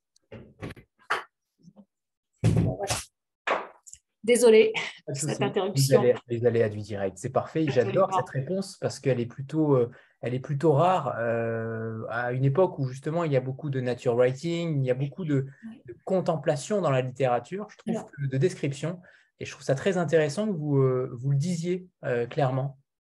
Désolée 4.23 4.71
cette 5.13 5.41
interruption. 5.41 6.01
Les 6.29 6.45
aléas 6.45 6.69
du 6.69 6.79
direct, 6.79 7.17
c'est 7.17 7.29
parfait. 7.29 7.65
J'adore 7.67 8.09
cette 8.15 8.29
réponse 8.29 8.77
parce 8.77 8.99
qu'elle 8.99 9.19
est 9.19 9.25
plutôt, 9.25 9.75
euh, 9.75 9.91
elle 10.21 10.33
est 10.33 10.39
plutôt 10.39 10.71
rare 10.71 11.15
euh, 11.19 12.03
à 12.09 12.31
une 12.31 12.45
époque 12.45 12.79
où 12.79 12.87
justement 12.87 13.25
il 13.25 13.33
y 13.33 13.35
a 13.35 13.41
beaucoup 13.41 13.69
de 13.69 13.81
nature 13.81 14.15
writing, 14.15 14.81
il 14.81 14.85
y 14.85 14.91
a 14.91 14.95
beaucoup 14.95 15.25
de, 15.25 15.47
contemplation 16.05 16.81
dans 16.81 16.89
la 16.89 17.01
littérature, 17.01 17.67
je 17.69 17.77
trouve, 17.77 18.05
de 18.17 18.37
description. 18.37 19.01
Et 19.43 19.45
je 19.45 19.51
trouve 19.51 19.65
ça 19.65 19.75
très 19.75 19.97
intéressant 19.97 20.47
que 20.47 20.53
vous, 20.53 20.77
euh, 20.77 21.09
vous 21.19 21.31
le 21.31 21.37
disiez 21.37 21.85
clairement. 22.29 22.77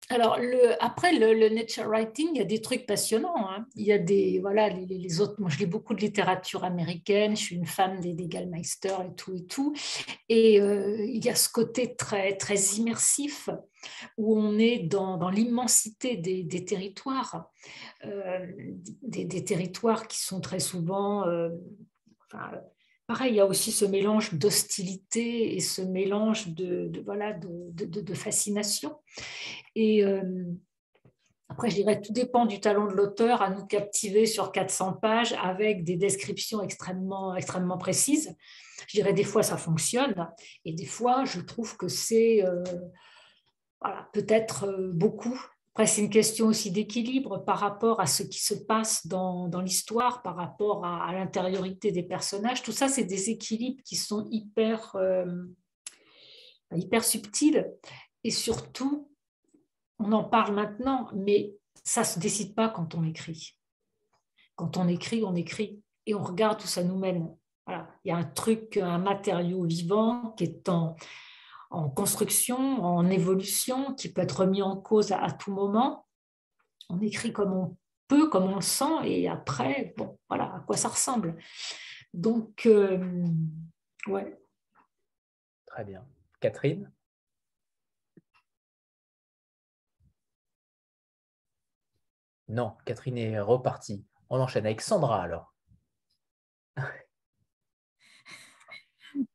Alors, 0.10 0.38
après 0.82 1.14
le, 1.14 1.50
nature 1.50 1.86
writing, 1.86 2.30
il 2.34 2.38
y 2.38 2.42
a 2.42 2.46
des 2.46 2.62
trucs 2.62 2.86
passionnants. 2.86 3.50
Hein. 3.50 3.66
Il 3.76 3.86
y 3.86 3.92
a 3.92 3.98
des, 3.98 4.40
voilà, 4.40 4.70
les, 4.70 5.20
autres. 5.20 5.36
Moi, 5.40 5.50
je 5.50 5.58
lis 5.58 5.66
beaucoup 5.66 5.96
de 5.96 6.02
littérature 6.02 6.64
américaine. 6.64 7.36
Je 7.36 7.42
suis 7.42 7.56
une 7.56 7.66
fan 7.66 8.00
des, 8.00 8.14
des 8.14 8.28
Gallmeister 8.28 8.96
et 9.08 9.16
tout 9.16 9.36
et 9.36 9.46
tout. 9.46 9.74
Et 10.30 10.62
euh, 10.62 11.04
il 11.08 11.26
y 11.26 11.30
a 11.30 11.36
ce 11.36 11.50
côté 11.50 11.96
très, 11.96 12.38
très 12.38 12.56
immersif 12.56 13.50
où 14.18 14.38
on 14.38 14.60
est 14.60 14.80
dans, 14.80 15.18
dans 15.18 15.30
l'immensité 15.30 16.18
des, 16.18 16.66
territoires, 16.66 17.50
euh, 18.06 18.46
des, 19.02 19.44
territoires 19.44 20.08
qui 20.08 20.20
sont 20.20 20.40
très 20.40 20.60
souvent. 20.60 21.28
Euh, 21.28 21.50
pareil, 23.08 23.34
il 23.34 23.36
y 23.36 23.40
a 23.40 23.46
aussi 23.46 23.72
ce 23.72 23.86
mélange 23.86 24.34
d'hostilité 24.34 25.56
et 25.56 25.60
ce 25.60 25.82
mélange 25.82 26.50
de, 26.50 26.92
voilà, 27.06 27.34
de, 27.34 28.14
fascination. 28.14 28.98
Et 29.76 30.04
euh, 30.04 30.46
après, 31.50 31.70
je 31.70 31.76
dirais, 31.76 32.02
tout 32.02 32.14
dépend 32.14 32.46
du 32.46 32.60
talent 32.60 32.88
de 32.88 32.94
l'auteur 32.94 33.42
à 33.42 33.50
nous 33.50 33.66
captiver 33.66 34.26
sur 34.26 34.52
400 34.52 34.94
pages 34.94 35.34
avec 35.34 35.84
des 35.84 35.96
descriptions 35.96 36.62
extrêmement, 36.62 37.36
extrêmement 37.36 37.78
précises. 37.78 38.36
Je 38.88 38.98
dirais, 38.98 39.14
des 39.14 39.24
fois, 39.24 39.44
ça 39.44 39.58
fonctionne 39.58 40.28
et 40.66 40.74
des 40.74 40.86
fois, 40.86 41.24
je 41.26 41.40
trouve 41.40 41.78
que 41.78 41.88
c'est 41.88 42.44
euh, 42.44 42.64
voilà, 43.82 44.10
peut-être 44.14 44.66
euh, 44.66 44.92
beaucoup 44.92 45.40
après, 45.76 45.88
c'est 45.88 46.04
une 46.04 46.10
question 46.10 46.48
aussi 46.48 46.72
d'équilibre 46.72 47.40
par 47.40 47.60
rapport 47.60 48.00
à 48.00 48.06
ce 48.06 48.24
qui 48.24 48.40
se 48.40 48.54
passe 48.54 49.08
dans, 49.08 49.50
dans 49.50 49.60
l'histoire, 49.60 50.22
par 50.22 50.38
rapport 50.38 50.86
à, 50.86 51.12
l'intériorité 51.12 51.92
des 51.92 52.02
personnages. 52.02 52.64
Tout 52.64 52.72
ça, 52.72 52.88
c'est 52.88 53.04
des 53.04 53.30
équilibres 53.30 53.84
qui 53.84 53.98
sont 53.98 54.26
hyper, 54.32 54.96
euh, 54.96 55.26
hyper 56.74 57.04
subtils. 57.04 57.70
Et 58.24 58.32
surtout, 58.32 59.12
on 60.00 60.14
en 60.14 60.24
parle 60.24 60.56
maintenant, 60.56 61.10
mais 61.14 61.58
ça 61.84 62.02
ne 62.02 62.06
se 62.06 62.20
décide 62.20 62.56
pas 62.56 62.70
quand 62.70 62.96
on 62.96 63.04
écrit. 63.04 63.58
Quand 64.56 64.78
on 64.78 64.88
écrit, 64.88 65.26
on 65.26 65.36
écrit 65.36 65.84
et 66.06 66.16
on 66.16 66.24
regarde 66.24 66.62
où 66.64 66.68
ça 66.68 66.86
nous 66.86 66.98
mène. 66.98 67.36
Voilà. 67.66 67.90
Il 68.06 68.10
y 68.10 68.12
a 68.12 68.16
un 68.16 68.24
truc, 68.24 68.78
un 68.78 68.98
matériau 68.98 69.66
vivant 69.66 70.32
qui 70.38 70.46
est 70.46 70.70
en, 70.70 70.96
en 71.70 71.90
construction, 71.90 72.84
en 72.84 73.10
évolution, 73.10 73.94
qui 73.96 74.12
peut 74.12 74.22
être 74.22 74.46
mis 74.46 74.62
en 74.62 74.78
cause 74.78 75.12
à, 75.12 75.32
tout 75.32 75.52
moment. 75.52 76.08
On 76.90 77.00
écrit 77.02 77.34
comme 77.34 77.54
on 77.54 77.78
peu 78.08 78.30
comme 78.30 78.44
on 78.44 78.56
le 78.56 78.62
sent 78.62 79.04
et 79.04 79.28
après, 79.28 79.94
bon, 79.98 80.20
voilà 80.30 80.56
à 80.56 80.60
quoi 80.62 80.78
ça 80.78 80.90
ressemble. 80.90 81.38
Donc, 82.14 82.66
euh, 82.66 83.26
ouais. 84.08 84.40
Très 85.66 85.84
bien. 85.84 86.06
Catherine? 86.40 86.92
Non, 92.48 92.78
Catherine 92.86 93.18
est 93.18 93.40
repartie. 93.40 94.06
On 94.30 94.40
enchaîne 94.40 94.66
avec 94.66 94.82
Sandra 94.82 95.24
alors. 95.24 95.54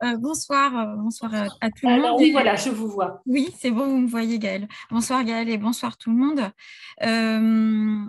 Euh, 0.02 0.16
bonsoir, 0.16 0.76
euh, 0.76 0.96
bonsoir 0.96 1.34
à, 1.34 1.70
tout 1.70 1.86
le 1.86 2.00
monde. 2.00 2.16
Oui, 2.18 2.32
voilà, 2.32 2.56
je 2.56 2.70
vous 2.70 2.88
vois. 2.88 3.22
Oui, 3.26 3.48
c'est 3.58 3.70
bon, 3.70 3.86
vous 3.86 3.98
me 3.98 4.08
voyez, 4.08 4.38
Gaëlle. 4.38 4.68
Bonsoir, 4.90 5.24
Gaëlle, 5.24 5.48
et 5.48 5.58
bonsoir 5.58 5.96
tout 5.96 6.10
le 6.10 6.16
monde. 6.16 6.50
Euh, 7.02 8.06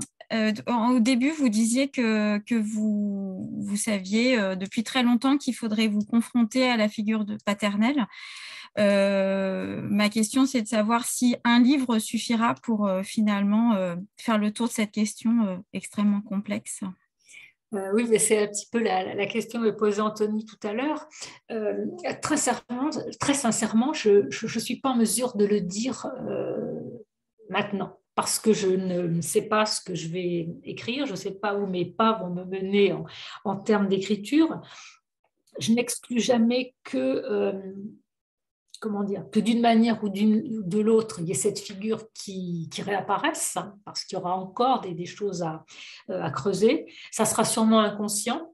au 0.67 0.99
début, 0.99 1.31
vous 1.31 1.49
disiez 1.49 1.89
que, 1.89 2.37
que 2.39 2.55
vous, 2.55 3.51
vous 3.59 3.75
saviez 3.75 4.37
depuis 4.55 4.83
très 4.83 5.03
longtemps 5.03 5.37
qu'il 5.37 5.53
faudrait 5.53 5.87
vous 5.87 6.05
confronter 6.05 6.69
à 6.69 6.77
la 6.77 6.87
figure 6.87 7.25
de 7.25 7.37
paternelle. 7.45 8.07
ma 8.77 10.09
question, 10.09 10.45
c'est 10.45 10.61
de 10.61 10.67
savoir 10.67 11.03
si 11.05 11.35
un 11.43 11.59
livre 11.59 11.99
suffira 11.99 12.55
pour 12.63 12.89
finalement 13.03 13.75
faire 14.15 14.37
le 14.37 14.53
tour 14.53 14.67
de 14.67 14.71
cette 14.71 14.91
question 14.91 15.61
extrêmement 15.73 16.21
complexe. 16.21 16.81
Euh, 17.73 17.91
oui, 17.93 18.05
mais 18.09 18.19
c'est 18.19 18.43
un 18.43 18.47
petit 18.47 18.67
peu 18.69 18.79
la, 18.79 19.25
question 19.27 19.61
que 19.61 19.69
posée 19.69 20.01
Anthony 20.01 20.45
tout 20.45 20.59
à 20.63 20.73
l'heure. 20.73 21.07
Euh, 21.51 21.85
très, 22.21 22.35
sincèrement, 22.37 23.93
je 23.93 24.25
ne 24.25 24.59
suis 24.59 24.79
pas 24.81 24.89
en 24.89 24.95
mesure 24.95 25.37
de 25.37 25.45
le 25.45 25.61
dire 25.61 26.07
euh, 26.27 26.79
maintenant 27.49 27.97
parce 28.13 28.39
que 28.39 28.51
je 28.51 28.67
ne 28.67 29.21
sais 29.21 29.43
pas 29.43 29.65
ce 29.65 29.81
que 29.81 29.95
je 29.95 30.09
vais 30.09 30.49
écrire, 30.65 31.05
je 31.05 31.11
ne 31.11 31.17
sais 31.17 31.31
pas 31.31 31.55
où 31.55 31.65
mes 31.65 31.85
pas 31.85 32.19
vont 32.21 32.29
me 32.29 32.43
mener 32.43 32.91
en, 32.91 33.05
en 33.45 33.55
termes 33.55 33.87
d'écriture. 33.87 34.61
Je 35.59 35.71
n'exclus 35.71 36.19
jamais 36.19 36.75
que 36.83 37.23
comment 38.81 39.03
dire, 39.03 39.23
que 39.31 39.39
d'une 39.39 39.61
manière 39.61 40.03
ou 40.03 40.09
de 40.09 40.79
l'autre, 40.79 41.19
il 41.19 41.27
y 41.27 41.31
ait 41.31 41.35
cette 41.35 41.59
figure 41.59 42.11
qui, 42.13 42.67
réapparaisse, 42.83 43.55
hein, 43.55 43.75
parce 43.85 44.03
qu'il 44.03 44.17
y 44.17 44.21
aura 44.21 44.35
encore 44.35 44.81
des, 44.81 45.05
choses 45.05 45.43
à, 45.43 45.63
à, 46.09 46.31
creuser. 46.31 46.91
Ça 47.11 47.25
sera 47.25 47.45
sûrement 47.45 47.79
inconscient, 47.79 48.50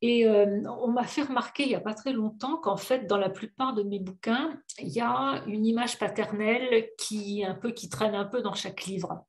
et 0.00 0.26
euh, 0.26 0.62
on 0.80 0.88
m'a 0.88 1.04
fait 1.04 1.22
remarquer 1.22 1.62
il 1.62 1.68
n'y 1.68 1.74
a 1.74 1.80
pas 1.80 1.94
très 1.94 2.12
longtemps 2.12 2.56
qu'en 2.56 2.76
fait, 2.76 3.06
dans 3.06 3.18
la 3.18 3.30
plupart 3.30 3.74
de 3.74 3.82
mes 3.82 3.98
bouquins, 3.98 4.60
il 4.78 4.88
y 4.88 5.00
a 5.00 5.42
une 5.46 5.64
image 5.64 5.98
paternelle 5.98 6.88
qui, 6.98 7.44
un 7.44 7.54
peu, 7.54 7.70
qui 7.70 7.88
traîne 7.88 8.14
un 8.14 8.24
peu 8.24 8.42
dans 8.42 8.54
chaque 8.54 8.84
livre. 8.84 9.24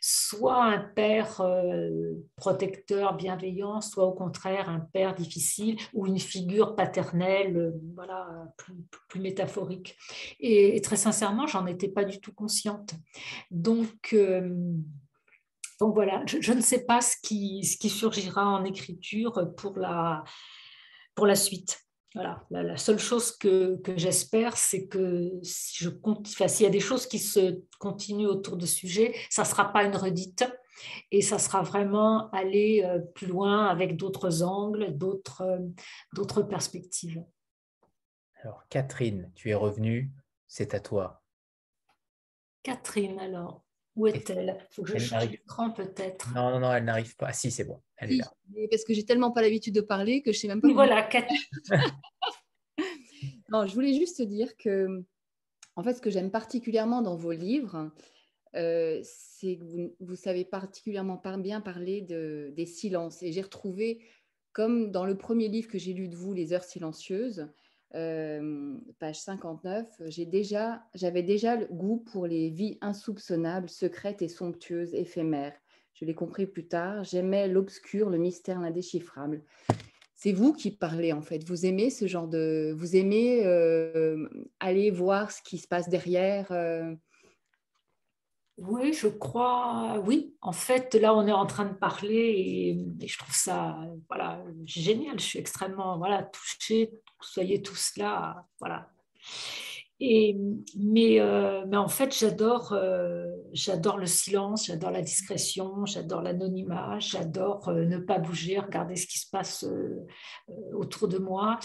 Soit 0.00 0.64
un 0.64 0.78
père 0.78 1.40
euh, 1.40 2.14
protecteur, 2.36 3.14
bienveillant, 3.14 3.80
soit 3.80 4.04
au 4.04 4.12
contraire 4.12 4.68
un 4.68 4.80
père 4.80 5.14
difficile 5.14 5.76
ou 5.94 6.06
une 6.06 6.18
figure 6.18 6.74
paternelle 6.74 7.56
euh, 7.56 7.70
voilà, 7.94 8.26
plus, 8.56 9.20
métaphorique. 9.20 9.96
Et, 10.40 10.76
et, 10.76 10.80
très 10.80 10.96
sincèrement, 10.96 11.46
j'en 11.46 11.66
étais 11.66 11.88
pas 11.88 12.04
du 12.04 12.20
tout 12.20 12.32
consciente. 12.32 12.94
Donc, 13.50 14.14
donc 15.78 15.94
voilà, 15.94 16.22
je, 16.26 16.52
ne 16.52 16.60
sais 16.60 16.84
pas 16.84 17.00
ce 17.00 17.16
qui, 17.22 17.64
ce 17.64 17.76
qui, 17.76 17.90
surgira 17.90 18.46
en 18.46 18.64
écriture 18.64 19.54
pour 19.56 19.76
la, 19.78 20.24
pour 21.14 21.26
la 21.26 21.34
suite. 21.34 21.80
Voilà, 22.14 22.42
la, 22.50 22.78
seule 22.78 22.98
chose 22.98 23.36
que, 23.36 23.76
que 23.82 23.98
j'espère, 23.98 24.56
c'est 24.56 24.86
que 24.86 25.30
si 25.42 25.84
je 25.84 25.90
compte, 25.90 26.26
s'il 26.26 26.64
y 26.64 26.66
a 26.66 26.70
des 26.70 26.80
choses 26.80 27.06
qui 27.06 27.18
se 27.18 27.60
continuent 27.78 28.28
autour 28.28 28.56
de 28.56 28.64
ce 28.64 28.74
sujet, 28.74 29.14
ça 29.28 29.42
ne 29.42 29.46
sera 29.46 29.70
pas 29.70 29.84
une 29.84 29.96
redite 29.96 30.44
et 31.10 31.20
ça 31.20 31.38
sera 31.38 31.60
vraiment 31.60 32.30
aller 32.30 32.82
euh, 32.84 33.00
plus 33.00 33.26
loin 33.26 33.66
avec 33.66 33.96
d'autres 33.96 34.42
angles, 34.42 34.96
d'autres, 34.96 35.42
euh, 35.42 35.58
d'autres 36.14 36.42
perspectives. 36.42 37.22
Alors, 38.42 38.66
Catherine, 38.70 39.30
tu 39.34 39.50
es 39.50 39.54
revenue, 39.54 40.10
c'est 40.46 40.72
à 40.72 40.80
toi. 40.80 41.22
Catherine, 42.62 43.18
alors. 43.18 43.65
Où 43.96 44.06
est-elle? 44.06 44.58
Il 44.70 44.74
faut 44.74 44.82
que 44.82 44.98
je 44.98 45.04
change 45.04 45.30
l'écran 45.30 45.70
peut-être. 45.70 46.32
Non, 46.34 46.50
non, 46.50 46.60
non, 46.60 46.72
elle 46.72 46.84
n'arrive 46.84 47.16
pas. 47.16 47.28
Ah, 47.28 47.32
si, 47.32 47.50
c'est 47.50 47.64
bon, 47.64 47.80
elle 47.96 48.12
est 48.12 48.16
là. 48.16 48.30
Parce 48.70 48.84
que 48.84 48.92
j'ai 48.92 49.04
tellement 49.04 49.32
pas 49.32 49.40
l'habitude 49.40 49.74
de 49.74 49.80
parler 49.80 50.22
que 50.22 50.32
je 50.32 50.38
sais 50.38 50.48
même 50.48 50.60
pas. 50.60 50.68
Oui, 50.68 50.74
voilà, 50.74 51.02
Catherine. 51.02 51.38
non, 53.48 53.66
je 53.66 53.74
voulais 53.74 53.94
juste 53.94 54.20
dire 54.20 54.56
que, 54.58 55.02
en 55.76 55.82
fait, 55.82 55.94
ce 55.94 56.02
que 56.02 56.10
j'aime 56.10 56.30
particulièrement 56.30 57.00
dans 57.00 57.16
vos 57.16 57.32
livres, 57.32 57.90
euh, 58.54 59.00
c'est 59.02 59.56
que 59.56 59.64
vous, 60.00 60.14
savez 60.14 60.44
particulièrement 60.44 61.20
bien 61.38 61.62
parler 61.62 62.02
de, 62.02 62.52
des 62.54 62.66
silences. 62.66 63.22
Et 63.22 63.32
j'ai 63.32 63.42
retrouvé, 63.42 64.04
comme 64.52 64.90
dans 64.90 65.06
le 65.06 65.16
premier 65.16 65.48
livre 65.48 65.68
que 65.68 65.78
j'ai 65.78 65.94
lu 65.94 66.08
de 66.08 66.16
vous, 66.16 66.34
Les 66.34 66.52
Heures 66.52 66.64
silencieuses, 66.64 67.48
page 67.92 69.20
59, 69.20 69.86
j'ai 70.06 70.26
déjà, 70.26 70.82
j'avais 70.94 71.22
déjà 71.22 71.56
le 71.56 71.66
goût 71.66 72.04
pour 72.12 72.26
les 72.26 72.50
vies 72.50 72.78
insoupçonnables, 72.80 73.68
secrètes 73.68 74.22
et 74.22 74.28
somptueuses, 74.28 74.94
éphémères. 74.94 75.54
Je 75.94 76.04
l'ai 76.04 76.14
compris 76.14 76.46
plus 76.46 76.68
tard. 76.68 77.04
J'aimais 77.04 77.48
l'obscur, 77.48 78.10
le 78.10 78.18
mystère, 78.18 78.60
l'indéchiffrable. 78.60 79.42
C'est 80.14 80.32
vous 80.32 80.52
qui 80.52 80.70
parlez 80.70 81.12
en 81.12 81.22
fait. 81.22 81.44
Vous 81.44 81.64
aimez 81.64 81.90
ce 81.90 82.06
genre 82.06 82.28
de, 82.28 82.74
vous 82.76 82.96
aimez 82.96 83.44
aller 84.60 84.90
voir 84.90 85.30
ce 85.30 85.42
qui 85.42 85.58
se 85.58 85.68
passe 85.68 85.88
derrière. 85.88 86.52
Oui, 88.58 88.92
je 88.92 89.08
crois, 89.08 89.98
oui. 90.04 90.34
En 90.40 90.52
fait, 90.52 90.94
là, 90.94 91.14
on 91.14 91.26
est 91.26 91.32
en 91.32 91.46
train 91.46 91.66
de 91.66 91.74
parler 91.74 92.78
et, 93.00 93.06
je 93.06 93.18
trouve 93.18 93.34
ça 93.34 93.78
voilà, 94.08 94.42
génial. 94.64 95.20
Je 95.20 95.24
suis 95.24 95.38
extrêmement 95.38 95.98
voilà, 95.98 96.22
touchée 96.22 96.90
soyez 97.20 97.62
tous 97.62 97.96
là. 97.96 98.46
Voilà. 98.60 98.88
Et, 99.98 100.36
mais, 100.78 101.20
euh, 101.20 101.64
mais 101.66 101.78
en 101.78 101.88
fait, 101.88 102.14
j'adore, 102.16 102.74
euh, 102.74 103.24
j'adore 103.54 103.96
le 103.96 104.04
silence, 104.04 104.66
j'adore 104.66 104.90
la 104.90 105.00
discrétion, 105.00 105.86
j'adore 105.86 106.20
l'anonymat, 106.20 106.98
j'adore 106.98 107.70
euh, 107.70 107.86
ne 107.86 107.96
pas 107.96 108.18
bouger, 108.18 108.58
regarder 108.58 108.96
ce 108.96 109.06
qui 109.06 109.18
se 109.18 109.30
passe 109.30 109.66
autour 110.74 111.08
de 111.08 111.16
moi. 111.16 111.58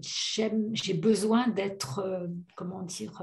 j'ai 0.00 0.94
besoin 0.94 1.48
d'être, 1.48 2.28
comment 2.56 2.82
dire, 2.82 3.22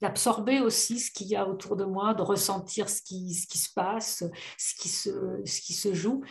d'absorber 0.00 0.60
aussi 0.60 0.98
ce 0.98 1.10
qu'il 1.10 1.28
y 1.28 1.36
a 1.36 1.48
autour 1.48 1.76
de 1.76 1.84
moi, 1.84 2.14
de 2.14 2.22
ressentir 2.22 2.88
ce 2.88 3.02
qui, 3.02 3.34
ce 3.34 3.46
qui 3.46 3.58
se 3.58 3.72
passe, 3.72 4.24
ce 4.58 4.74
qui 4.74 4.88
se, 4.88 5.40
ce 5.44 5.60
qui 5.60 5.72
se 5.72 5.94
joue. 5.94 6.22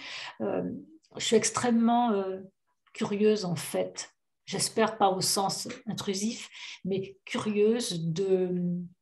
Euh, 0.41 0.63
je 1.17 1.25
suis 1.25 1.35
extrêmement 1.35 2.11
euh, 2.11 2.39
curieuse 2.93 3.45
en 3.45 3.55
fait. 3.55 4.09
J'espère 4.45 4.97
pas 4.97 5.09
au 5.09 5.21
sens 5.21 5.69
intrusif, 5.87 6.49
mais 6.83 7.17
curieuse 7.23 8.03
de, 8.03 8.49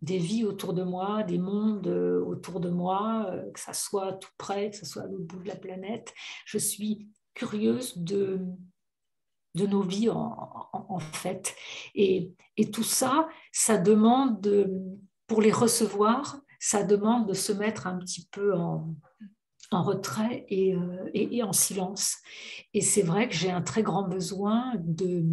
des 0.02 0.20
vies 0.20 0.46
autour 0.46 0.74
de 0.74 0.84
moi, 0.84 1.24
des 1.24 1.40
mondes 1.40 1.88
euh, 1.88 2.24
autour 2.24 2.60
de 2.60 2.70
moi, 2.70 3.34
que 3.52 3.60
ça 3.60 3.74
soit 3.74 4.14
tout 4.14 4.30
près, 4.38 4.70
que 4.70 4.78
ce 4.78 4.86
soit 4.86 5.02
à 5.02 5.08
l'autre 5.08 5.26
bout 5.26 5.40
de 5.40 5.48
la 5.48 5.56
planète. 5.56 6.14
Je 6.46 6.60
suis 6.60 7.10
curieuse 7.34 7.98
de, 7.98 8.40
de 9.56 9.66
nos 9.68 9.82
vies 9.82 10.10
en, 10.10 11.00
fait. 11.00 11.56
Et, 11.96 12.32
tout 12.72 12.84
ça, 12.84 13.28
ça 13.52 13.78
demande, 13.78 14.70
pour 15.28 15.42
les 15.42 15.52
recevoir, 15.52 16.40
ça 16.60 16.84
demande 16.84 17.28
de 17.28 17.34
se 17.34 17.52
mettre 17.52 17.88
un 17.88 17.98
petit 17.98 18.28
peu 18.32 18.56
en, 18.56 18.96
retrait 19.72 20.46
euh, 20.52 21.10
et, 21.14 21.42
en 21.44 21.54
silence. 21.54 22.18
Et 22.74 22.82
c'est 22.82 23.02
vrai 23.02 23.28
que 23.30 23.36
j'ai 23.36 23.50
un 23.50 23.62
très 23.62 23.82
grand 23.84 24.04
besoin 24.04 24.74
de, 24.78 25.24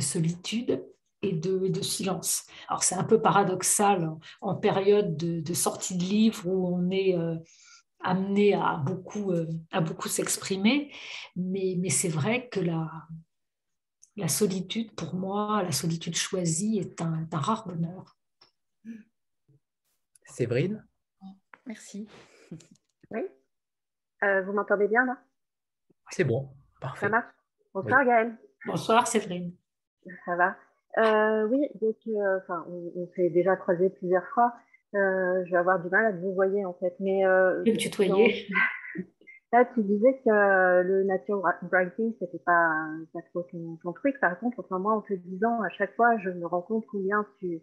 solitude 0.00 0.84
et 1.22 1.32
de, 1.32 1.82
silence. 1.82 2.44
Alors 2.68 2.84
c'est 2.84 2.94
un 2.94 3.04
peu 3.04 3.20
paradoxal 3.20 4.10
en, 4.40 4.54
période 4.54 5.16
de, 5.16 5.54
sortie 5.54 5.96
de 5.96 6.04
livre 6.04 6.46
où 6.46 6.74
on 6.74 6.90
est... 6.90 7.16
Euh, 7.16 7.36
amené 8.00 8.54
à 8.54 8.76
beaucoup, 8.76 9.32
euh, 9.32 9.46
à 9.72 9.80
beaucoup 9.80 10.08
s'exprimer, 10.08 10.92
mais, 11.34 11.76
mais 11.78 11.88
c'est 11.88 12.08
vrai 12.08 12.48
que 12.48 12.60
la, 12.60 12.88
la 14.16 14.28
solitude, 14.28 14.94
pour 14.94 15.14
moi, 15.14 15.62
la 15.62 15.72
solitude 15.72 16.16
choisie 16.16 16.78
est 16.78 17.00
un, 17.02 17.26
rare 17.32 17.66
bonheur. 17.66 18.16
Séverine? 20.24 20.84
Merci. 21.66 22.08
Oui 23.12 23.20
euh, 24.24 24.42
Vous 24.42 24.52
m'entendez 24.52 24.88
bien 24.88 25.04
là? 25.06 25.16
C'est 26.10 26.24
bon, 26.24 26.50
parfait. 26.80 27.06
Ça 27.06 27.08
marche? 27.08 27.32
Bonsoir 27.72 28.04
Gaëlle. 28.04 28.36
Bonsoir 28.66 29.06
Séverine. 29.06 29.54
Ça 30.24 30.34
va? 30.34 30.56
Euh, 30.98 31.46
Oui, 31.46 31.68
donc, 31.80 31.96
euh, 32.08 32.40
on, 32.66 33.08
s'est 33.14 33.30
déjà 33.30 33.54
croisé 33.54 33.90
plusieurs 33.90 34.26
fois. 34.34 34.54
je 34.92 35.48
vais 35.48 35.56
avoir 35.56 35.80
du 35.80 35.88
mal 35.88 36.06
à 36.06 36.10
vous 36.10 36.34
voyer 36.34 36.64
en 36.64 36.74
fait. 36.74 36.96
Mais, 36.98 37.22
je 37.22 37.70
vais 37.70 37.76
tutoyer. 37.76 38.48
Tu 39.64 39.82
disais 39.82 40.20
que 40.24 40.30
euh, 40.30 40.82
le 40.82 41.04
nature 41.04 41.42
writing, 41.70 42.14
c'était 42.18 42.42
pas, 42.44 42.70
pas 43.12 43.20
trop 43.30 43.42
ton, 43.42 43.92
truc. 43.92 44.18
Par 44.20 44.38
contre, 44.38 44.60
enfin, 44.60 44.78
moi, 44.78 44.94
en 44.94 45.00
te 45.00 45.14
disant, 45.14 45.62
à 45.62 45.70
chaque 45.70 45.94
fois, 45.94 46.16
je 46.18 46.30
me 46.30 46.46
rends 46.46 46.62
compte 46.62 46.84
combien 46.86 47.24
tu, 47.38 47.62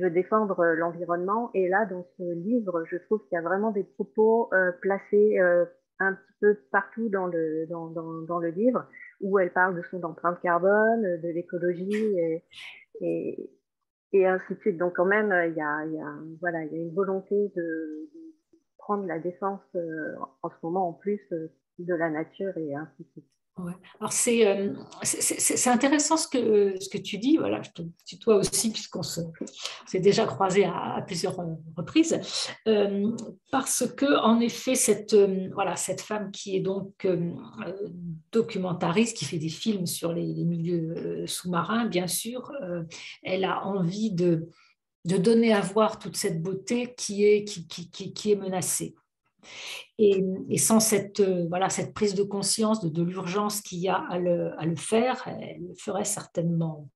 veux 0.00 0.10
défendre 0.10 0.64
l'environnement. 0.64 1.50
Et 1.54 1.68
là, 1.68 1.86
dans 1.86 2.04
ce 2.16 2.22
livre, 2.34 2.84
je 2.90 2.96
trouve 2.96 3.20
qu'il 3.24 3.36
y 3.36 3.38
a 3.38 3.42
vraiment 3.42 3.70
des 3.70 3.84
propos 3.84 4.50
placés 4.80 5.38
un 5.98 6.14
petit 6.14 6.32
peu 6.40 6.58
partout 6.72 7.08
dans 7.08 7.26
le, 7.26 7.66
dans, 7.66 8.38
le 8.38 8.48
livre, 8.48 8.86
où 9.20 9.38
elle 9.38 9.52
parle 9.52 9.76
de 9.76 9.82
son 9.90 10.02
empreinte 10.02 10.40
carbone, 10.40 11.20
de 11.20 11.28
l'écologie 11.28 12.16
et, 13.00 14.26
ainsi 14.26 14.54
de 14.54 14.58
suite. 14.60 14.78
Donc 14.78 14.96
quand 14.96 15.04
même, 15.04 15.32
il 15.50 15.56
y 15.56 15.60
a, 15.60 15.84
voilà, 16.40 16.64
il 16.64 16.72
y 16.72 16.76
a 16.76 16.82
une 16.82 16.94
volonté 16.94 17.52
de 17.54 18.08
prendre 18.86 19.04
la 19.06 19.18
défense 19.18 19.60
en 20.42 20.48
ce 20.48 20.54
moment 20.62 20.88
en 20.88 20.92
plus 20.92 21.20
de 21.30 21.94
la 21.94 22.08
nature 22.08 22.56
et 22.56 22.72
ainsi 22.72 23.02
de 23.02 23.08
suite. 23.10 23.26
Alors 24.00 24.12
euh, 24.28 24.74
c'est 25.02 25.70
intéressant 25.70 26.18
ce 26.18 26.28
que, 26.28 26.78
ce 26.78 26.90
que 26.90 26.98
tu 26.98 27.16
dis, 27.16 27.38
voilà, 27.38 27.62
je 27.62 27.70
te 27.70 27.82
tutoie 28.04 28.36
aussi 28.36 28.70
puisqu'on 28.70 29.02
s'est 29.02 30.00
déjà 30.00 30.26
croisé 30.26 30.66
à, 30.66 31.02
plusieurs 31.06 31.40
euh, 31.40 31.54
reprises, 31.74 32.20
euh, 32.68 33.10
parce 33.50 33.86
que 33.96 34.20
en 34.20 34.40
effet 34.40 34.74
cette, 34.74 35.16
voilà, 35.54 35.74
cette 35.76 36.02
femme 36.02 36.30
qui 36.32 36.54
est 36.54 36.60
donc 36.60 37.08
documentariste, 38.30 39.16
qui 39.16 39.24
fait 39.24 39.38
des 39.38 39.48
films 39.48 39.86
sur 39.86 40.12
les, 40.12 40.44
milieux 40.44 41.24
sous-marins, 41.26 41.86
bien 41.86 42.06
sûr, 42.08 42.52
elle 43.22 43.44
a 43.44 43.64
envie 43.64 44.12
de, 44.12 44.50
de 45.06 45.16
donner 45.16 45.52
à 45.52 45.60
voir 45.60 45.98
toute 45.98 46.16
cette 46.16 46.42
beauté 46.42 46.92
qui 46.94 47.24
est, 47.24 47.44
qui, 47.44 48.30
est 48.32 48.36
menacée. 48.36 48.96
Et, 49.98 50.58
sans 50.58 50.80
cette, 50.80 51.20
euh, 51.20 51.46
voilà, 51.48 51.70
cette 51.70 51.94
prise 51.94 52.14
de 52.14 52.24
conscience 52.24 52.84
de, 52.84 53.02
l'urgence 53.02 53.60
qu'il 53.60 53.78
y 53.78 53.88
a 53.88 54.04
à 54.10 54.18
le, 54.18 54.60
à 54.60 54.66
le, 54.66 54.74
faire, 54.74 55.22
elle 55.28 55.62
ne 55.62 55.68
le 55.68 55.74
ferait 55.74 56.04
certainement, 56.04 56.90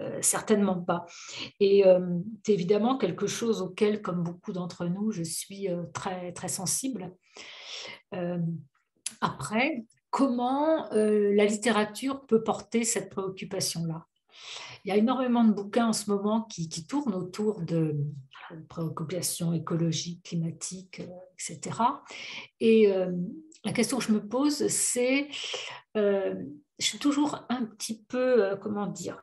euh, 0.00 0.18
certainement 0.22 0.80
pas. 0.80 1.06
Et 1.58 1.84
euh, 1.84 1.98
c'est 2.46 2.52
évidemment 2.52 2.96
quelque 2.96 3.26
chose 3.26 3.60
auquel, 3.60 4.02
comme 4.02 4.22
beaucoup 4.22 4.52
d'entre 4.52 4.86
nous, 4.86 5.10
je 5.10 5.24
suis 5.24 5.68
très, 5.92 6.32
très 6.32 6.48
sensible. 6.48 7.12
après, 9.20 9.84
comment 10.10 10.88
la 10.92 11.44
littérature 11.44 12.24
peut 12.26 12.44
porter 12.44 12.84
cette 12.84 13.10
préoccupation-là? 13.10 14.06
Il 14.84 14.88
y 14.88 14.92
a 14.92 14.96
énormément 14.96 15.44
de 15.44 15.52
bouquins 15.52 15.88
en 15.88 15.92
ce 15.92 16.10
moment 16.10 16.42
qui, 16.42 16.68
tournent 16.86 17.14
autour 17.14 17.60
de 17.60 17.96
préoccupations 18.68 19.52
écologiques, 19.52 20.22
climatiques, 20.24 21.02
etc. 21.34 21.78
Et 22.60 22.90
euh, 22.90 23.12
la 23.64 23.72
question 23.72 23.98
que 23.98 24.04
je 24.04 24.12
me 24.12 24.26
pose, 24.26 24.68
c'est, 24.68 25.28
euh, 25.96 26.34
je 26.78 26.86
suis 26.86 26.98
toujours 26.98 27.44
un 27.48 27.64
petit 27.64 28.02
peu, 28.08 28.44
euh, 28.44 28.56
comment 28.56 28.86
dire, 28.86 29.22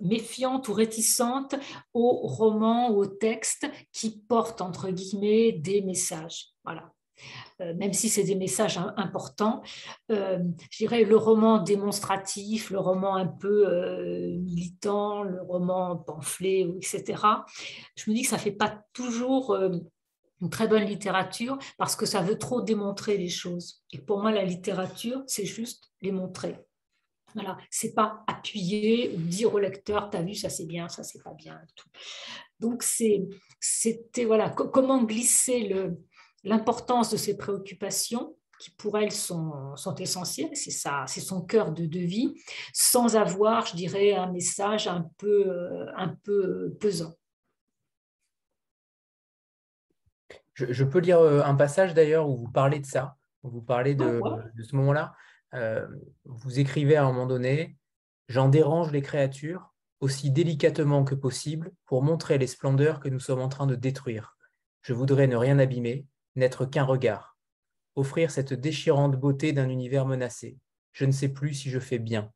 méfiante 0.00 0.68
ou 0.68 0.72
réticente 0.72 1.56
aux 1.92 2.26
romans 2.26 2.90
ou 2.90 3.02
aux 3.02 3.06
textes 3.06 3.66
qui 3.92 4.22
portent, 4.22 4.60
entre 4.60 4.90
guillemets, 4.90 5.52
des 5.52 5.82
messages. 5.82 6.50
Voilà. 6.64 6.92
Euh, 7.60 7.74
même 7.74 7.92
si 7.92 8.08
c'est 8.08 8.24
des 8.24 8.34
messages 8.34 8.78
importants. 8.96 9.62
Euh, 10.10 10.38
je 10.70 10.78
dirais 10.78 11.04
le 11.04 11.16
roman 11.16 11.58
démonstratif, 11.58 12.70
le 12.70 12.78
roman 12.78 13.16
un 13.16 13.26
peu 13.26 13.66
euh, 13.66 14.36
militant, 14.38 15.22
le 15.22 15.42
roman 15.42 15.96
pamphlet, 15.96 16.66
etc. 16.76 17.22
Je 17.96 18.10
me 18.10 18.14
dis 18.14 18.22
que 18.22 18.28
ça 18.28 18.36
ne 18.36 18.40
fait 18.40 18.52
pas 18.52 18.82
toujours 18.92 19.54
une 19.54 20.50
très 20.50 20.68
bonne 20.68 20.84
littérature 20.84 21.58
parce 21.76 21.96
que 21.96 22.06
ça 22.06 22.22
veut 22.22 22.38
trop 22.38 22.62
démontrer 22.62 23.18
les 23.18 23.28
choses. 23.28 23.82
Et 23.92 23.98
pour 23.98 24.20
moi, 24.20 24.32
la 24.32 24.44
littérature, 24.44 25.22
c'est 25.26 25.44
juste 25.44 25.90
les 26.00 26.12
montrer. 26.12 26.56
Voilà, 27.34 27.58
c'est 27.70 27.94
pas 27.94 28.24
appuyer 28.26 29.12
ou 29.14 29.18
dire 29.18 29.54
au 29.54 29.58
lecteur, 29.58 30.10
t'as 30.10 30.22
vu, 30.22 30.34
ça 30.34 30.48
c'est 30.48 30.66
bien, 30.66 30.88
ça 30.88 31.04
c'est 31.04 31.22
pas 31.22 31.34
bien. 31.34 31.60
Tout. 31.76 31.88
Donc 32.58 32.82
c'était 32.82 34.24
voilà 34.24 34.50
comment 34.50 35.04
glisser 35.04 35.60
le, 35.68 35.96
l'importance 36.44 37.10
de 37.10 37.16
ces 37.16 37.36
préoccupations 37.36 38.36
qui 38.58 38.70
pour 38.70 38.98
elle 38.98 39.10
sont, 39.10 39.74
sont 39.76 39.94
essentielles, 39.94 40.54
c'est 40.54 40.70
ça, 40.70 41.04
c'est 41.06 41.20
son 41.20 41.40
cœur 41.40 41.72
de, 41.72 41.86
de, 41.86 42.00
vie, 42.00 42.34
sans 42.74 43.16
avoir, 43.16 43.64
je 43.64 43.74
dirais, 43.74 44.12
un 44.12 44.30
message 44.30 44.86
un 44.86 45.08
peu, 45.16 45.48
euh, 45.48 45.86
un 45.96 46.08
peu 46.22 46.76
pesant. 46.78 47.14
Je, 50.52 50.84
peux 50.84 50.98
lire 50.98 51.20
euh, 51.20 51.40
un 51.42 51.54
passage 51.54 51.94
d'ailleurs 51.94 52.28
où 52.28 52.36
vous 52.36 52.50
parlez 52.50 52.80
de 52.80 52.86
ça, 52.86 53.16
où 53.42 53.48
vous 53.48 53.62
parlez 53.62 53.94
de, 53.94 54.20
ah, 54.22 54.44
de 54.54 54.62
ce 54.62 54.76
moment-là. 54.76 55.14
Euh, 55.54 55.86
vous 56.26 56.60
écrivez 56.60 56.96
à 56.96 57.04
un 57.04 57.06
moment 57.06 57.26
donné, 57.26 57.78
J'en 58.30 58.48
dérange 58.48 58.92
les 58.92 59.02
créatures 59.02 59.74
aussi 59.98 60.30
délicatement 60.30 61.02
que 61.02 61.16
possible 61.16 61.72
pour 61.84 62.04
montrer 62.04 62.38
les 62.38 62.46
splendeurs 62.46 63.00
que 63.00 63.08
nous 63.08 63.18
sommes 63.18 63.40
en 63.40 63.48
train 63.48 63.66
de 63.66 63.74
détruire. 63.74 64.36
Je 64.82 64.92
voudrais 64.92 65.26
ne 65.26 65.34
rien 65.34 65.58
abîmer, 65.58 66.06
n'être 66.36 66.64
qu'un 66.66 66.84
regard, 66.84 67.38
offrir 67.96 68.30
cette 68.30 68.52
déchirante 68.52 69.16
beauté 69.16 69.52
d'un 69.52 69.68
univers 69.68 70.06
menacé. 70.06 70.58
Je 70.92 71.04
ne 71.04 71.12
sais 71.12 71.28
plus 71.28 71.54
si 71.54 71.70
je 71.70 71.78
fais 71.78 71.98
bien. 71.98 72.32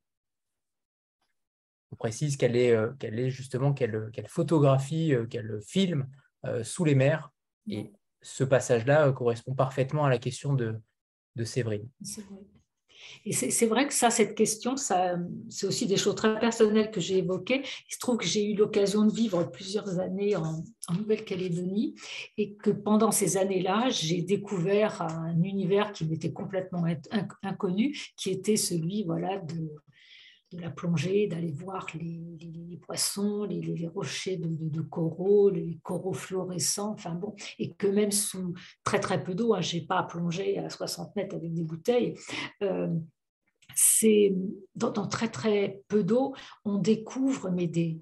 On 1.91 1.95
précise 1.95 2.37
qu'elle 2.37 2.55
est, 2.55 2.71
euh, 2.71 2.91
qu'elle 2.99 3.19
est 3.19 3.29
justement, 3.29 3.73
qu'elle, 3.73 4.11
photographie, 4.27 5.13
euh, 5.13 5.25
qu'elle 5.25 5.59
filme 5.61 6.07
euh, 6.45 6.63
sous 6.63 6.83
les 6.83 6.95
mers. 6.95 7.31
Et 7.69 7.91
ce 8.21 8.43
passage-là 8.43 9.11
correspond 9.11 9.53
parfaitement 9.53 10.05
à 10.05 10.09
la 10.09 10.17
question 10.17 10.53
de, 10.53 10.79
de 11.35 11.43
Séverine. 11.43 11.87
Et 13.25 13.33
c'est 13.33 13.65
vrai 13.65 13.87
que 13.87 13.93
ça, 13.93 14.09
cette 14.09 14.35
question, 14.35 14.75
c'est 14.77 15.67
aussi 15.67 15.87
des 15.87 15.97
choses 15.97 16.15
très 16.15 16.39
personnelles 16.39 16.91
que 16.91 17.01
j'ai 17.01 17.17
évoquées. 17.17 17.61
Il 17.63 17.93
se 17.93 17.99
trouve 17.99 18.17
que 18.17 18.25
j'ai 18.25 18.51
eu 18.51 18.55
l'occasion 18.55 19.05
de 19.05 19.11
vivre 19.11 19.43
plusieurs 19.43 19.99
années 19.99 20.35
en, 20.35 20.63
Nouvelle-Calédonie 20.95 21.95
et 22.37 22.53
que 22.53 22.69
pendant 22.69 23.09
ces 23.09 23.37
années-là, 23.37 23.89
j'ai 23.89 24.21
découvert 24.21 25.01
un 25.01 25.41
univers 25.41 25.91
qui 25.91 26.05
m'était 26.05 26.31
complètement 26.31 26.85
inconnu, 27.41 27.97
qui 28.15 28.29
était 28.29 28.55
celui 28.55 29.03
voilà, 29.03 29.39
de, 29.39 29.71
de 30.55 30.61
la 30.61 30.71
plongée, 30.71 31.27
d'aller 31.27 31.51
voir 31.51 31.85
les, 31.93 32.79
poissons, 32.81 33.43
les, 33.43 33.87
rochers 33.87 34.37
de, 34.37 34.81
coraux, 34.81 35.49
les 35.49 35.79
coraux 35.83 36.13
fluorescents, 36.13 36.93
enfin 36.93 37.13
bon, 37.13 37.35
et 37.59 37.73
que 37.73 37.87
même 37.87 38.11
sous 38.11 38.53
très 38.83 38.99
très 38.99 39.23
peu 39.23 39.33
d'eau, 39.33 39.53
hein, 39.53 39.61
je 39.61 39.77
n'ai 39.77 39.85
pas 39.85 39.99
à 39.99 40.03
plonger 40.03 40.57
à 40.57 40.69
60 40.69 41.15
mètres 41.15 41.35
avec 41.35 41.53
des 41.53 41.63
bouteilles, 41.63 42.15
euh, 42.63 42.89
c'est 43.75 44.33
dans, 44.75 44.91
très 45.07 45.29
très 45.29 45.81
peu 45.87 46.03
d'eau, 46.03 46.33
on 46.63 46.77
découvre 46.77 47.49
mais 47.49 47.67
des, 47.67 47.99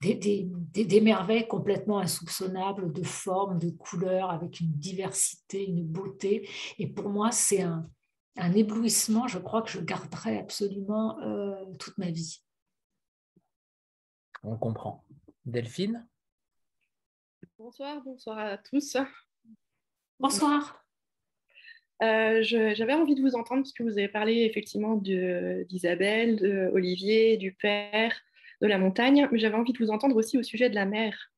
des, 0.00 0.48
des, 0.72 1.00
merveilles 1.00 1.48
complètement 1.48 1.98
insoupçonnables 1.98 2.92
de 2.92 3.02
formes, 3.02 3.58
de 3.58 3.70
couleurs, 3.70 4.30
avec 4.30 4.60
une 4.60 4.72
diversité, 4.72 5.66
une 5.66 5.84
beauté. 5.84 6.48
Et 6.78 6.86
pour 6.86 7.08
moi, 7.10 7.32
c'est 7.32 7.62
un, 7.62 7.88
un 8.36 8.52
éblouissement, 8.52 9.26
je 9.26 9.38
crois 9.38 9.62
que 9.62 9.70
je 9.70 9.80
garderai 9.80 10.38
absolument 10.38 11.18
euh, 11.20 11.64
toute 11.78 11.98
ma 11.98 12.10
vie. 12.10 12.42
On 14.42 14.56
comprend. 14.56 15.04
Delphine? 15.44 16.06
Bonsoir, 17.58 18.00
bonsoir 18.02 18.38
à 18.38 18.58
tous. 18.58 18.96
Bonsoir. 20.20 20.84
Euh, 22.02 22.42
j'avais 22.42 22.94
envie 22.94 23.16
de 23.16 23.20
vous 23.20 23.34
entendre 23.34 23.62
parce 23.62 23.72
que 23.72 23.82
vous 23.82 23.98
avez 23.98 24.08
parlé 24.08 24.44
effectivement 24.44 24.96
d'Isabelle, 24.96 26.36
d'Olivier, 26.36 27.36
du 27.36 27.52
père, 27.52 28.14
de 28.60 28.66
la 28.66 28.78
montagne, 28.78 29.28
mais 29.32 29.38
j'avais 29.38 29.56
envie 29.56 29.72
de 29.72 29.78
vous 29.78 29.90
entendre 29.90 30.16
aussi 30.16 30.38
au 30.38 30.42
sujet 30.42 30.70
de 30.70 30.74
la 30.74 30.86
mer. 30.86 31.32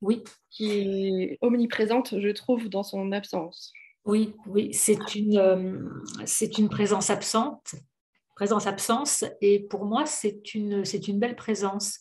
Oui. 0.00 0.22
Qui 0.48 0.70
est 0.70 1.38
omniprésente, 1.40 2.18
je 2.20 2.28
trouve, 2.28 2.68
dans 2.68 2.82
son 2.82 3.12
absence. 3.12 3.72
Oui, 4.10 4.34
oui, 4.46 4.74
c'est 4.74 5.14
une, 5.14 5.38
euh, 5.38 5.78
c'est 6.26 6.58
une 6.58 6.68
présence 6.68 7.10
absente, 7.10 7.76
présence-absence, 8.34 9.24
et 9.40 9.60
pour 9.60 9.84
moi, 9.84 10.04
c'est 10.04 10.52
une, 10.56 10.84
c'est 10.84 11.06
une 11.06 11.20
belle 11.20 11.36
présence. 11.36 12.00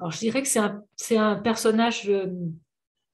Alors, 0.00 0.10
je 0.10 0.18
dirais 0.18 0.42
que 0.42 0.48
c'est 0.48 0.58
un, 0.58 0.82
c'est 0.96 1.16
un 1.16 1.36
personnage 1.36 2.10
euh, 2.10 2.26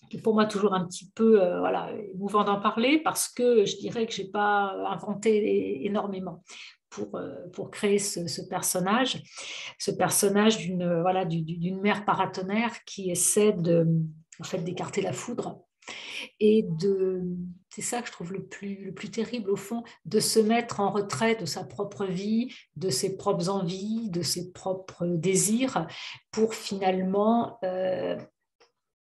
qui 0.08 0.16
pour 0.16 0.32
moi 0.32 0.46
toujours 0.46 0.72
un 0.72 0.86
petit 0.86 1.10
peu 1.14 1.42
euh, 1.42 1.58
voilà, 1.58 1.92
émouvant 2.14 2.42
d'en 2.42 2.58
parler, 2.58 2.98
parce 3.02 3.28
que 3.28 3.66
je 3.66 3.76
dirais 3.76 4.06
que 4.06 4.14
je 4.14 4.22
n'ai 4.22 4.30
pas 4.30 4.74
inventé 4.88 5.84
énormément. 5.84 6.42
Pour, 6.88 7.20
pour 7.52 7.70
créer 7.70 8.00
ce, 8.00 8.40
personnage, 8.48 9.22
ce 9.78 9.92
personnage 9.92 10.58
d'une 10.58 11.02
voilà, 11.02 11.24
d'une 11.24 11.80
mère 11.80 12.04
paratonnerre 12.04 12.82
qui 12.84 13.12
essaie 13.12 13.52
de, 13.52 13.86
en 14.40 14.42
fait, 14.42 14.58
d'écarter 14.58 15.00
la 15.00 15.12
foudre 15.12 15.62
et 16.40 16.64
de, 16.80 17.22
c'est 17.70 17.82
ça 17.82 18.02
que 18.02 18.08
je 18.08 18.12
trouve 18.12 18.32
le 18.32 18.44
plus, 18.44 18.84
le 18.84 18.92
plus 18.92 19.10
terrible 19.10 19.50
au 19.50 19.56
fond, 19.56 19.84
de 20.04 20.18
se 20.18 20.40
mettre 20.40 20.80
en 20.80 20.90
retrait 20.90 21.36
de 21.36 21.46
sa 21.46 21.62
propre 21.62 22.04
vie, 22.04 22.52
de 22.76 22.90
ses 22.90 23.16
propres 23.16 23.48
envies, 23.48 24.10
de 24.10 24.22
ses 24.22 24.50
propres 24.50 25.06
désirs, 25.06 25.86
pour 26.32 26.54
finalement, 26.54 27.58
euh, 27.62 28.18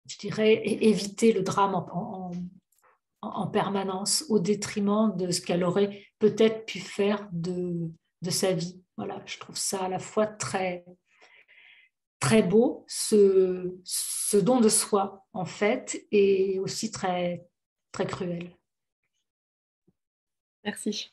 je 0.07 0.17
dirais, 0.19 0.63
éviter 0.65 1.33
le 1.33 1.43
drame 1.43 1.75
en, 1.75 2.31
en, 3.21 3.47
permanence, 3.49 4.25
au 4.29 4.39
détriment 4.39 5.15
de 5.17 5.33
ce 5.33 5.41
qu'elle 5.41 5.65
aurait 5.65 6.05
peut-être 6.21 6.65
pu 6.65 6.79
faire 6.79 7.29
de, 7.33 7.91
de 8.23 8.31
sa 8.31 8.53
vie. 8.53 8.81
Voilà, 8.97 9.21
je 9.27 9.39
trouve 9.39 9.57
ça 9.57 9.85
à 9.85 9.89
la 9.89 9.99
fois 9.99 10.27
très, 10.27 10.85
très 12.21 12.45
beau, 12.45 12.85
ce, 12.87 13.75
ce 13.83 14.37
don 14.37 14.61
de 14.61 14.69
soi, 14.69 15.27
en 15.33 15.45
fait, 15.45 16.07
et 16.13 16.61
aussi 16.61 16.93
très, 16.93 17.45
très 17.93 18.07
cruel. 18.07 18.51
Merci. 20.65 21.13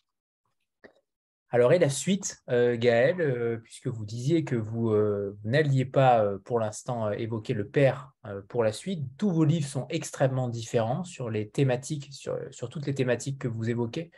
Alors, 1.52 1.74
et 1.74 1.80
la 1.80 1.90
suite, 1.90 2.44
euh, 2.50 2.78
Gaël, 2.78 3.20
euh, 3.22 3.58
puisque 3.58 3.88
vous 3.88 4.06
disiez 4.06 4.44
que 4.44 4.56
vous, 4.56 4.92
euh, 4.92 5.36
n'alliez 5.44 5.86
pas 5.86 6.24
pour 6.46 6.60
l'instant 6.60 7.12
évoquer 7.12 7.56
le 7.56 7.68
père 7.68 8.12
pour 8.50 8.64
la 8.64 8.72
suite, 8.72 9.04
tous 9.18 9.32
vos 9.32 9.46
livres 9.46 9.68
sont 9.68 9.88
extrêmement 9.90 10.48
différents 10.48 11.04
sur 11.04 11.32
les 11.32 11.50
thématiques, 11.50 12.10
sur, 12.12 12.38
sur 12.52 12.70
toutes 12.70 12.86
les 12.86 12.94
thématiques 12.94 13.40
que 13.40 13.48
vous 13.48 13.70
évoquez. 13.70 14.12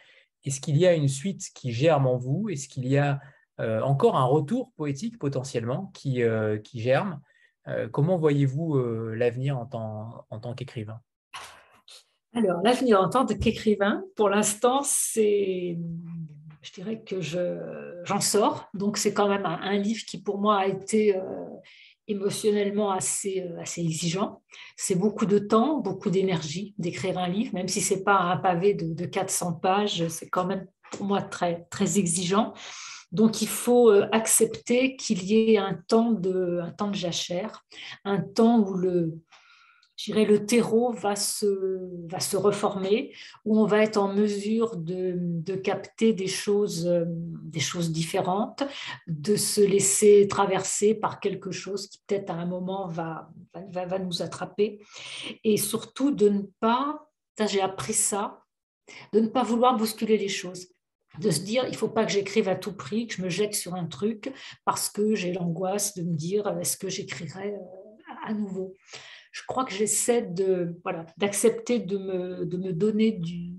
Est-ce 0.44 0.60
qu'il 0.60 0.76
y 0.76 0.86
a 0.86 0.94
une 0.94 1.08
suite 1.08 1.52
qui 1.56 1.72
germe 1.72 2.06
en 2.06 2.18
vous? 2.18 2.50
Est-ce 2.50 2.68
qu'il 2.68 2.86
y 2.86 2.98
a 2.98 3.22
encore 3.60 4.18
un 4.18 4.26
retour 4.26 4.74
poétique 4.76 5.20
potentiellement 5.20 5.92
qui, 5.94 6.24
qui 6.64 6.82
germe? 6.82 7.22
Comment 7.92 8.18
voyez-vous 8.18 8.78
l'avenir 9.14 9.58
en 9.58 9.68
tant, 9.68 10.26
en 10.32 10.40
tant 10.40 10.56
qu'écrivain? 10.56 11.00
Alors, 12.34 12.62
l'avenir 12.64 13.02
en 13.02 13.10
tant 13.10 13.26
qu'écrivain, 13.26 14.04
pour 14.16 14.30
l'instant, 14.30 14.82
c'est 14.84 15.78
je 16.62 16.72
dirais 16.74 17.02
que 17.02 17.20
j'en 17.22 18.22
sors. 18.22 18.70
Donc, 18.74 18.98
c'est 18.98 19.14
quand 19.14 19.28
même 19.28 19.46
un, 19.46 19.78
livre 19.78 20.06
qui, 20.06 20.22
pour 20.22 20.38
moi, 20.38 20.60
a 20.60 20.68
été 20.68 21.16
euh, 21.16 21.22
émotionnellement 22.08 22.92
assez, 22.92 23.42
euh, 23.42 23.60
assez 23.60 23.82
exigeant. 23.82 24.42
C'est 24.78 24.96
beaucoup 24.96 25.26
de 25.26 25.40
temps, 25.40 25.80
beaucoup 25.80 26.10
d'énergie 26.10 26.76
d'écrire 26.78 27.18
un 27.18 27.28
livre, 27.28 27.54
même 27.54 27.68
si 27.68 27.82
ce 27.82 27.96
n'est 27.96 28.04
pas 28.04 28.20
un 28.20 28.38
pavé 28.38 28.74
de, 28.76 28.94
de 28.94 29.06
400 29.06 29.54
pages, 29.54 30.08
c'est 30.08 30.30
quand 30.30 30.46
même 30.46 30.68
pour 30.92 31.06
moi 31.06 31.22
très, 31.22 31.66
très 31.72 31.98
exigeant. 31.98 32.54
Donc, 33.12 33.42
il 33.42 33.48
faut 33.48 33.90
euh, 33.90 34.08
accepter 34.12 34.96
qu'il 34.96 35.24
y 35.24 35.54
ait 35.54 35.58
un 35.58 35.74
temps 35.88 36.12
de, 36.12 36.60
un 36.62 36.72
temps 36.72 36.90
de 36.90 36.96
jachère, 36.96 37.66
un 38.06 38.22
temps 38.22 38.60
où 38.60 38.76
le, 38.76 39.20
le 40.08 40.46
terreau 40.46 40.92
va 40.92 41.16
se, 41.16 42.08
va 42.08 42.20
se 42.20 42.38
reformer, 42.38 43.14
où 43.46 43.60
on 43.60 43.66
va 43.66 43.84
être 43.84 43.98
en 43.98 44.14
mesure 44.14 44.78
de, 44.78 45.16
de 45.18 45.56
capter 45.56 46.14
des 46.14 46.28
choses, 46.28 46.88
euh, 46.88 47.06
des 47.08 47.60
choses 47.60 47.92
différentes, 47.92 48.64
de 49.08 49.36
se 49.36 49.62
laisser 49.62 50.28
traverser 50.28 50.96
par 50.96 51.20
quelque 51.20 51.52
chose 51.52 51.88
qui 51.88 52.00
peut-être 52.08 52.30
à 52.30 52.36
un 52.36 52.46
moment 52.46 52.88
va, 52.88 53.30
va, 53.72 53.86
va 53.86 54.00
nous 54.00 54.22
attraper, 54.22 54.80
et 55.44 55.58
surtout 55.58 56.12
de 56.12 56.30
ne 56.30 56.42
pas, 56.60 57.08
j'ai 57.48 57.62
appris 57.62 57.94
ça, 57.94 58.44
de 59.14 59.20
ne 59.20 59.28
pas 59.28 59.44
vouloir 59.44 59.78
bousculer 59.78 60.18
les 60.18 60.30
choses. 60.30 60.68
De 61.20 61.30
se 61.30 61.42
dire 61.42 61.66
il 61.68 61.76
faut 61.76 61.90
pas 61.90 62.06
que 62.06 62.12
j'écrive 62.12 62.48
à 62.48 62.56
tout 62.56 62.72
prix, 62.74 63.08
que 63.08 63.16
je 63.16 63.22
me 63.22 63.30
jette 63.30 63.54
sur 63.54 63.76
un 63.76 63.86
truc 63.86 64.32
parce 64.64 64.90
que 64.90 65.14
j'ai 65.14 65.34
l'angoisse 65.34 65.94
de 65.94 66.04
me 66.04 66.16
dire 66.16 66.48
est-ce 66.60 66.78
que 66.78 66.88
j'écrirai 66.88 67.50
euh, 67.50 68.26
à 68.26 68.34
nouveau? 68.34 68.74
Je 69.32 69.42
crois 69.48 69.66
que 69.66 69.74
j'essaie 69.74 70.22
de, 70.22 70.76
voilà, 70.84 71.06
d'accepter 71.18 71.80
de 71.80 71.98
me, 71.98 72.46
de 72.46 72.58
me 72.58 72.74
donner 72.74 73.12
du, 73.12 73.54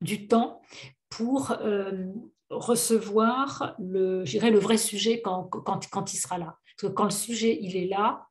du 0.00 0.26
temps 0.26 0.60
pour 1.08 1.52
euh, 1.52 2.06
recevoir 2.50 3.74
le, 3.78 4.24
le 4.24 4.58
vrai 4.58 4.76
sujet 4.76 5.20
quand, 5.20 5.44
quand, 5.44 5.88
quand, 5.88 6.12
il 6.12 6.16
sera 6.16 6.38
là. 6.38 6.58
Parce 6.64 6.90
que 6.90 6.94
quand 6.96 7.04
le 7.04 7.10
sujet 7.10 7.58
il 7.60 7.76
est 7.76 7.86
là, 7.86 8.26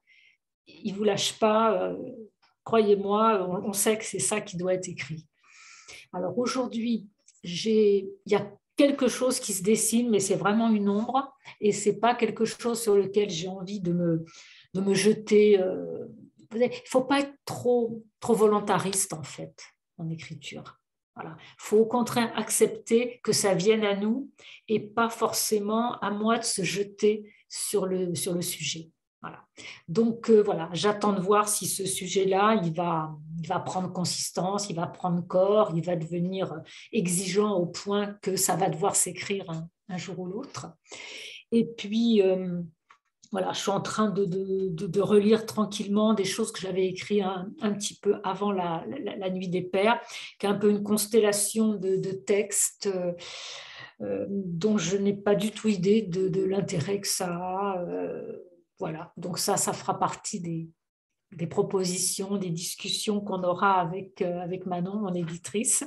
il 0.67 0.93
ne 0.93 0.97
vous 0.97 1.03
lâche 1.03 1.39
pas. 1.39 1.81
Euh, 1.81 1.95
croyez-moi, 2.63 3.47
on, 3.63 3.73
sait 3.73 3.97
que 3.97 4.03
c'est 4.03 4.19
ça 4.19 4.41
qui 4.41 4.57
doit 4.57 4.73
être 4.73 4.89
écrit. 4.89 5.25
Alors 6.11 6.37
aujourd'hui, 6.37 7.07
il 7.43 8.09
y 8.25 8.35
a 8.35 8.51
quelque 8.75 9.07
chose 9.07 9.39
qui 9.39 9.53
se 9.53 9.63
dessine, 9.63 10.09
mais 10.09 10.19
c'est 10.19 10.35
vraiment 10.35 10.69
une 10.69 10.89
ombre 10.89 11.33
et 11.61 11.71
c'est 11.71 11.97
pas 11.99 12.13
quelque 12.13 12.43
chose 12.43 12.81
sur 12.81 12.95
lequel 12.95 13.29
j'ai 13.29 13.47
envie 13.47 13.79
de 13.79 13.93
me, 13.93 14.25
de 14.73 14.81
me 14.81 14.93
jeter. 14.93 15.59
Euh, 15.59 16.07
il 16.53 16.59
ne 16.59 16.67
faut 16.85 17.03
pas 17.03 17.21
être 17.21 17.33
trop, 17.45 18.03
trop 18.19 18.33
volontariste 18.33 19.13
en 19.13 19.23
fait 19.23 19.55
en 19.97 20.09
écriture. 20.09 20.79
Voilà. 21.15 21.35
Il 21.39 21.55
faut 21.57 21.77
au 21.77 21.85
contraire 21.85 22.31
accepter 22.37 23.19
que 23.23 23.31
ça 23.31 23.55
vienne 23.55 23.83
à 23.83 23.95
nous 23.95 24.29
et 24.67 24.79
pas 24.79 25.09
forcément 25.09 25.97
à 25.99 26.11
moi 26.11 26.37
de 26.37 26.43
se 26.43 26.61
jeter 26.61 27.33
sur 27.49 27.87
le, 27.87 28.13
sur 28.13 28.33
le 28.33 28.41
sujet. 28.41 28.91
Voilà. 29.21 29.43
Donc 29.87 30.29
euh, 30.29 30.43
voilà, 30.43 30.69
j'attends 30.73 31.13
de 31.13 31.19
voir 31.19 31.49
si 31.49 31.65
ce 31.65 31.85
sujet-là, 31.87 32.61
il 32.63 32.71
va, 32.71 33.11
il 33.41 33.47
va 33.47 33.59
prendre 33.59 33.91
consistance, 33.91 34.69
il 34.69 34.75
va 34.75 34.85
prendre 34.85 35.25
corps, 35.25 35.71
il 35.75 35.83
va 35.83 35.95
devenir 35.95 36.53
exigeant 36.91 37.55
au 37.55 37.65
point 37.65 38.13
que 38.21 38.35
ça 38.35 38.55
va 38.55 38.69
devoir 38.69 38.95
s'écrire 38.95 39.49
un, 39.89 39.97
jour 39.97 40.19
ou 40.19 40.27
l'autre. 40.27 40.67
Et 41.51 41.65
puis, 41.65 42.21
euh, 42.21 42.61
voilà, 43.31 43.51
je 43.51 43.59
suis 43.59 43.71
en 43.71 43.81
train 43.81 44.09
de, 44.09 44.99
relire 45.01 45.45
tranquillement 45.45 46.13
des 46.13 46.23
choses 46.23 46.51
que 46.51 46.61
j'avais 46.61 46.87
écrites 46.87 47.23
un, 47.23 47.73
petit 47.73 47.95
peu 47.95 48.15
avant 48.23 48.51
la, 48.51 48.85
Nuit 49.29 49.49
des 49.49 49.61
Pères, 49.61 49.99
qui 50.39 50.45
est 50.45 50.49
un 50.49 50.55
peu 50.55 50.69
une 50.69 50.83
constellation 50.83 51.73
de, 51.75 52.11
textes 52.11 52.89
euh, 54.01 54.25
dont 54.29 54.77
je 54.77 54.97
n'ai 54.97 55.13
pas 55.13 55.35
du 55.35 55.51
tout 55.51 55.67
idée 55.67 56.01
de, 56.01 56.43
l'intérêt 56.43 56.99
que 56.99 57.07
ça 57.07 57.27
a. 57.27 57.83
Euh, 57.87 58.37
voilà, 58.79 59.11
donc 59.17 59.39
ça, 59.39 59.57
ça 59.57 59.73
fera 59.73 59.97
partie 59.97 60.39
des, 60.39 61.47
propositions, 61.47 62.37
des 62.37 62.49
discussions 62.49 63.19
qu'on 63.21 63.43
aura 63.43 63.81
avec, 63.81 64.21
euh, 64.21 64.39
avec 64.39 64.65
Manon, 64.65 64.97
mon 64.97 65.13
éditrice. 65.13 65.83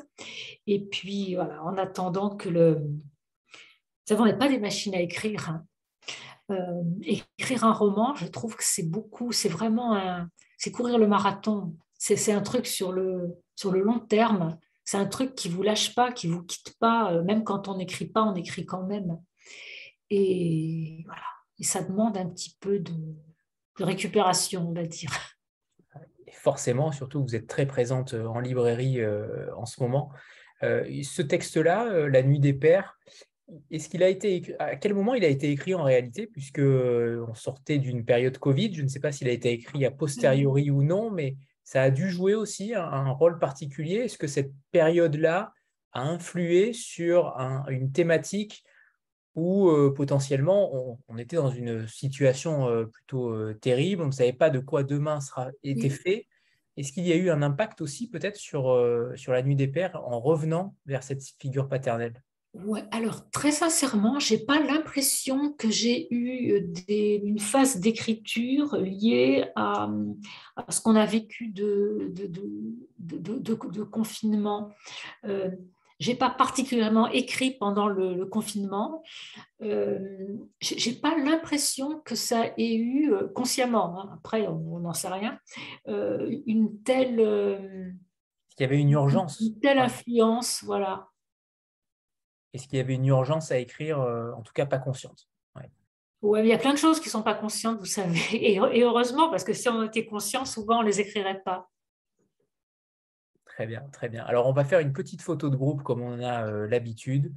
Et 0.67 0.81
puis, 0.81 1.37
voilà, 1.37 1.63
en 1.65 1.77
attendant 1.79 2.37
que 2.37 2.49
le... 2.49 2.81
Nous 4.11 4.17
n'avons 4.17 4.39
pas 4.39 4.49
des 4.49 4.59
machines 4.59 4.95
à 4.95 5.01
écrire. 5.01 5.51
Hein. 5.51 5.65
Euh, 6.51 6.83
écrire 7.03 7.65
un 7.65 7.73
roman, 7.73 8.15
je 8.15 8.27
trouve 8.27 8.57
que 8.57 8.65
c'est 8.65 8.89
beaucoup, 8.89 9.33
c'est 9.33 9.49
vraiment 9.49 9.95
un, 9.95 10.29
c'est 10.59 10.71
courir 10.71 10.99
le 10.99 11.07
marathon. 11.07 11.77
C'est 11.99 12.33
un 12.33 12.41
truc 12.41 12.67
sur 12.67 12.93
le, 12.93 13.37
sur 13.55 13.71
le 13.71 13.83
long 13.83 13.99
terme. 13.99 14.59
C'est 14.85 14.97
un 14.97 15.07
truc 15.07 15.35
qui 15.35 15.49
vous 15.51 15.63
lâche 15.63 15.95
pas, 15.95 16.13
qui 16.13 16.29
vous 16.29 16.43
quitte 16.43 16.77
pas. 16.79 17.13
Euh, 17.13 17.23
même 17.23 17.45
quand 17.45 17.69
on 17.69 17.77
n'écrit 17.77 18.07
pas, 18.07 18.23
on 18.23 18.35
écrit 18.35 18.65
quand 18.65 18.85
même. 18.85 19.21
Et 20.09 21.03
voilà. 21.05 21.23
Et 21.59 21.65
ça 21.65 21.83
demande 21.83 22.17
un 22.17 22.27
petit 22.27 22.57
peu 22.59 22.79
de, 22.79 22.95
récupération, 23.79 24.69
on 24.69 24.73
va 24.73 24.85
dire. 24.85 25.11
forcément, 26.33 26.91
surtout, 26.91 27.23
vous 27.23 27.37
êtes 27.37 27.47
très 27.47 27.67
présente 27.67 28.15
en 28.15 28.41
librairie 28.41 29.01
euh, 29.01 29.55
en 29.57 29.67
ce 29.67 29.83
moment. 29.83 30.11
ce 30.63 31.23
texte-là, 31.23 32.09
La 32.09 32.23
Nuit 32.23 32.41
des 32.41 32.55
Pères, 32.55 32.99
est-ce 33.71 33.89
qu'il 33.89 34.03
a 34.03 34.09
été 34.09 34.55
à 34.59 34.77
quel 34.77 34.95
moment 34.95 35.15
il 35.15 35.25
a 35.25 35.29
été 35.29 35.51
écrit 35.51 35.75
en 35.75 35.83
réalité 35.83 36.27
puisque 36.27 36.59
euh, 36.59 37.25
on 37.29 37.35
sortait 37.35 37.79
d'une 37.79 38.05
période 38.05 38.39
Covid 38.39 38.75
je 38.75 38.83
ne 38.83 38.89
sais 38.89 39.01
pas 39.01 39.13
s'il 39.13 39.29
a 39.29 39.33
été 39.33 39.53
écrit 39.53 39.85
a 39.85 39.91
posteriori 39.91 40.71
ou 40.71 40.83
non 40.83 41.11
mais 41.11 41.37
ça 41.65 41.83
a 41.83 41.91
dû 41.91 42.11
jouer 42.11 42.35
aussi 42.35 42.75
un, 42.75 43.11
rôle 43.13 43.39
particulier. 43.39 43.99
Est-ce 43.99 44.19
que 44.19 44.27
cette 44.27 44.51
période-là 44.73 45.53
a 45.93 46.03
influé 46.03 46.73
sur 46.73 47.33
une 47.69 47.93
thématique 47.93 48.65
où 49.37 49.69
euh, 49.69 49.95
potentiellement 49.95 50.99
on, 51.07 51.17
était 51.17 51.37
dans 51.37 51.53
une 51.53 51.87
situation 51.87 52.69
euh, 52.69 52.87
plutôt 52.87 53.55
terrible 53.55 54.03
on 54.03 54.07
ne 54.07 54.11
savait 54.11 54.33
pas 54.33 54.51
de 54.51 54.59
quoi 54.59 54.83
demain 54.83 55.21
sera 55.21 55.51
était 55.63 55.91
fait? 55.91 56.27
Est-ce 56.77 56.93
qu'il 56.93 57.07
y 57.07 57.13
a 57.13 57.17
eu 57.17 57.31
un 57.31 57.41
impact 57.41 57.83
aussi 57.83 58.11
peut-être 58.11 58.37
sur, 58.37 58.77
sur 59.15 59.33
la 59.33 59.43
nuit 59.43 59.55
des 59.55 59.69
pères 59.69 59.95
en 59.95 60.19
revenant 60.19 60.75
vers 60.87 61.05
cette 61.05 61.23
figure 61.39 61.69
paternelle? 61.69 62.21
Ouais, 62.53 62.83
alors 62.91 63.31
très 63.31 63.53
sincèrement, 63.53 64.19
j'ai 64.19 64.39
pas 64.39 64.59
l'impression 64.59 65.53
que 65.53 65.71
j'ai 65.71 66.13
eu 66.13 66.53
euh, 66.55 67.21
une 67.25 67.39
phase 67.39 67.79
d'écriture 67.79 68.77
liée 68.77 69.45
à, 69.55 69.89
ce 70.69 70.81
qu'on 70.81 70.97
a 70.97 71.07
vécu 71.07 71.47
de, 71.47 72.13
de, 72.99 73.85
confinement. 73.85 74.73
Euh, 75.25 75.51
j'ai 76.01 76.17
pas 76.17 76.29
particulièrement 76.29 77.07
écrit 77.09 77.53
pendant 77.53 77.87
le, 77.87 78.27
confinement. 78.27 79.05
Euh, 79.63 80.01
j'ai 80.61 80.95
pas 80.95 81.17
l'impression 81.17 82.01
que 82.01 82.17
ça 82.17 82.47
ait 82.59 82.75
eu 82.75 83.13
euh, 83.13 83.29
consciemment. 83.29 84.01
Hein, 84.01 84.11
après, 84.15 84.49
on 84.49 84.81
n'en 84.81 84.95
sait 84.95 85.09
rien. 85.09 85.39
une 85.87 86.83
telle. 86.83 87.21
Il 88.59 88.63
y 88.63 88.65
avait 88.65 88.81
une 88.81 88.91
urgence. 88.91 89.39
Une 89.41 89.61
telle 89.61 89.79
influence, 89.79 90.65
voilà. 90.65 91.10
Est-ce 92.53 92.67
qu'il 92.67 92.79
y 92.79 92.81
avait 92.81 92.95
une 92.95 93.07
urgence 93.07 93.53
à 93.53 93.59
écrire, 93.59 94.01
euh, 94.01 94.33
en 94.33 94.43
tout 94.43 94.53
cas 94.53 94.67
pas 94.67 94.79
consciente? 94.79 95.29
Oui, 96.23 96.41
il 96.41 96.47
y 96.47 96.53
a 96.53 96.59
plein 96.59 96.73
de 96.73 96.79
choses 96.79 97.01
qui 97.01 97.09
ne 97.09 97.13
sont 97.13 97.23
pas 97.23 97.35
conscientes, 97.35 97.79
vous 97.79 97.87
savez. 97.87 98.21
Et, 98.33 98.59
heureusement, 98.83 99.31
parce 99.31 99.45
que 99.45 99.53
si 99.53 99.69
on 99.69 99.83
était 99.85 100.05
conscient, 100.05 100.45
souvent 100.45 100.81
on 100.81 100.83
ne 100.83 100.87
les 100.87 101.01
écrirait 101.01 101.41
pas. 101.43 101.71
Très 103.47 103.67
bien, 103.67 103.83
très 103.93 104.09
bien. 104.09 104.25
Alors, 104.25 104.47
on 104.47 104.53
va 104.53 104.65
faire 104.65 104.81
une 104.81 104.93
petite 104.93 105.23
photo 105.23 105.51
de 105.51 105.57
groupe 105.57 105.83
comme 105.83 106.03
on 106.03 106.21
a 106.21 106.47
euh, 106.47 106.67
l'habitude. 106.67 107.33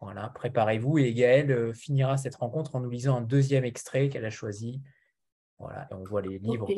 Voilà, 0.00 0.28
préparez-vous. 0.28 0.98
Et 0.98 1.12
Gaëlle 1.12 1.50
euh, 1.50 1.72
finira 1.72 2.16
cette 2.16 2.36
rencontre 2.36 2.76
en 2.76 2.80
nous 2.80 2.90
lisant 2.90 3.16
un 3.16 3.20
deuxième 3.20 3.64
extrait 3.64 4.08
qu'elle 4.08 4.24
a 4.24 4.30
choisi. 4.30 4.80
Voilà, 5.58 5.88
et 5.90 5.94
on 5.94 6.04
voit 6.04 6.22
les 6.22 6.38
livres. 6.38 6.68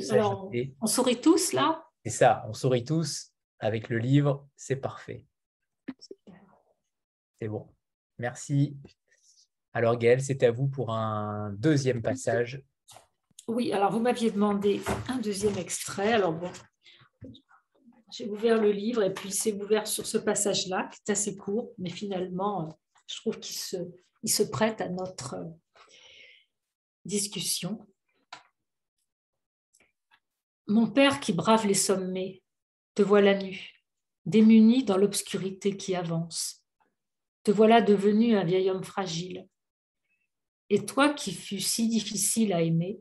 on 0.80 0.86
sourit 0.86 1.20
tous 1.20 1.52
là? 1.52 1.84
C'est 2.04 2.10
ça, 2.10 2.44
on 2.48 2.54
sourit 2.54 2.84
tous 2.84 3.32
avec 3.58 3.90
le 3.90 3.98
livre, 3.98 4.46
c'est 4.56 4.76
parfait. 4.76 5.26
C'est 7.40 7.48
bon. 7.48 7.66
Merci. 8.18 8.76
Alors 9.72 9.96
Gaël, 9.96 10.20
c'est 10.20 10.42
à 10.42 10.50
vous 10.50 10.68
pour 10.68 10.90
un 10.90 11.50
deuxième 11.52 12.02
passage 12.02 12.62
Oui, 13.48 13.72
alors 13.72 13.90
vous 13.92 14.00
m'aviez 14.00 14.30
demandé 14.30 14.82
un 15.08 15.18
deuxième 15.18 15.56
extrait. 15.56 16.12
Alors 16.12 16.34
bon, 16.34 16.50
j'ai 18.12 18.28
ouvert 18.28 18.60
le 18.60 18.72
livre 18.72 19.02
et 19.02 19.14
puis 19.14 19.32
c'est 19.32 19.54
ouvert 19.54 19.86
sur 19.86 20.06
ce 20.06 20.18
passage-là, 20.18 20.90
qui 20.92 21.00
est 21.06 21.12
assez 21.12 21.34
court, 21.34 21.72
mais 21.78 21.88
finalement, 21.88 22.78
je 23.06 23.16
trouve 23.16 23.38
qu'il 23.38 23.56
se, 23.56 23.76
se 24.24 24.42
prête 24.42 24.82
à 24.82 24.90
notre 24.90 25.36
discussion. 27.06 27.86
Mon 30.66 30.90
père 30.90 31.20
qui 31.20 31.32
brave 31.32 31.66
les 31.66 31.74
sommets, 31.74 32.42
te 32.94 33.02
voilà 33.02 33.34
nu, 33.34 33.70
démuni 34.26 34.84
dans 34.84 34.98
l'obscurité 34.98 35.76
qui 35.76 35.94
avance. 35.94 36.59
Voilà 37.50 37.80
devenu 37.80 38.36
un 38.36 38.44
vieil 38.44 38.70
homme 38.70 38.84
fragile. 38.84 39.46
Et 40.68 40.86
toi 40.86 41.10
qui 41.10 41.32
fus 41.32 41.60
si 41.60 41.88
difficile 41.88 42.52
à 42.52 42.62
aimer, 42.62 43.00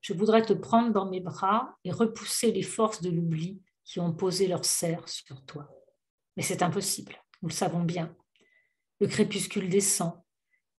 je 0.00 0.12
voudrais 0.12 0.42
te 0.42 0.52
prendre 0.52 0.92
dans 0.92 1.08
mes 1.08 1.20
bras 1.20 1.76
et 1.84 1.90
repousser 1.90 2.52
les 2.52 2.62
forces 2.62 3.02
de 3.02 3.10
l'oubli 3.10 3.60
qui 3.84 4.00
ont 4.00 4.12
posé 4.12 4.46
leur 4.46 4.64
serre 4.64 5.08
sur 5.08 5.44
toi. 5.44 5.68
Mais 6.36 6.42
c'est 6.42 6.62
impossible, 6.62 7.16
nous 7.42 7.48
le 7.48 7.54
savons 7.54 7.82
bien. 7.82 8.14
Le 9.00 9.06
crépuscule 9.06 9.68
descend 9.68 10.12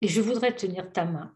et 0.03 0.09
je 0.09 0.21
voudrais 0.21 0.55
tenir 0.55 0.93
ta 0.93 1.05
main. 1.05 1.35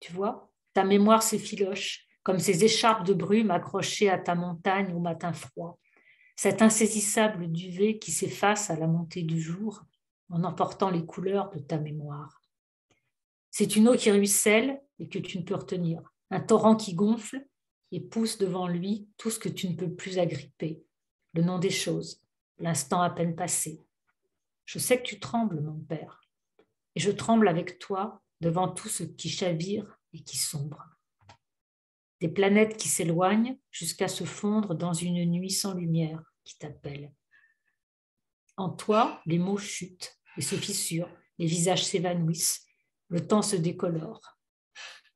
Tu 0.00 0.12
vois, 0.12 0.52
ta 0.74 0.84
mémoire 0.84 1.22
s'effiloche 1.22 2.06
comme 2.22 2.38
ces 2.38 2.64
écharpes 2.64 3.06
de 3.06 3.14
brume 3.14 3.50
accrochées 3.50 4.10
à 4.10 4.18
ta 4.18 4.34
montagne 4.34 4.94
au 4.94 5.00
matin 5.00 5.32
froid, 5.32 5.78
cet 6.36 6.60
insaisissable 6.62 7.50
duvet 7.50 7.98
qui 7.98 8.12
s'efface 8.12 8.70
à 8.70 8.76
la 8.76 8.86
montée 8.86 9.22
du 9.22 9.40
jour 9.40 9.82
en 10.30 10.44
emportant 10.44 10.90
les 10.90 11.04
couleurs 11.04 11.50
de 11.50 11.58
ta 11.58 11.78
mémoire. 11.78 12.42
C'est 13.50 13.76
une 13.76 13.88
eau 13.88 13.96
qui 13.96 14.10
ruisselle 14.10 14.80
et 14.98 15.08
que 15.08 15.18
tu 15.18 15.38
ne 15.38 15.42
peux 15.42 15.54
retenir, 15.54 16.02
un 16.30 16.40
torrent 16.40 16.76
qui 16.76 16.94
gonfle 16.94 17.46
et 17.92 18.00
pousse 18.00 18.38
devant 18.38 18.68
lui 18.68 19.08
tout 19.16 19.30
ce 19.30 19.38
que 19.38 19.48
tu 19.48 19.68
ne 19.68 19.76
peux 19.76 19.92
plus 19.92 20.18
agripper, 20.18 20.82
le 21.34 21.42
nom 21.42 21.58
des 21.58 21.70
choses, 21.70 22.22
l'instant 22.58 23.00
à 23.00 23.10
peine 23.10 23.34
passé. 23.34 23.82
Je 24.66 24.78
sais 24.78 24.98
que 24.98 25.06
tu 25.06 25.18
trembles, 25.18 25.60
mon 25.62 25.78
père, 25.78 26.20
et 26.94 27.00
je 27.00 27.10
tremble 27.10 27.48
avec 27.48 27.78
toi 27.78 28.22
devant 28.40 28.68
tout 28.68 28.88
ce 28.88 29.02
qui 29.02 29.30
chavire 29.30 29.98
et 30.12 30.20
qui 30.22 30.36
sombre 30.36 30.98
des 32.20 32.28
planètes 32.28 32.76
qui 32.76 32.88
s'éloignent 32.88 33.58
jusqu'à 33.70 34.08
se 34.08 34.24
fondre 34.24 34.74
dans 34.74 34.92
une 34.92 35.24
nuit 35.24 35.50
sans 35.50 35.74
lumière 35.74 36.22
qui 36.44 36.58
t'appelle. 36.58 37.12
En 38.56 38.70
toi, 38.70 39.20
les 39.26 39.38
mots 39.38 39.58
chutent 39.58 40.17
et 40.38 40.42
se 40.42 40.54
fissurent, 40.54 41.10
les 41.38 41.46
visages 41.46 41.84
s'évanouissent, 41.84 42.64
le 43.08 43.26
temps 43.26 43.42
se 43.42 43.56
décolore. 43.56 44.38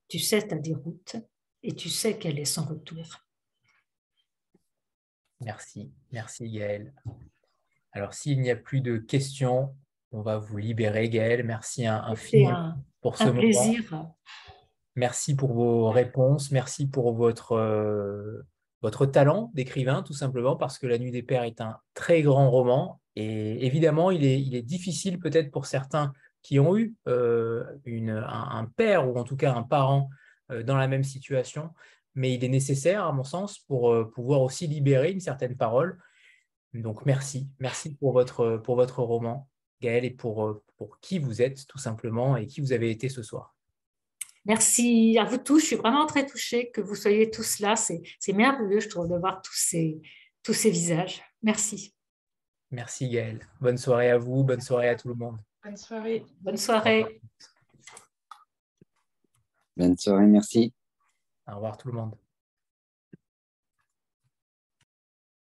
Tu 0.08 0.18
sais 0.18 0.46
ta 0.46 0.56
déroute 0.56 1.16
et 1.62 1.74
tu 1.74 1.88
sais 1.88 2.18
qu'elle 2.18 2.38
est 2.38 2.44
sans 2.44 2.66
retour. 2.66 3.06
Merci, 5.40 5.92
merci 6.10 6.50
Gaël. 6.50 6.92
Alors 7.92 8.12
s'il 8.12 8.40
n'y 8.40 8.50
a 8.50 8.56
plus 8.56 8.80
de 8.80 8.98
questions, 8.98 9.74
on 10.10 10.22
va 10.22 10.38
vous 10.38 10.58
libérer 10.58 11.08
Gaël. 11.08 11.44
Merci 11.44 11.86
infiniment 11.86 12.74
pour 13.00 13.16
ce 13.16 13.24
un 13.24 13.32
plaisir. 13.32 14.12
Merci 14.94 15.34
pour 15.34 15.52
vos 15.54 15.90
réponses, 15.90 16.50
merci 16.50 16.86
pour 16.86 17.14
votre, 17.14 17.52
euh, 17.52 18.46
votre 18.82 19.06
talent 19.06 19.50
d'écrivain, 19.54 20.02
tout 20.02 20.12
simplement, 20.12 20.54
parce 20.56 20.78
que 20.78 20.86
La 20.86 20.98
Nuit 20.98 21.10
des 21.10 21.22
Pères 21.22 21.44
est 21.44 21.62
un 21.62 21.78
très 21.94 22.20
grand 22.20 22.50
roman. 22.50 23.00
Et 23.16 23.66
évidemment, 23.66 24.10
il 24.10 24.24
est, 24.24 24.40
il 24.40 24.54
est 24.54 24.62
difficile 24.62 25.18
peut-être 25.18 25.50
pour 25.50 25.66
certains 25.66 26.12
qui 26.42 26.58
ont 26.58 26.76
eu 26.76 26.94
euh, 27.08 27.64
un, 27.86 28.66
père 28.76 29.08
ou 29.08 29.16
en 29.18 29.24
tout 29.24 29.36
cas 29.36 29.54
un 29.54 29.62
parent 29.62 30.10
euh, 30.50 30.62
dans 30.62 30.76
la 30.76 30.88
même 30.88 31.04
situation, 31.04 31.70
mais 32.14 32.34
il 32.34 32.44
est 32.44 32.48
nécessaire, 32.48 33.04
à 33.04 33.12
mon 33.12 33.24
sens, 33.24 33.58
pour 33.60 34.10
pouvoir 34.10 34.42
aussi 34.42 34.66
libérer 34.66 35.12
une 35.12 35.20
certaine 35.20 35.56
parole. 35.56 35.98
Donc 36.74 37.06
merci, 37.06 37.48
merci 37.58 37.94
pour 37.94 38.12
votre, 38.12 38.56
pour 38.56 38.76
votre 38.76 39.02
roman, 39.02 39.48
Gaël, 39.80 40.04
et 40.04 40.10
pour, 40.10 40.62
pour 40.76 40.98
qui 41.00 41.18
vous 41.18 41.42
êtes, 41.42 41.66
tout 41.66 41.78
simplement, 41.78 42.36
et 42.36 42.46
qui 42.46 42.60
vous 42.60 42.72
avez 42.72 42.90
été 42.90 43.08
ce 43.08 43.22
soir. 43.22 43.54
Merci 44.44 45.16
à 45.20 45.24
vous 45.24 45.38
tous. 45.38 45.60
Je 45.60 45.66
suis 45.66 45.76
vraiment 45.76 46.06
très 46.06 46.26
touchée 46.26 46.70
que 46.70 46.80
vous 46.80 46.96
soyez 46.96 47.30
tous 47.30 47.60
là. 47.60 47.76
C'est 47.76 48.32
merveilleux, 48.32 48.80
je 48.80 48.88
trouve, 48.88 49.08
de 49.08 49.16
voir 49.16 49.40
tous 49.42 49.54
ces, 49.54 50.00
tous 50.42 50.54
ces 50.54 50.70
visages. 50.70 51.22
Merci. 51.42 51.94
Merci 52.72 53.10
Gaëlle. 53.10 53.46
Bonne 53.60 53.76
soirée 53.76 54.10
à 54.10 54.16
vous. 54.16 54.44
Bonne 54.44 54.62
soirée 54.62 54.88
à 54.88 54.94
tout 54.96 55.08
le 55.08 55.14
monde. 55.14 55.36
Bonne 55.62 55.76
soirée. 55.76 56.24
Bonne 56.40 56.56
soirée. 56.56 57.20
Bonne 59.76 59.96
soirée, 59.96 60.26
merci. 60.26 60.72
Au 61.46 61.54
revoir 61.56 61.76
tout 61.76 61.88
le 61.88 61.94
monde. 61.94 62.14